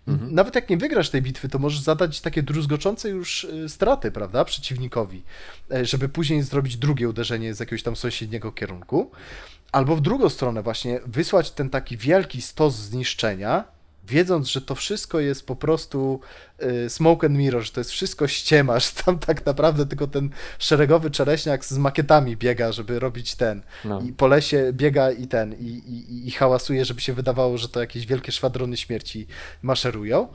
[0.08, 0.34] Mhm.
[0.34, 4.44] Nawet jak nie wygrasz tej bitwy, to możesz zadać takie druzgoczące już y, straty, prawda,
[4.44, 5.22] przeciwnikowi,
[5.70, 9.10] e, żeby później zrobić drugie uderzenie z jakiegoś tam sąsiedniego kierunku.
[9.72, 13.64] Albo w drugą stronę właśnie wysłać ten taki wielki stos zniszczenia,
[14.08, 16.20] wiedząc, że to wszystko jest po prostu
[16.62, 20.30] y, smoke and mirror, że to jest wszystko ściema, że tam tak naprawdę tylko ten
[20.58, 23.62] szeregowy czereśniak z makietami biega, żeby robić ten.
[23.84, 24.00] No.
[24.00, 27.80] I po lesie biega i ten, i, i, i hałasuje, żeby się wydawało, że to
[27.80, 29.26] jakieś wielkie szwadrony śmierci
[29.62, 30.28] maszerują.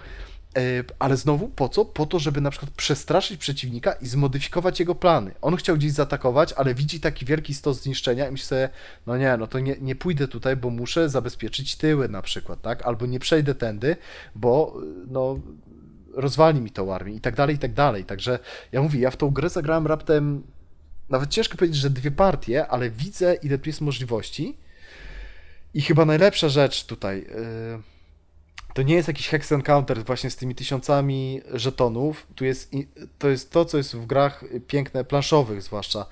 [0.58, 1.86] E, ale znowu po co?
[1.86, 5.32] Po to, żeby na przykład przestraszyć przeciwnika i zmodyfikować jego plany.
[5.42, 8.70] On chciał gdzieś zaatakować, ale widzi taki wielki stos zniszczenia i myśli sobie,
[9.08, 12.86] no nie, no to nie, nie pójdę tutaj, bo muszę zabezpieczyć tyły na przykład, tak?
[12.86, 13.96] Albo nie przejdę tędy,
[14.36, 14.78] bo
[15.08, 15.40] no
[16.14, 18.06] rozwali mi tą armię i tak dalej, i tak dalej.
[18.06, 18.40] Także
[18.72, 20.44] ja mówię, ja w tą grę zagrałem raptem,
[21.10, 24.58] nawet ciężko powiedzieć, że dwie partie, ale widzę, ile tu jest możliwości.
[25.74, 27.18] I chyba najlepsza rzecz tutaj...
[27.18, 27.93] Yy
[28.74, 32.28] to nie jest jakiś hex encounter właśnie z tymi tysiącami żetonów.
[32.36, 32.72] Tu jest,
[33.20, 36.06] to jest to, co jest w grach piękne, planszowych zwłaszcza.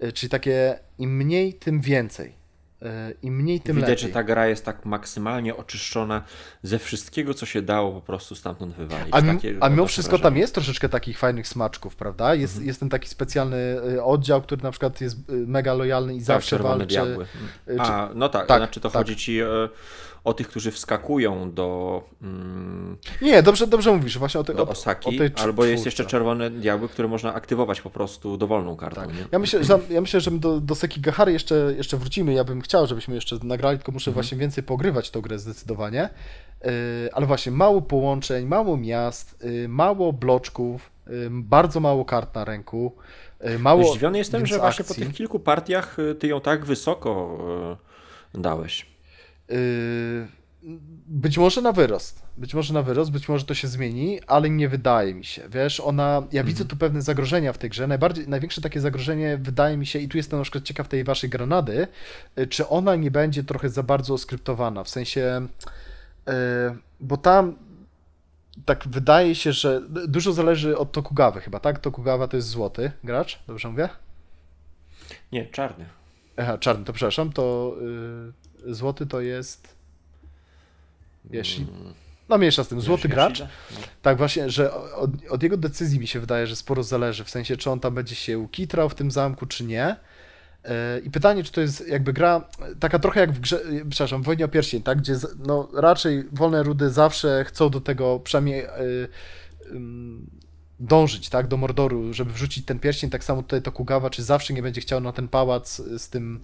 [0.00, 2.38] E, czyli takie im mniej, tym więcej.
[2.82, 4.08] E, Im mniej, tym Widać, lepiej.
[4.08, 6.22] że ta gra jest tak maksymalnie oczyszczona
[6.62, 9.08] ze wszystkiego, co się dało po prostu stamtąd wywalić.
[9.10, 10.22] A, Takie, a mimo wszystko wrażenie.
[10.22, 12.34] tam jest troszeczkę takich fajnych smaczków, prawda?
[12.34, 12.66] Jest, mhm.
[12.66, 13.56] jest ten taki specjalny
[13.96, 16.86] e, oddział, który na przykład jest mega lojalny i tak, zawsze walczy.
[16.86, 17.26] Diabły.
[17.78, 18.98] A, no tak, tak znaczy to tak.
[18.98, 19.40] chodzi ci
[20.28, 22.02] o tych, którzy wskakują do.
[22.22, 26.04] Mm, nie, dobrze, dobrze mówisz, właśnie o, tej, do Osaki, o tej albo jest jeszcze
[26.04, 29.00] czerwone diabły, które można aktywować po prostu dowolną kartą.
[29.00, 29.10] Tak.
[29.32, 32.32] Ja, myślę, że, ja myślę, że do, do Sekigahary jeszcze, jeszcze wrócimy.
[32.32, 34.14] Ja bym chciał, żebyśmy jeszcze nagrali, tylko muszę mhm.
[34.14, 36.08] właśnie więcej pogrywać tą grę zdecydowanie.
[36.64, 36.70] Yy,
[37.12, 42.96] ale właśnie mało połączeń, mało miast, yy, mało bloczków, yy, bardzo mało kart na ręku.
[43.58, 47.38] Mało, Zdziwiony jestem, że właśnie po tych kilku partiach ty ją tak wysoko
[48.34, 48.97] dałeś.
[49.48, 50.28] Yy,
[51.06, 52.22] być może na wyrost.
[52.36, 55.48] Być może na wyrost, być może to się zmieni, ale nie wydaje mi się.
[55.48, 56.04] Wiesz, ona.
[56.04, 56.46] Ja mhm.
[56.46, 57.86] widzę tu pewne zagrożenia w tej grze.
[57.86, 61.30] Najbardziej, największe takie zagrożenie wydaje mi się, i tu jestem na przykład ciekaw tej waszej
[61.30, 61.86] granady,
[62.36, 64.84] yy, czy ona nie będzie trochę za bardzo oskryptowana.
[64.84, 65.46] W sensie.
[66.26, 66.32] Yy,
[67.00, 67.56] bo tam
[68.64, 71.78] tak wydaje się, że dużo zależy od Tokugawy chyba, tak?
[71.78, 73.88] Tokugawa to jest złoty gracz, dobrze mówię?
[75.32, 75.86] Nie, czarny.
[76.36, 77.74] Aha, czarny, to przepraszam, to
[78.66, 79.74] złoty to jest.
[81.30, 81.64] Jeśli.
[81.64, 81.94] Mm.
[82.28, 83.40] No mniejsza z tym, złoty gracz.
[83.40, 83.46] No.
[84.02, 87.56] Tak właśnie, że od, od, jego decyzji mi się wydaje, że sporo zależy, w sensie
[87.56, 89.96] czy on tam będzie się kitrał w tym zamku, czy nie.
[90.64, 90.70] Yy,
[91.04, 92.48] I pytanie, czy to jest jakby gra
[92.80, 93.60] taka trochę jak w grze,
[93.90, 98.20] przepraszam, w Wojnie o Pierścień, tak, gdzie no, raczej wolne rudy zawsze chcą do tego
[98.20, 99.08] przynajmniej yy,
[100.80, 104.62] dążyć, tak, do Mordoru, żeby wrzucić ten pierścień, tak samo tutaj Tokugawa, czy zawsze nie
[104.62, 106.40] będzie chciał na ten pałac z tym,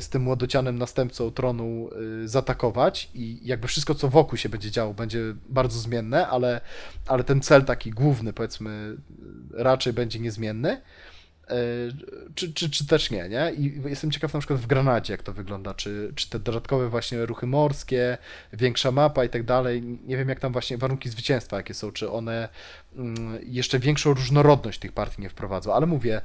[0.00, 1.88] z tym młodocianym następcą tronu
[2.24, 6.60] y, zaatakować i jakby wszystko, co wokół się będzie działo, będzie bardzo zmienne, ale,
[7.06, 8.96] ale ten cel taki główny, powiedzmy,
[9.54, 10.80] raczej będzie niezmienny.
[11.50, 11.56] E,
[12.34, 13.52] czy, czy, czy też nie, nie?
[13.58, 17.26] I jestem ciekaw na przykład w Granadzie, jak to wygląda, czy, czy te dodatkowe właśnie
[17.26, 18.18] ruchy morskie,
[18.52, 22.10] większa mapa i tak dalej, nie wiem jak tam właśnie warunki zwycięstwa jakie są, czy
[22.10, 22.48] one
[22.96, 26.20] mm, jeszcze większą różnorodność tych partii nie wprowadzą, ale mówię,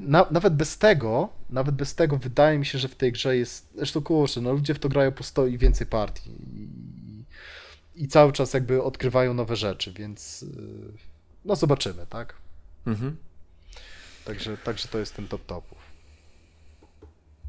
[0.00, 3.72] na, nawet bez tego, nawet bez tego wydaje mi się, że w tej grze jest,
[3.76, 7.24] zresztą kurczę, no ludzie w to grają po 100 i więcej partii i,
[8.04, 10.46] i cały czas jakby odkrywają nowe rzeczy, więc y,
[11.44, 12.34] no zobaczymy, tak?
[12.86, 13.16] Mhm.
[14.24, 15.78] Także, także to jest ten top topów.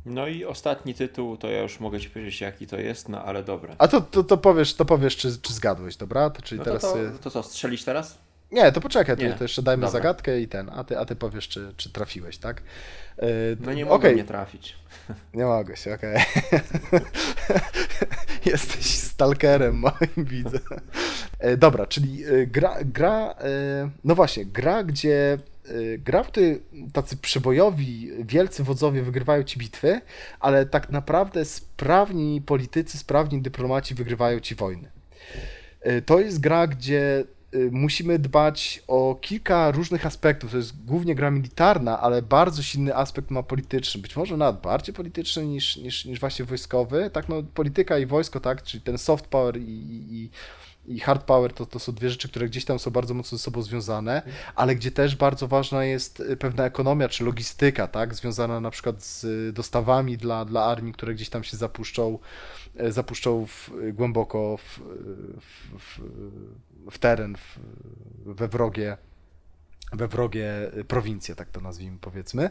[0.06, 3.44] No i ostatni tytuł, to ja już mogę ci powiedzieć jaki to jest, no ale
[3.44, 3.76] dobra.
[3.78, 6.30] A to, to, to powiesz, to powiesz czy, czy zgadłeś, dobra?
[6.30, 6.82] To, czyli no teraz...
[6.82, 8.18] To, to, to co, strzelić teraz?
[8.52, 9.32] Nie, to poczekaj, Nie.
[9.32, 10.00] to, to jeszcze dajmy Dobra.
[10.00, 12.64] zagadkę i ten, a ty, a ty powiesz, czy, czy trafiłeś, tak?
[13.18, 13.28] E,
[13.60, 14.76] No nie mogę nie trafić.
[15.34, 16.18] Nie mogłeś, okej.
[18.46, 20.60] Jesteś stalkerem moim, widzę.
[21.40, 25.38] E, Dobra, czyli e, gra, gra e, no właśnie, gra, gdzie
[25.98, 26.62] gra, w której
[26.94, 30.02] tacy przebojowi, wielcy wodzowie wygrywają ci bitwy,
[30.40, 34.92] ale tak naprawdę sprawni politycy, sprawni dyplomaci wygrywają ci wojny.
[36.06, 37.24] To jest gra, gdzie
[37.72, 40.52] musimy dbać o kilka różnych aspektów.
[40.52, 44.02] To jest głównie gra militarna, ale bardzo silny aspekt ma polityczny.
[44.02, 47.10] Być może nawet bardziej polityczny niż, niż, niż właśnie wojskowy.
[47.14, 50.30] Tak, no polityka i wojsko, tak, czyli ten soft power i, i, i
[51.02, 53.62] hard power to, to są dwie rzeczy, które gdzieś tam są bardzo mocno ze sobą
[53.62, 54.22] związane,
[54.56, 59.04] ale gdzie też bardzo ważna jest y, pewna ekonomia czy logistyka, tak, związana na przykład
[59.04, 62.20] z y, dostawami dla, dla armii, które gdzieś tam się zapuszczą,
[62.78, 64.80] e, zapuszczą w, głęboko w,
[65.40, 66.02] w, w,
[66.92, 67.60] w teren, w,
[68.26, 68.98] we wrogie
[69.94, 72.50] we wrogie prowincje, tak to nazwijmy powiedzmy.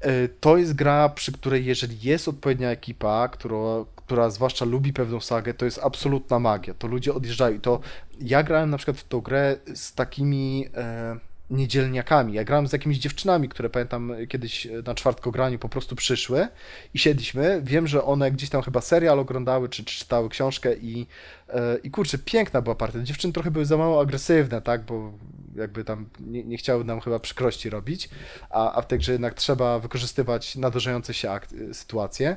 [0.00, 5.20] E, To jest gra, przy której jeżeli jest odpowiednia ekipa, która, która zwłaszcza lubi pewną
[5.20, 6.74] sagę, to jest absolutna magia.
[6.74, 7.56] To ludzie odjeżdżają.
[7.56, 7.80] I to
[8.20, 11.16] ja grałem na przykład w tą grę z takimi e,
[11.50, 12.32] niedzielniakami.
[12.32, 16.48] Ja grałem z jakimiś dziewczynami, które pamiętam kiedyś na czwartkograniu po prostu przyszły
[16.94, 17.60] i siedliśmy.
[17.64, 21.06] Wiem, że one gdzieś tam chyba serial oglądały, czy, czy czytały książkę i,
[21.48, 23.02] e, i kurczę, piękna była partia.
[23.02, 25.12] Dziewczyny trochę były za mało agresywne, tak, bo
[25.56, 28.08] jakby tam nie, nie chciały nam chyba przykrości robić,
[28.50, 32.36] a, a w tej grze jednak trzeba wykorzystywać nadarzające się ak- sytuacje.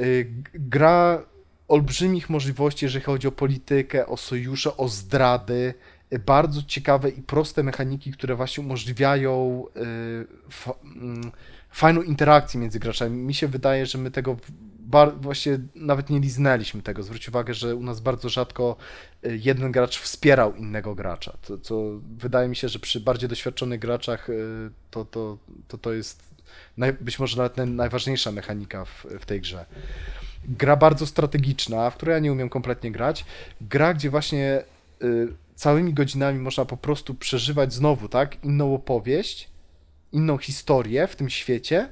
[0.00, 1.22] Y, Gra
[1.68, 5.74] olbrzymich możliwości, jeżeli chodzi o politykę, o sojusze, o zdrady.
[6.12, 9.80] Y, Bardzo ciekawe i proste mechaniki, które właśnie umożliwiają y,
[10.84, 11.32] mm,
[11.70, 13.16] fajną interakcję między graczami.
[13.16, 14.36] Mi się wydaje, że my tego
[14.84, 17.02] bar- właśnie nawet nie liznęliśmy tego.
[17.02, 18.76] Zwróć uwagę, że u nas bardzo rzadko
[19.26, 21.82] y, jeden gracz wspierał innego gracza, co,
[22.18, 25.38] wydaje mi się, że przy bardziej doświadczonych graczach y, to, to,
[25.68, 26.22] to, to jest
[26.76, 29.64] naj, być może nawet naj, najważniejsza mechanika w, w tej grze.
[30.48, 33.24] Gra bardzo strategiczna, w której ja nie umiem kompletnie grać.
[33.60, 34.62] Gra, gdzie właśnie
[35.02, 39.50] y, całymi godzinami można po prostu przeżywać znowu, tak, inną opowieść,
[40.12, 41.88] inną historię w tym świecie,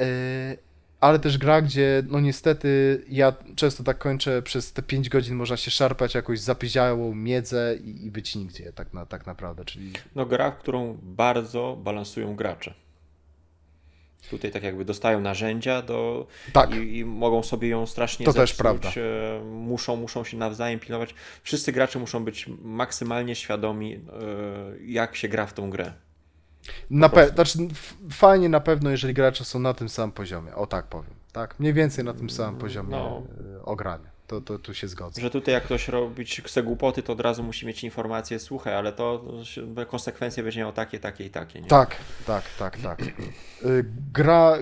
[0.00, 0.58] y,
[1.04, 5.56] ale też gra, gdzie no niestety ja często tak kończę, przez te 5 godzin można
[5.56, 10.26] się szarpać jakąś zapyziałą miedzę i, i być nigdzie tak, na, tak naprawdę, czyli No
[10.26, 12.74] gra, w którą bardzo balansują gracze.
[14.30, 16.74] Tutaj tak jakby dostają narzędzia do Tak.
[16.74, 18.58] i, i mogą sobie ją strasznie To też zepsuć.
[18.58, 18.88] prawda.
[19.00, 21.14] e, Muszą, muszą się nawzajem pilnować.
[21.42, 24.00] Wszyscy gracze muszą być maksymalnie świadomi, e,
[24.86, 25.92] jak się gra w tą grę.
[26.90, 27.58] Na pe- znaczy,
[28.10, 30.54] fajnie na pewno, jeżeli gracze są na tym samym poziomie.
[30.54, 31.10] O tak powiem.
[31.32, 33.22] Tak, mniej więcej na tym samym poziomie No.
[33.54, 33.64] no.
[33.64, 34.14] ogrania.
[34.26, 35.20] To, to tu się zgodzę.
[35.22, 38.92] Że tutaj jak ktoś robić chce głupoty, to od razu musi mieć informację, słuchaj, ale
[38.92, 39.24] to
[39.88, 41.60] konsekwencje będzie miało takie, takie i takie.
[41.60, 41.66] Nie?
[41.68, 41.96] Tak,
[42.26, 43.00] tak, tak, tak.
[43.02, 44.52] Y, Gra.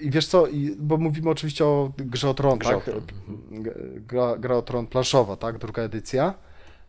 [0.00, 0.46] I wiesz co,
[0.78, 2.84] bo mówimy oczywiście o grze o tron, Grze o tak?
[2.84, 3.02] Tron.
[3.50, 5.58] G- Gra, gra o tron planszowa, tak?
[5.58, 6.34] Druga edycja.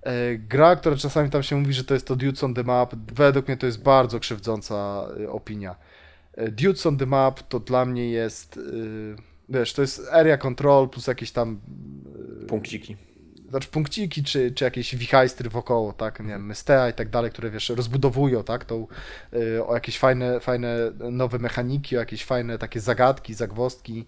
[0.03, 2.95] E, Gra, która czasami tam się mówi, że to jest to Dudes on the Map,
[3.13, 5.75] według mnie to jest bardzo krzywdząca y, opinia.
[6.33, 8.59] E, Dudes on the Map to dla mnie jest,
[9.49, 11.59] wiesz, to jest area control plus jakieś tam
[12.47, 12.97] Punkciki.
[13.49, 17.51] znaczy punkciki, czy, czy jakieś wichajstry wokoło, tak, nie wiem, Mystea i tak dalej, które,
[17.51, 18.87] wiesz, rozbudowują, tak, tą,
[19.67, 24.05] o jakieś fajne, fajne nowe mechaniki, o jakieś fajne takie zagadki, zagwozdki,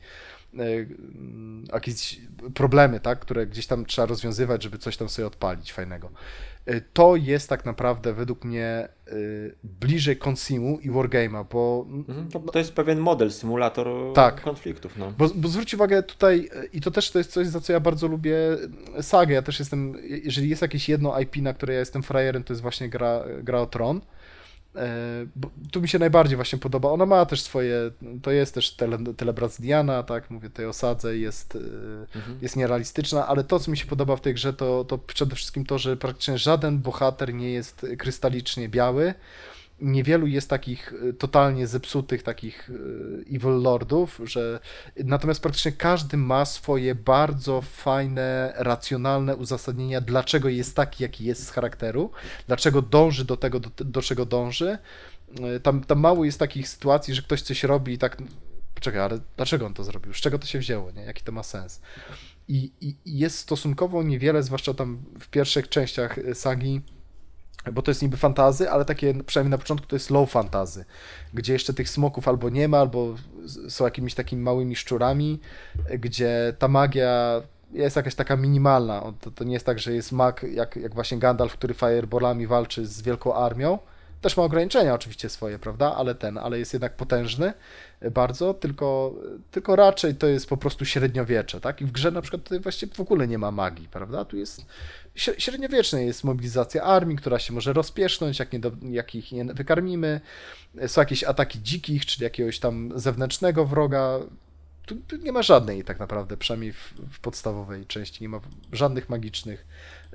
[1.74, 2.22] jakieś
[2.54, 6.10] problemy, tak, które gdzieś tam trzeba rozwiązywać, żeby coś tam sobie odpalić fajnego.
[6.70, 12.30] Y, To jest tak naprawdę według mnie y, bliżej Consumu i Wargame'a, bo Mhm.
[12.54, 14.42] To, jest pewien model, symulator Tak.
[14.42, 14.98] konfliktów.
[14.98, 15.12] No.
[15.18, 17.80] bo, bo zwróć uwagę tutaj, e, i to też to jest coś, za co ja
[17.80, 18.38] bardzo lubię
[18.98, 19.34] e, sagę.
[19.34, 19.94] Ja też jestem,
[20.24, 23.60] jeżeli jest jakieś jedno IP, na które ja jestem frajerem, to jest właśnie gra, gra
[23.62, 24.02] o Tron.
[24.76, 26.90] E, Bo tu mi się najbardziej właśnie podoba.
[26.90, 27.92] Ona ma też swoje,
[28.22, 31.60] to jest też tele, telebraz Diana, tak, mówię tej osadze, jest, e,
[32.16, 32.38] Mhm.
[32.42, 35.66] jest nierealistyczna, ale to, co mi się podoba w tej grze, to, to przede wszystkim
[35.66, 39.14] to, że praktycznie żaden bohater nie jest krystalicznie biały.
[39.82, 44.60] Niewielu jest takich e, totalnie zepsutych, takich e, evil lordów, że
[45.04, 51.50] natomiast praktycznie każdy ma swoje bardzo fajne, racjonalne uzasadnienia, dlaczego jest taki, jaki jest z
[51.52, 52.12] charakteru,
[52.48, 54.78] dlaczego dąży do tego, do, do czego dąży.
[55.42, 58.18] E, Tam, tam mało jest takich sytuacji, że ktoś coś robi i tak,
[58.76, 60.14] poczekaj, ale dlaczego on to zrobił?
[60.14, 60.92] Z czego to się wzięło?
[60.92, 61.02] Nie?
[61.02, 61.82] Jaki to ma sens?
[62.48, 66.82] I, i, jest stosunkowo niewiele, zwłaszcza tam w pierwszych częściach sagi,
[67.72, 70.86] bo to jest niby fantazy, ale takie przynajmniej na początku to jest low fantazy,
[71.34, 73.16] gdzie jeszcze tych smoków albo nie ma, albo
[73.70, 75.40] są jakimiś takimi małymi szczurami,
[76.00, 77.42] gdzie ta magia
[77.74, 79.14] jest jakaś taka minimalna.
[79.22, 82.86] To, to nie jest tak, że jest mag jak, jak właśnie Gandalf, który fireballami walczy
[82.86, 83.80] z wielką armią.
[84.22, 85.96] Też ma ograniczenia oczywiście swoje, prawda?
[85.96, 87.54] Ale ten, ale jest jednak potężny
[88.12, 89.16] bardzo, tylko,
[89.52, 91.82] tylko raczej to jest po prostu średniowiecze, tak?
[91.82, 94.26] I w grze na przykład tutaj właściwie w ogóle nie ma magii, prawda?
[94.26, 94.66] Tu jest
[95.16, 100.22] średniowieczna jest mobilizacja armii, która się może rozpiesznąć, jak, nie do, jak ich nie wykarmimy.
[100.88, 104.20] Są jakieś ataki dzikich, czyli jakiegoś tam zewnętrznego wroga.
[104.86, 108.40] Tu, tu nie ma żadnej tak naprawdę, przynajmniej w, w, podstawowej części, nie ma
[108.72, 109.66] żadnych magicznych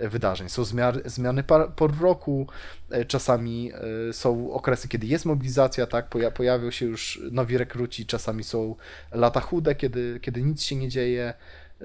[0.00, 0.48] wydarzeń.
[0.48, 1.44] Są zmiany, zmiany
[1.76, 2.46] por roku,
[2.90, 3.72] e, czasami
[4.08, 8.76] e, są okresy, kiedy jest mobilizacja, tak, pojawią się już nowi rekruci, czasami są
[9.12, 11.34] lata chude, kiedy, kiedy nic się nie dzieje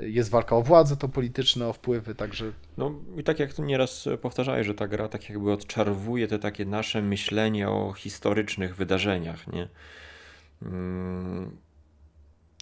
[0.01, 2.51] jest walka o władzę, to polityczne, o wpływy, także...
[2.77, 6.65] No i tak jak tu nieraz powtarzałeś, że ta gra tak jakby odczarowuje te takie
[6.65, 9.67] nasze myślenie o historycznych wydarzeniach, nie?
[10.63, 11.57] Hmm.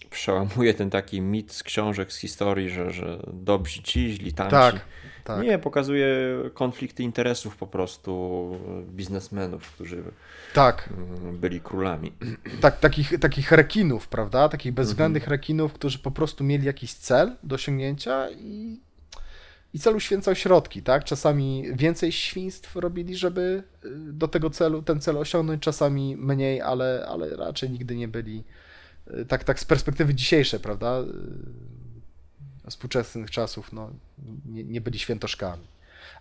[0.10, 4.52] Przełamuje ten taki mit z książek, z historii, że, że dobrzy ci, źli tamci.
[4.52, 4.86] Tak,
[5.23, 5.43] tak.
[5.43, 8.11] Nie, pokazuje konflikty interesów po prostu
[8.88, 10.03] biznesmenów, którzy
[10.53, 10.89] tak.
[11.34, 12.11] Byli królami.
[12.61, 14.49] Tak, takich, takich rekinów, prawda?
[14.49, 15.31] Takich bezwzględnych mhm.
[15.31, 18.80] rekinów, którzy po prostu mieli jakiś cel do osiągnięcia i,
[19.73, 21.03] i cel uświęcał środki, tak?
[21.03, 27.06] Czasami więcej świństw robili, żeby y, do tego celu, ten cel osiągnąć, czasami mniej, ale,
[27.10, 28.43] ale raczej nigdy nie byli
[29.07, 31.03] y, tak, tak z perspektywy dzisiejszej, prawda?
[32.69, 33.91] Współczesnych czasów, no,
[34.45, 35.63] nie, nie byli świętoszkami.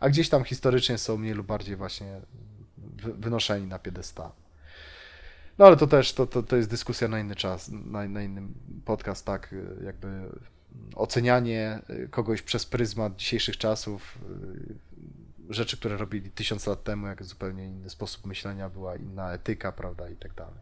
[0.01, 2.21] A gdzieś tam historycznie są mniej lub bardziej właśnie
[2.97, 4.31] wynoszeni na piedestal.
[5.59, 8.43] No ale to też, to, to, to jest dyskusja na inny czas, na, na inny
[8.85, 9.55] podcast, tak,
[9.85, 10.09] jakby
[10.95, 14.19] ocenianie kogoś przez pryzmat dzisiejszych czasów,
[15.51, 20.09] rzeczy, które robili tysiąc lat temu, jak zupełnie inny sposób myślenia, była inna etyka, prawda,
[20.09, 20.61] i tak dalej.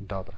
[0.00, 0.36] Dobra.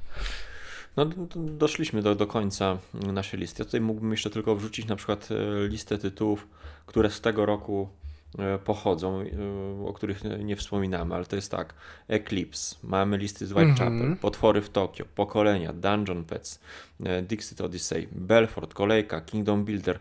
[0.96, 1.06] No,
[1.36, 3.62] doszliśmy do, do końca naszej listy.
[3.62, 6.46] Ja tutaj mógłbym jeszcze tylko wrzucić na przykład e, listę tytułów,
[6.86, 7.88] które z tego roku
[8.38, 11.74] E, pochodzą, e, o których nie wspominamy, ale to jest tak.
[12.08, 14.18] Eclipse, mamy listy z Whitechapel, mm -hmm.
[14.18, 16.60] Potwory w Tokio, Pokolenia, Dungeon Pets,
[17.22, 19.98] Dixit Odyssey, Belfort, Kolejka, Kingdom Builder.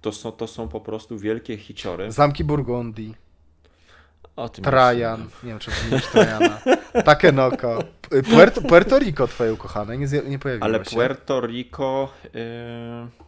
[0.00, 2.12] To są, to są po prostu wielkie hiciory.
[2.12, 3.14] Zamki Burgundii.
[4.36, 6.58] O tym Trajan, nie, nie wiem czy powiedzieć Trajana.
[7.04, 7.78] Takenoko.
[8.30, 10.96] Puerto, Puerto Rico twoje ukochane, nie, nie pojawiło Ale się.
[10.96, 12.08] Puerto Rico...
[12.24, 13.26] Yy...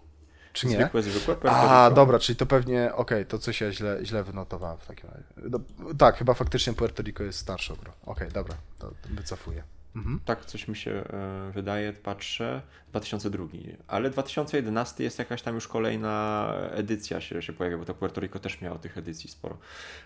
[0.53, 0.77] Czy nie?
[0.77, 1.51] Zwykłe, zwykłe.
[1.51, 5.11] A, dobra, czyli to pewnie, okej, okay, to coś ja źle, źle wynotowałem w takim
[5.11, 5.25] razie.
[5.37, 5.59] No,
[5.99, 7.93] tak, chyba faktycznie Puerto Rico jest starszą grą.
[8.03, 9.63] Okej, okay, dobra, to wycofuję.
[9.99, 10.21] Mhm.
[10.25, 13.47] Tak, coś mi się e, wydaje, patrzę, 2002,
[13.87, 18.39] ale 2011 jest jakaś tam już kolejna edycja się, się pojawia, bo to Puerto Rico
[18.39, 19.59] też miało tych edycji sporo.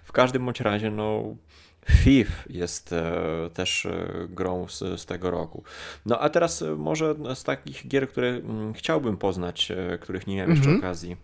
[0.04, 1.36] W każdym bądź razie, no
[1.90, 5.64] FIF jest e, też e, grą z, z, tego roku.
[6.06, 10.64] No a teraz może z takich gier, które mm, chciałbym poznać, których nie miałem jeszcze
[10.64, 10.78] mhm.
[10.78, 11.16] okazji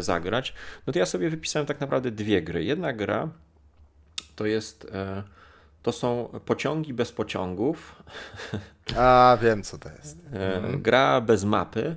[0.00, 0.54] zagrać,
[0.86, 2.64] no to ja sobie wypisałem tak naprawdę dwie gry.
[2.64, 3.28] Jedna gra
[4.36, 4.92] to jest
[5.82, 8.02] to są pociągi bez pociągów.
[8.96, 10.18] A, wiem co to jest.
[10.32, 10.82] Mhm.
[10.82, 11.96] Gra bez mapy,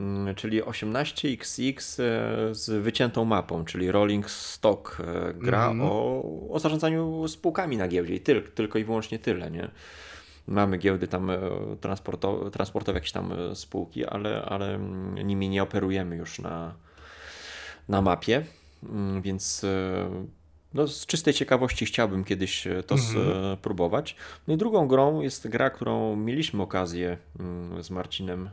[0.00, 5.00] mm, czyli 18XX e, z wyciętą mapą, czyli Rolling Stock.
[5.00, 5.80] E, gra mhm.
[5.90, 9.70] o, o zarządzaniu spółkami na giełdzie i tyl, tylko i wyłącznie tyle, nie?
[10.46, 11.38] Mamy giełdy tam e,
[11.80, 14.78] transportowe, transportowe jakieś tam spółki, ale, ale
[15.24, 16.74] nimi nie operujemy już na,
[17.88, 18.44] na mapie,
[18.82, 19.66] mm, więc
[20.74, 23.56] no, z czystej ciekawości chciałbym kiedyś e, to mhm.
[23.56, 24.16] spróbować.
[24.48, 28.50] No i drugą grą jest gra, którą mieliśmy okazję mm, z Marcinem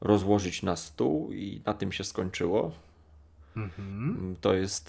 [0.00, 2.72] rozłożyć na stół i na tym się skończyło.
[3.56, 3.88] Mhm.
[3.88, 4.84] Mm, to jest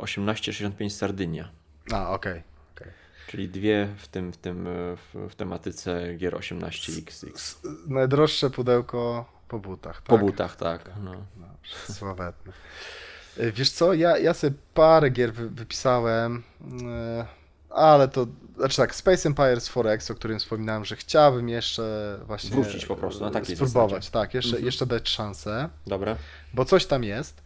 [0.00, 1.48] 1865 e, Sardynia.
[1.92, 2.32] A, okej.
[2.32, 2.42] Okay.
[2.74, 2.92] okay.
[3.26, 4.68] Czyli dwie w tym, w tym
[5.28, 7.56] w, tematyce gier 18XX.
[7.86, 9.96] Najdroższe pudełko po butach.
[9.96, 10.04] Tak?
[10.04, 10.90] Po butach, tak.
[11.04, 11.12] No.
[11.36, 11.46] No,
[11.94, 12.52] sławetne.
[13.38, 16.42] E, wiesz co, ja, ja sobie parę gier wypisałem,
[16.86, 17.26] e,
[17.70, 22.50] ale to, znaczy tak, Space Empires 4X, o którym wspominałem, że chciałbym jeszcze właśnie...
[22.50, 24.10] Wrócić po prostu na takiej Spróbować, zasadzie.
[24.10, 24.66] tak, jeszcze, mhm.
[24.66, 25.68] jeszcze dać szansę.
[25.86, 26.16] Dobra.
[26.54, 27.42] Bo coś tam jest.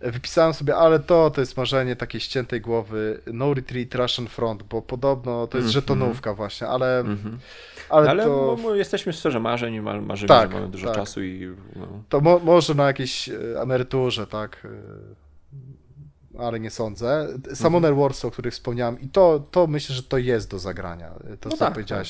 [0.00, 4.62] E, wypisałem sobie, ale to, to jest marzenie takiej ściętej głowy No Retreat Russian Front,
[4.62, 5.74] bo podobno to jest mm -hmm.
[5.74, 7.00] żetonówka właśnie, ale...
[7.00, 7.36] Mm -hmm.
[7.88, 8.56] Ale, ale to...
[8.62, 10.96] no, jesteśmy w sferze marzeń, marzymy, tak, że mamy dużo tak.
[10.96, 11.56] czasu i...
[11.76, 11.86] No.
[12.08, 14.66] To mo może na jakiejś emeryturze, tak
[16.38, 17.28] ale nie sądzę.
[17.54, 18.02] Summoner mhm.
[18.02, 21.10] Wars, o których wspomniałem, i to, to myślę, że to jest do zagrania.
[21.40, 22.06] To, no co tak, tak.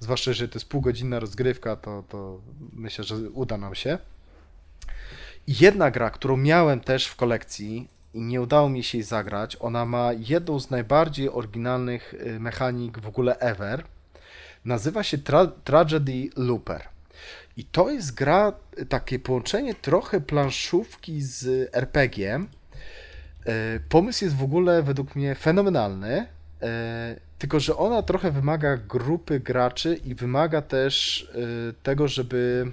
[0.00, 2.40] zwłaszcza, że to jest półgodzinna rozgrywka, to, to
[2.72, 3.98] myślę, że uda nam się.
[5.46, 9.56] I jedna gra, którą miałem też w kolekcji i nie udało mi się jej zagrać,
[9.60, 13.84] ona ma jedną z najbardziej oryginalnych y, mechanik w ogóle ever.
[14.64, 16.82] Nazywa się Tra Tragedy Looper.
[17.56, 18.52] I to jest gra,
[18.88, 22.48] takie połączenie trochę planszówki z RPG-iem.
[23.46, 26.26] E, pomysł jest w ogóle według mnie fenomenalny,
[26.62, 32.72] e, tylko że ona trochę wymaga grupy graczy i wymaga też e, tego, żeby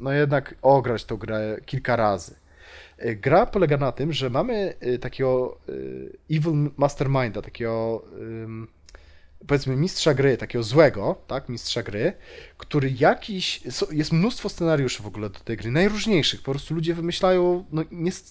[0.00, 2.34] no jednak ograć tą grę kilka razy.
[3.16, 5.58] Gra polega na tym, że mamy takiego
[6.30, 8.04] evil masterminda, takiego
[9.46, 12.12] powiedzmy mistrza gry, takiego złego, tak, mistrza gry,
[12.58, 13.60] który jakiś,
[13.90, 17.82] jest mnóstwo scenariuszy w ogóle do tej gry, najróżniejszych, po prostu ludzie wymyślają no,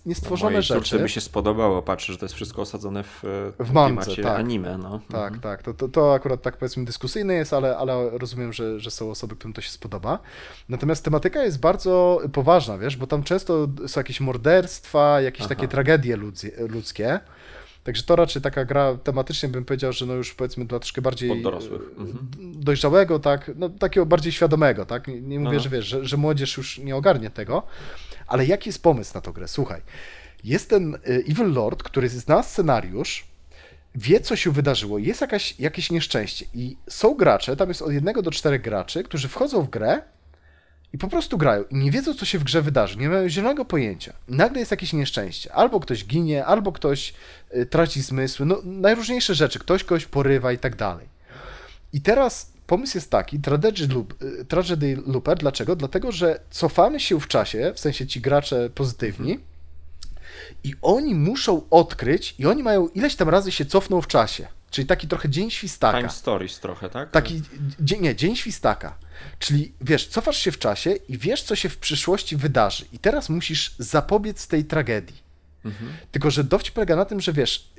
[0.06, 1.00] niestworzone no, rzeczy.
[1.00, 3.24] by się spodobało, patrzę, że to jest wszystko osadzone w,
[3.60, 4.40] w mance, tak.
[4.40, 5.02] anime, no.
[5.12, 5.42] Tak, mhm.
[5.42, 9.12] tak, to, to, to, akurat tak powiedzmy dyskusyjne jest, ale, ale rozumiem, że, że są
[9.12, 10.20] osoby, którym to się spodoba.
[10.70, 15.50] Natomiast tematyka jest bardzo poważna, wiesz, bo tam często są jakieś morderstwa, jakieś Aha.
[15.50, 16.18] takie tragedie
[16.70, 17.20] ludzkie,
[17.84, 21.41] Także to raczej taka gra tematycznie bym powiedział, że no już powiedzmy dla troszkę bardziej
[21.41, 21.82] dorosłych.
[21.82, 22.28] E, mhm.
[22.56, 25.08] dojrzałego, tak, no takiego bardziej świadomego, tak.
[25.08, 25.64] Nie, nie mówię, Aha.
[25.64, 27.64] że wiesz, że, że młodzież już nie ogarnie tego,
[28.28, 29.48] ale jaki jest pomysł na tę grę?
[29.48, 29.82] Słuchaj,
[30.44, 33.28] jest ten e, Evil Lord, który zna scenariusz,
[33.95, 38.22] wie, co się wydarzyło, jest jakaś, jakieś nieszczęście i są gracze, tam jest od jednego
[38.22, 40.02] do czterech graczy, którzy wchodzą w grę
[40.94, 43.66] i po prostu grają i nie wiedzą, co się w grze wydarzy, nie mają zielonego
[43.66, 44.14] pojęcia.
[44.28, 45.54] Nagle jest jakieś nieszczęście.
[45.54, 47.14] Albo ktoś ginie, albo ktoś
[47.56, 51.08] y, traci zmysły, no najróżniejsze rzeczy, ktoś kogoś porywa i tak dalej.
[51.94, 55.76] I teraz pomysł jest taki, Tragedy, loop, y, tragedy Looper, dlaczego?
[55.76, 59.40] Dlatego, że cofamy się w czasie, w sensie ci gracze pozytywni,
[60.64, 64.48] i oni muszą odkryć, i oni mają ileś tam razy się cofną w czasie.
[64.72, 65.98] Czyli taki trochę dzień świstaka.
[65.98, 67.11] Time stories trochę, tak?
[67.11, 67.41] Taki,
[68.02, 68.95] nie, dzień świstaka.
[69.39, 72.85] Czyli wiesz, cofasz się w czasie i wiesz, co się w przyszłości wydarzy.
[72.93, 75.23] I teraz musisz zapobiec tej tragedii.
[75.65, 75.93] Mhm.
[76.11, 77.73] Tylko, że dowcip polega na tym, że wiesz,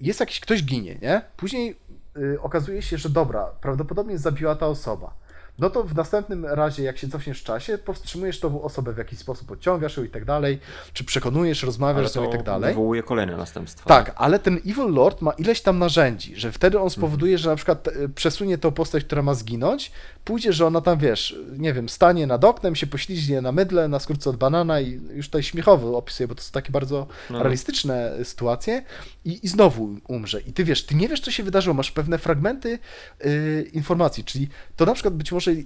[0.00, 1.22] jest jakiś, ktoś ginie, nie?
[1.36, 1.76] Później
[2.16, 5.14] y, okazuje się, że dobra, prawdopodobnie zabiła ta osoba
[5.58, 9.18] no to w następnym razie, jak się cofniesz w czasie, powstrzymujesz tą osobę w jakiś
[9.18, 10.58] sposób, odciągasz ją i tak dalej,
[10.92, 12.74] czy przekonujesz, rozmawiasz z nią i tak dalej.
[12.74, 13.88] wywołuje kolejne następstwa.
[13.88, 17.56] Tak, ale ten Evil Lord ma ileś tam narzędzi, że wtedy on spowoduje, że na
[17.56, 19.92] przykład e, przesunie tą postać, która ma zginąć,
[20.24, 23.98] pójdzie, że ona tam, wiesz, nie wiem, stanie nad oknem, się pośliźnie na mydle, na
[23.98, 27.42] skórce od banana i już tutaj śmiechowo opisuję, bo to są takie bardzo no.
[27.42, 28.82] realistyczne sytuacje
[29.24, 30.40] i, i znowu umrze.
[30.40, 32.78] I ty wiesz, ty nie wiesz, co się wydarzyło, masz pewne fragmenty
[33.24, 35.62] yy, informacji, czyli to na przykład być może może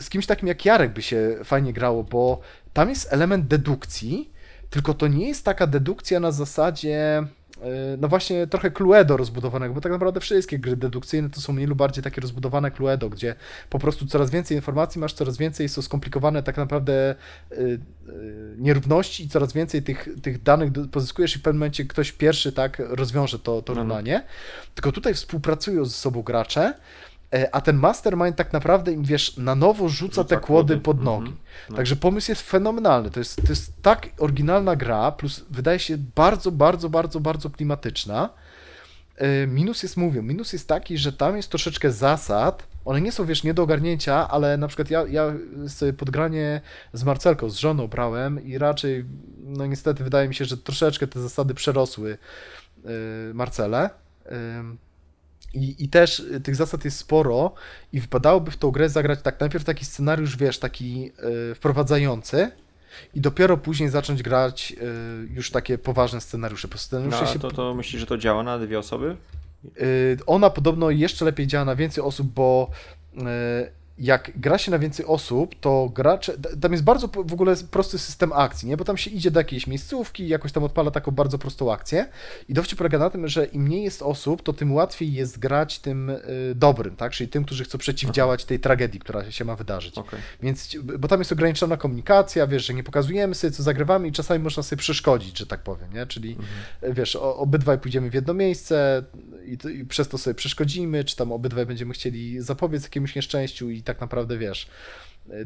[0.00, 2.40] z kimś takim jak Jarek by się fajnie grało, bo
[2.72, 4.30] tam jest element dedukcji,
[4.70, 7.18] tylko to nie jest taka dedukcja na zasadzie
[7.62, 11.66] e, no właśnie trochę Cluedo rozbudowanego, bo tak naprawdę wszystkie gry dedukcyjne to są mniej
[11.66, 13.34] lub bardziej takie rozbudowane Cluedo, gdzie
[13.70, 17.14] po prostu coraz więcej informacji masz, coraz więcej są skomplikowane tak naprawdę e,
[17.54, 17.76] e,
[18.58, 22.82] nierówności i coraz więcej tych, tych danych pozyskujesz i w pewnym momencie ktoś pierwszy tak
[22.88, 23.88] rozwiąże to, to mhm.
[23.88, 24.24] równanie.
[24.74, 26.74] Tylko tutaj współpracują ze sobą gracze,
[27.52, 31.16] a ten mastermind tak naprawdę im, wiesz, na nowo rzuca, rzuca te kłody, pod mhm.
[31.16, 31.32] nogi.
[31.32, 31.76] Mhm.
[31.76, 33.10] Także pomysł jest fenomenalny.
[33.10, 38.28] To jest, to jest tak oryginalna gra, plus wydaje się bardzo, bardzo, bardzo, bardzo klimatyczna.
[39.16, 43.26] E, minus jest, mówię, minus jest taki, że tam jest troszeczkę zasad, one nie są,
[43.26, 45.32] wiesz, nie do ogarnięcia, ale na przykład ja, ja
[45.68, 46.60] sobie podgranie
[46.92, 49.04] z Marcelką, z żoną brałem i raczej,
[49.44, 52.18] no niestety wydaje mi się, że troszeczkę te zasady przerosły
[53.34, 53.90] Marcele.
[54.24, 54.32] Yy,
[55.54, 57.54] i, I też y, tych zasad jest sporo
[57.92, 61.12] i wypadałoby w tą grę zagrać tak najpierw taki scenariusz, wiesz, taki
[61.50, 62.50] y, wprowadzający
[63.14, 66.68] i dopiero później zacząć grać y, już takie poważne scenariusze.
[66.68, 67.38] Po scenariusze no, się...
[67.38, 69.16] to, to myślisz, że to działa na dwie osoby?
[69.80, 72.70] Y, ona podobno jeszcze lepiej działa na więcej osób, bo
[73.14, 73.20] y,
[74.02, 78.32] jak gra się na więcej osób, to gracze, tam jest bardzo w ogóle prosty system
[78.32, 78.76] akcji, nie?
[78.76, 82.06] Bo tam się idzie do jakiejś miejscówki, jakoś tam odpala taką bardzo prostą akcję
[82.48, 85.78] i dowcip polega na tym, że im mniej jest osób, to tym łatwiej jest grać
[85.78, 86.20] tym y,
[86.54, 87.12] dobrym, tak?
[87.12, 89.98] Czyli tym, którzy chcą przeciwdziałać tej tragedii, która się ma wydarzyć.
[89.98, 90.20] Okay.
[90.42, 94.44] Więc, bo tam jest ograniczona komunikacja, wiesz, że nie pokazujemy sobie, co zagrywamy i czasami
[94.44, 96.06] można sobie przeszkodzić, że tak powiem, nie?
[96.06, 96.94] Czyli, mhm.
[96.94, 99.04] wiesz, o, obydwaj pójdziemy w jedno miejsce
[99.44, 103.82] i, i przez to sobie przeszkodzimy, czy tam obydwaj będziemy chcieli zapobiec jakiemuś nieszczęściu i
[103.82, 104.68] tak naprawdę wiesz,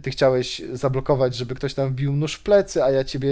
[0.02, 3.28] ty chciałeś zablokować, żeby ktoś tam wbił nóż w plecy, a ja ciebie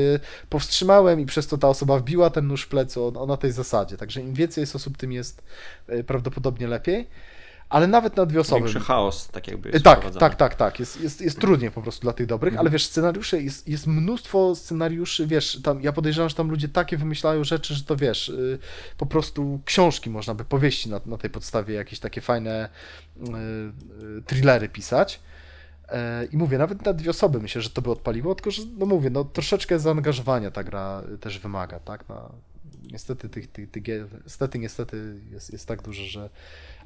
[0.49, 3.53] powstrzymałem i przez to ta osoba wbiła ten nóż w plecy o, o na tej
[3.53, 3.97] zasadzie.
[3.97, 5.43] Także im więcej jest osób, tym jest
[5.87, 7.07] e, prawdopodobnie lepiej.
[7.69, 8.61] Ale nawet na dwie osoby.
[8.61, 9.71] Większy chaos, tak jakby.
[9.71, 10.81] Jest tak, tak, tak, tak.
[10.81, 12.61] Jest, jest, jest trudniej po prostu dla tych dobrych, mhm.
[12.61, 16.97] ale wiesz, scenariusze, jest, jest mnóstwo scenariuszy, wiesz, tam, ja podejrzewam, że tam ludzie takie
[16.97, 18.59] wymyślają rzeczy, że to wiesz, y,
[18.99, 22.69] po prostu książki można by powieści na, na tej podstawie, jakieś takie fajne
[24.27, 25.21] thrillery pisać.
[25.89, 28.87] E, I mówię, nawet na dwie osoby myślę, że to by odpaliło, tylko że, no
[28.87, 32.09] mówię, no troszeczkę zaangażowania ta gra też wymaga, tak?
[32.09, 32.31] Na,
[32.93, 36.31] niestety tych, tych, tych gier, niestety, niestety jest, jest tak duży, że...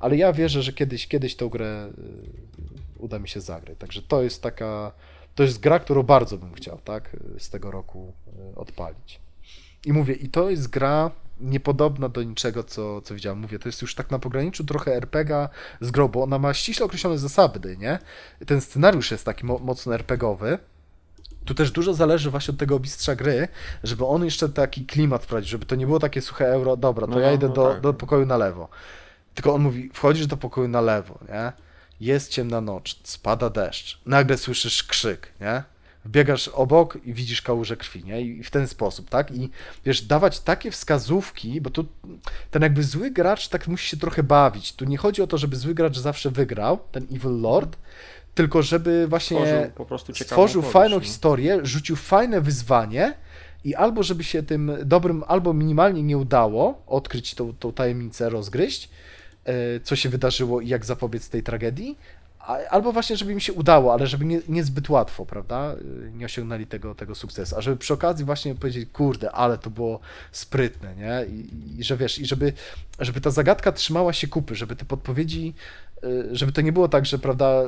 [0.01, 3.79] Ale ja wierzę, że kiedyś, kiedyś tą grę y, uda mi się zagrać.
[3.79, 4.93] Także to jest taka...
[5.35, 8.13] To jest gra, którą bardzo bym chciał, tak, z tego roku
[8.53, 9.21] y, odpalić.
[9.87, 11.11] I mówię, i to jest gra
[11.41, 13.39] niepodobna do niczego, co, co widziałem.
[13.39, 15.49] Mówię, to jest już tak na pograniczu trochę RPGa
[15.81, 17.99] z grą, bo ona ma ściśle określone zasady, nie?
[18.47, 20.59] Ten scenariusz jest taki mo mocno RPGowy,
[21.49, 23.49] tu też dużo zależy właśnie od tego mistrza gry,
[23.83, 27.13] żeby on jeszcze taki klimat wprowadził, żeby to nie było takie suche euro, dobra, to
[27.13, 27.81] no, ja idę no do, tak.
[27.81, 28.69] do pokoju na lewo.
[29.35, 31.53] Tylko on mówi, wchodzisz do pokoju na lewo, nie?
[32.01, 35.63] Jest ciemna noc, spada deszcz, nagle słyszysz krzyk, nie?
[36.09, 38.23] Biegasz obok i widzisz kałużę krwi, nie?
[38.23, 39.31] I w ten sposób, tak?
[39.31, 39.51] I
[39.85, 41.87] wiesz, dawać takie wskazówki, bo tu
[42.51, 44.73] ten jakby zły gracz tak musi się trochę bawić.
[44.73, 47.77] Tu nie chodzi o to, żeby zły gracz zawsze wygrał, ten Evil Lord,
[48.35, 51.03] tylko żeby właśnie stworzył, stworzył fajną no.
[51.03, 53.15] historię, rzucił fajne wyzwanie
[53.65, 58.89] i albo żeby się tym dobrym, albo minimalnie nie udało odkryć tą, tą tajemnicę, rozgryźć,
[59.45, 61.99] e, co się wydarzyło i jak zapobiec tej tragedii,
[62.49, 65.75] albo właśnie, żeby mi się udało, ale żeby nie, nie zbyt łatwo, prawda,
[66.07, 69.71] e, nie osiągnęli tego, tego sukcesu, a żeby przy okazji właśnie powiedzieć, kurde, ale to
[69.71, 70.01] było
[70.33, 72.53] sprytne, nie, i, i że wiesz, i żeby,
[73.01, 75.55] żeby ta zagadka trzymała się kupy, żeby te podpowiedzi,
[76.03, 77.63] e, żeby to nie było tak, że, prawda,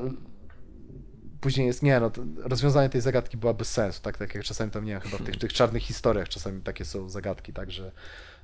[1.41, 4.85] później jest, nie no, rozwiązanie tej zagadki była bez sensu, tak, tak jak czasami tam,
[4.85, 7.93] nie wiem, chyba w tych, tych czarnych historiach czasami takie są zagadki, tak, że,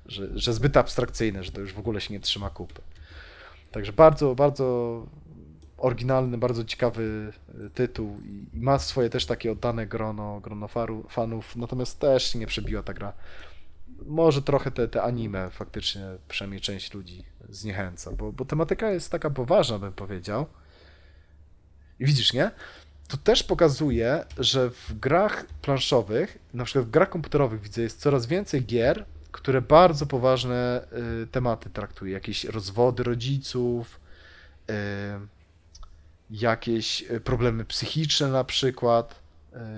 [0.06, 2.82] że, że zbyt abstrakcyjne, że to już w ogóle się nie trzyma kupy.
[3.72, 5.06] Także bardzo, bardzo
[5.78, 7.32] oryginalny, bardzo ciekawy
[7.66, 12.46] y, tytuł i ma swoje też takie oddane grono, grono faru, fanów, natomiast też nie
[12.46, 13.12] przebiła ta gra.
[14.06, 19.30] Może trochę te, te anime faktycznie, przynajmniej część ludzi zniechęca, bo, bo tematyka jest taka
[19.30, 20.46] poważna, bym powiedział.
[22.00, 22.50] I widzisz, nie?
[23.08, 28.26] to też pokazuje, że w grach planszowych, na przykład w grach komputerowych widzę, jest coraz
[28.26, 30.86] więcej gier, które bardzo poważne
[31.22, 32.12] y, tematy traktuje.
[32.12, 34.00] Jakieś rozwody rodziców,
[34.70, 34.74] y,
[36.30, 39.20] jakieś y, problemy psychiczne na przykład.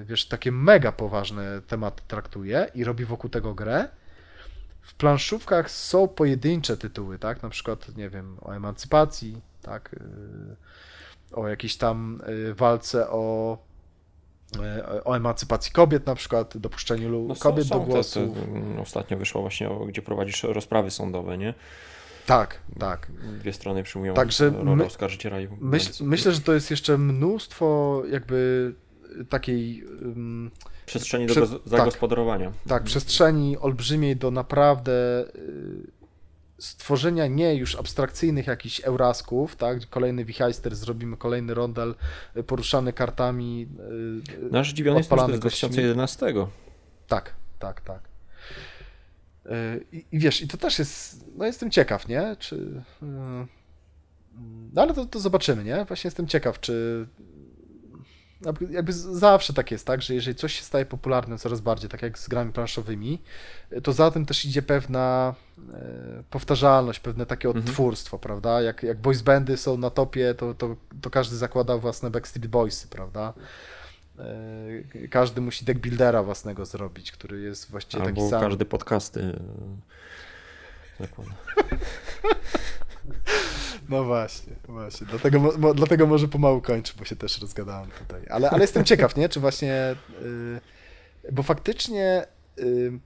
[0.01, 3.89] Y, wiesz, takie mega poważne tematy traktuje i robi wokół tego grę.
[4.83, 7.43] W planszówkach są pojedyncze tytuły, tak?
[7.43, 9.95] Na przykład, nie wiem, o emancypacji, tak?
[9.95, 12.23] Y, o jakiejś tam
[12.55, 13.59] walce o,
[15.05, 18.35] o emancypacji kobiet na przykład, dopuszczeniu no kobiet są, do głosu.
[18.35, 21.55] Te, te, ostatnio wyszło właśnie, gdzie prowadzisz rozprawy sądowe, nie?
[22.29, 23.11] Tak, tak.
[23.41, 25.49] Dwie strony przyjmują Także rolę my, oskarżyciela i...
[25.61, 28.75] Myśl, myślę, że to jest jeszcze mnóstwo jakby
[29.29, 29.85] takiej...
[29.85, 30.51] Um,
[30.87, 31.49] przestrzeni do tak.
[31.65, 32.47] zagospodarowania.
[32.51, 35.91] Tak, tak, przestrzeni olbrzymiej do naprawdę y,
[36.59, 39.89] stworzenia nie już abstrakcyjnych jakichś eurasków, tak?
[39.91, 41.95] Kolejny wichajster, zrobimy kolejny rondel
[42.37, 43.69] y, poruszany kartami.
[44.49, 46.35] Y, Nasz zdziwiony jest z 2011.
[47.07, 48.08] Tak, tak, tak.
[49.49, 52.37] Y, I, I, wiesz, i to też jest, no jestem ciekaw, nie?
[52.39, 52.83] Czy,
[54.73, 55.85] no ale to, to zobaczymy, nie?
[55.85, 57.07] Właśnie jestem ciekaw, czy
[58.71, 62.19] jakby zawsze tak jest, tak, że jeżeli coś się staje popularne coraz bardziej, tak jak
[62.19, 63.23] z grami planszowymi,
[63.83, 65.35] to za tym też idzie pewna
[65.75, 67.65] e, powtarzalność, pewne takie mhm.
[67.65, 68.23] odtwórstwo, mhm.
[68.23, 68.63] prawda?
[68.63, 72.89] Jak, jak boys bandy są na topie, to, to, to każdy zakłada własne Backstreet Boysy,
[72.89, 73.35] prawda?
[74.19, 78.41] E, każdy musi deck buildera własnego zrobić, który jest właściwie Albo taki sam.
[78.41, 81.31] każdy podcasty e, zakłada.
[83.89, 85.07] No właśnie, właśnie.
[85.07, 88.23] Dlatego, mo, dlatego może pomału kończę, bo się też rozgadałem tutaj.
[88.31, 89.29] Ale, ale jestem ciekaw, nie?
[89.29, 89.97] Czy właśnie.
[90.23, 90.61] Yy,
[91.33, 92.27] bo faktycznie
[92.57, 92.99] yy,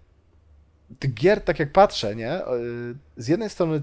[0.99, 2.41] tych gier, tak jak patrzę, nie?
[2.51, 3.83] Yy, z jednej strony,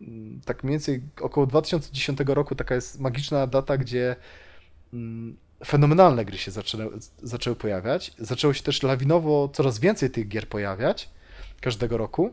[0.00, 4.16] mm, tak mniej więcej około 2010 roku, taka jest magiczna data, gdzie
[4.92, 8.12] mm, fenomenalne gry się zaczęły, zaczęły pojawiać.
[8.18, 11.10] Zaczęło się też lawinowo coraz więcej tych gier pojawiać
[11.60, 12.32] każdego roku.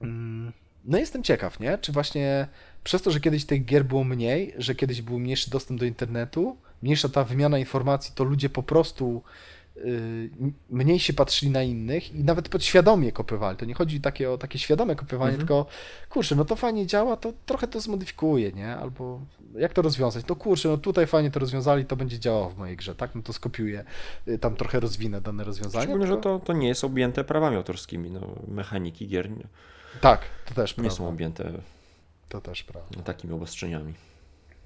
[0.00, 0.52] Mm,
[0.84, 1.78] no jestem ciekaw, nie?
[1.78, 2.48] Czy właśnie
[2.84, 6.56] przez to, że kiedyś tych gier było mniej, że kiedyś był mniejszy dostęp do internetu,
[6.82, 9.22] mniejsza ta wymiana informacji, to ludzie po prostu
[10.70, 13.56] mniej się patrzyli na innych i nawet podświadomie kopywali.
[13.56, 15.38] To nie chodzi takie o takie świadome kopiowanie, mhm.
[15.38, 15.66] tylko
[16.10, 18.76] kurczę, no to fajnie działa, to trochę to zmodyfikuje, nie?
[18.76, 19.20] Albo
[19.54, 20.26] jak to rozwiązać?
[20.26, 23.14] No kurczę, no tutaj fajnie to rozwiązali, to będzie działało w mojej grze, tak?
[23.14, 23.84] No to skopiuję,
[24.26, 25.82] yy, tam trochę rozwinę dane rozwiązanie.
[25.82, 26.32] Szczególnie, tylko...
[26.32, 29.28] że to, to nie jest objęte prawami autorskimi, no mechaniki gier.
[30.00, 30.96] Tak, to też Nie prawda.
[30.96, 31.52] są objęte
[32.28, 33.02] to też prawda.
[33.02, 33.94] takimi obostrzeniami.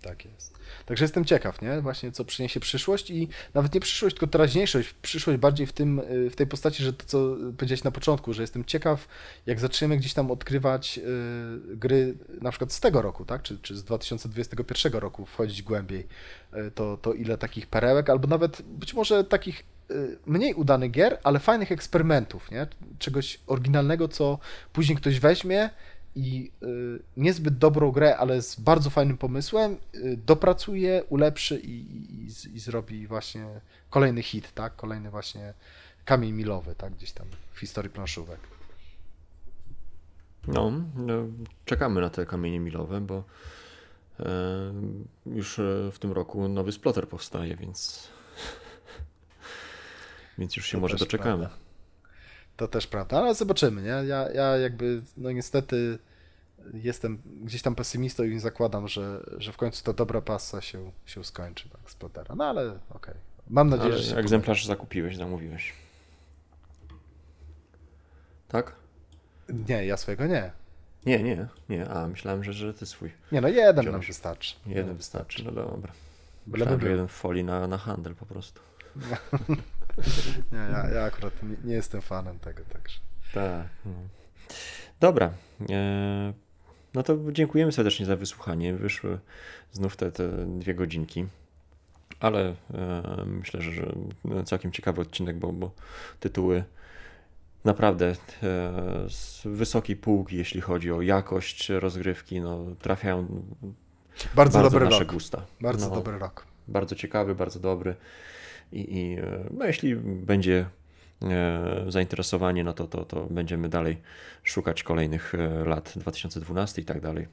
[0.06, 0.58] Tak jest.
[0.86, 1.80] Także jestem ciekaw, nie?
[1.80, 4.94] Właśnie co przyniesie przyszłość i nawet nie przyszłość, tylko teraźniejszość.
[5.02, 8.42] Przyszłość bardziej w tym, y, w tej postaci, że to co powiedziałeś na początku, że
[8.42, 9.08] jestem ciekaw,
[9.46, 13.42] jak zaczniemy gdzieś tam odkrywać y, gry na przykład z tego roku, tak?
[13.42, 16.06] Czy, czy z 2021 roku wchodzić głębiej,
[16.54, 19.64] y, to, to ile takich perełek, albo nawet być może takich
[20.26, 22.66] mniej udanych gier, ale fajnych eksperymentów, nie?
[22.98, 24.38] Czegoś oryginalnego, co
[24.72, 25.70] później ktoś weźmie
[26.16, 32.26] i y, niezbyt dobrą grę, ale z bardzo fajnym pomysłem, y, dopracuje, ulepszy i, i,
[32.54, 33.46] i, zrobi właśnie
[33.90, 34.76] kolejny hit, tak?
[34.76, 35.54] Kolejny właśnie
[36.04, 36.94] kamień milowy, tak?
[36.94, 38.40] Gdzieś tam w historii planszówek.
[40.46, 41.14] No, no
[41.64, 43.24] czekamy na te kamienie milowe, bo
[44.20, 44.24] e,
[45.26, 48.08] już e, w tym roku nowy splotter powstaje, więc
[50.38, 51.46] więc już się to może doczekamy.
[51.46, 51.65] Prawda.
[52.56, 53.88] To też prawda, ale zobaczymy, nie?
[53.88, 55.98] Ja, ja jakby, no niestety
[56.74, 61.24] jestem gdzieś tam pesymistą i zakładam, że, że w końcu ta dobra pasa się, się
[61.24, 62.34] skończy, tak, Splotera.
[62.34, 62.80] No ale okej.
[62.90, 63.14] Okay.
[63.50, 64.68] Mam nadzieję, ale że egzemplarz kupi.
[64.68, 65.72] zakupiłeś, zamówiłeś.
[68.48, 68.76] Tak?
[69.68, 70.52] Nie, ja swojego nie.
[71.06, 71.88] Nie, nie, nie.
[71.88, 73.12] A, myślałem, że, że ty swój.
[73.32, 73.92] Nie, no jeden Wziąłeś.
[73.92, 74.54] nam wystarczy.
[74.66, 75.42] Jeden, jeden wystarczy.
[75.42, 75.92] wystarczy, no dobra.
[76.46, 78.60] Myślałem, jeden w folii na, na handel po prostu.
[80.52, 82.98] nie, ja, ja akurat nie, nie, jestem fanem tego, także.
[83.34, 83.66] Tak.
[83.86, 83.92] No.
[85.00, 85.32] Dobra.
[85.70, 86.32] E,
[86.94, 88.74] no to dziękujemy serdecznie za wysłuchanie.
[88.74, 89.18] Wyszły
[89.72, 91.26] znów te, te dwie godzinki.
[92.20, 93.94] Ale e, myślę, że, że
[94.44, 95.70] całkiem ciekawy odcinek, bo, bo
[96.20, 96.64] tytuły
[97.64, 98.14] naprawdę e,
[99.08, 103.26] z wysokiej półki, jeśli chodzi o jakość rozgrywki, no, trafiają
[104.34, 105.12] bardzo, bardzo dobry nasze rok.
[105.12, 105.42] gusta.
[105.60, 106.46] Bardzo no, dobry rok.
[106.68, 107.94] Bardzo ciekawy, bardzo dobry.
[108.72, 109.16] I, i
[109.50, 110.66] no, jeśli będzie
[111.22, 113.96] E, zainteresowanie, no to, to, to będziemy dalej
[114.42, 117.26] szukać kolejnych e, lat 2012 i tak dalej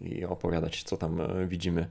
[0.00, 1.88] i opowiadać, co tam e, widzimy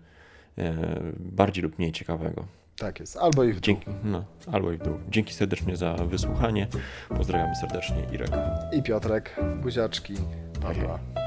[1.19, 2.45] bardziej lub mniej ciekawego.
[2.77, 3.61] Tak jest, albo i w dół.
[3.61, 4.99] Dzięki, no, albo i w dół.
[5.09, 6.67] Dzięki serdecznie za wysłuchanie.
[7.09, 8.31] Pozdrawiamy serdecznie Irek.
[8.73, 9.35] I Piotrek.
[9.61, 10.13] Buziaczki.
[10.61, 11.26] Pa, pa.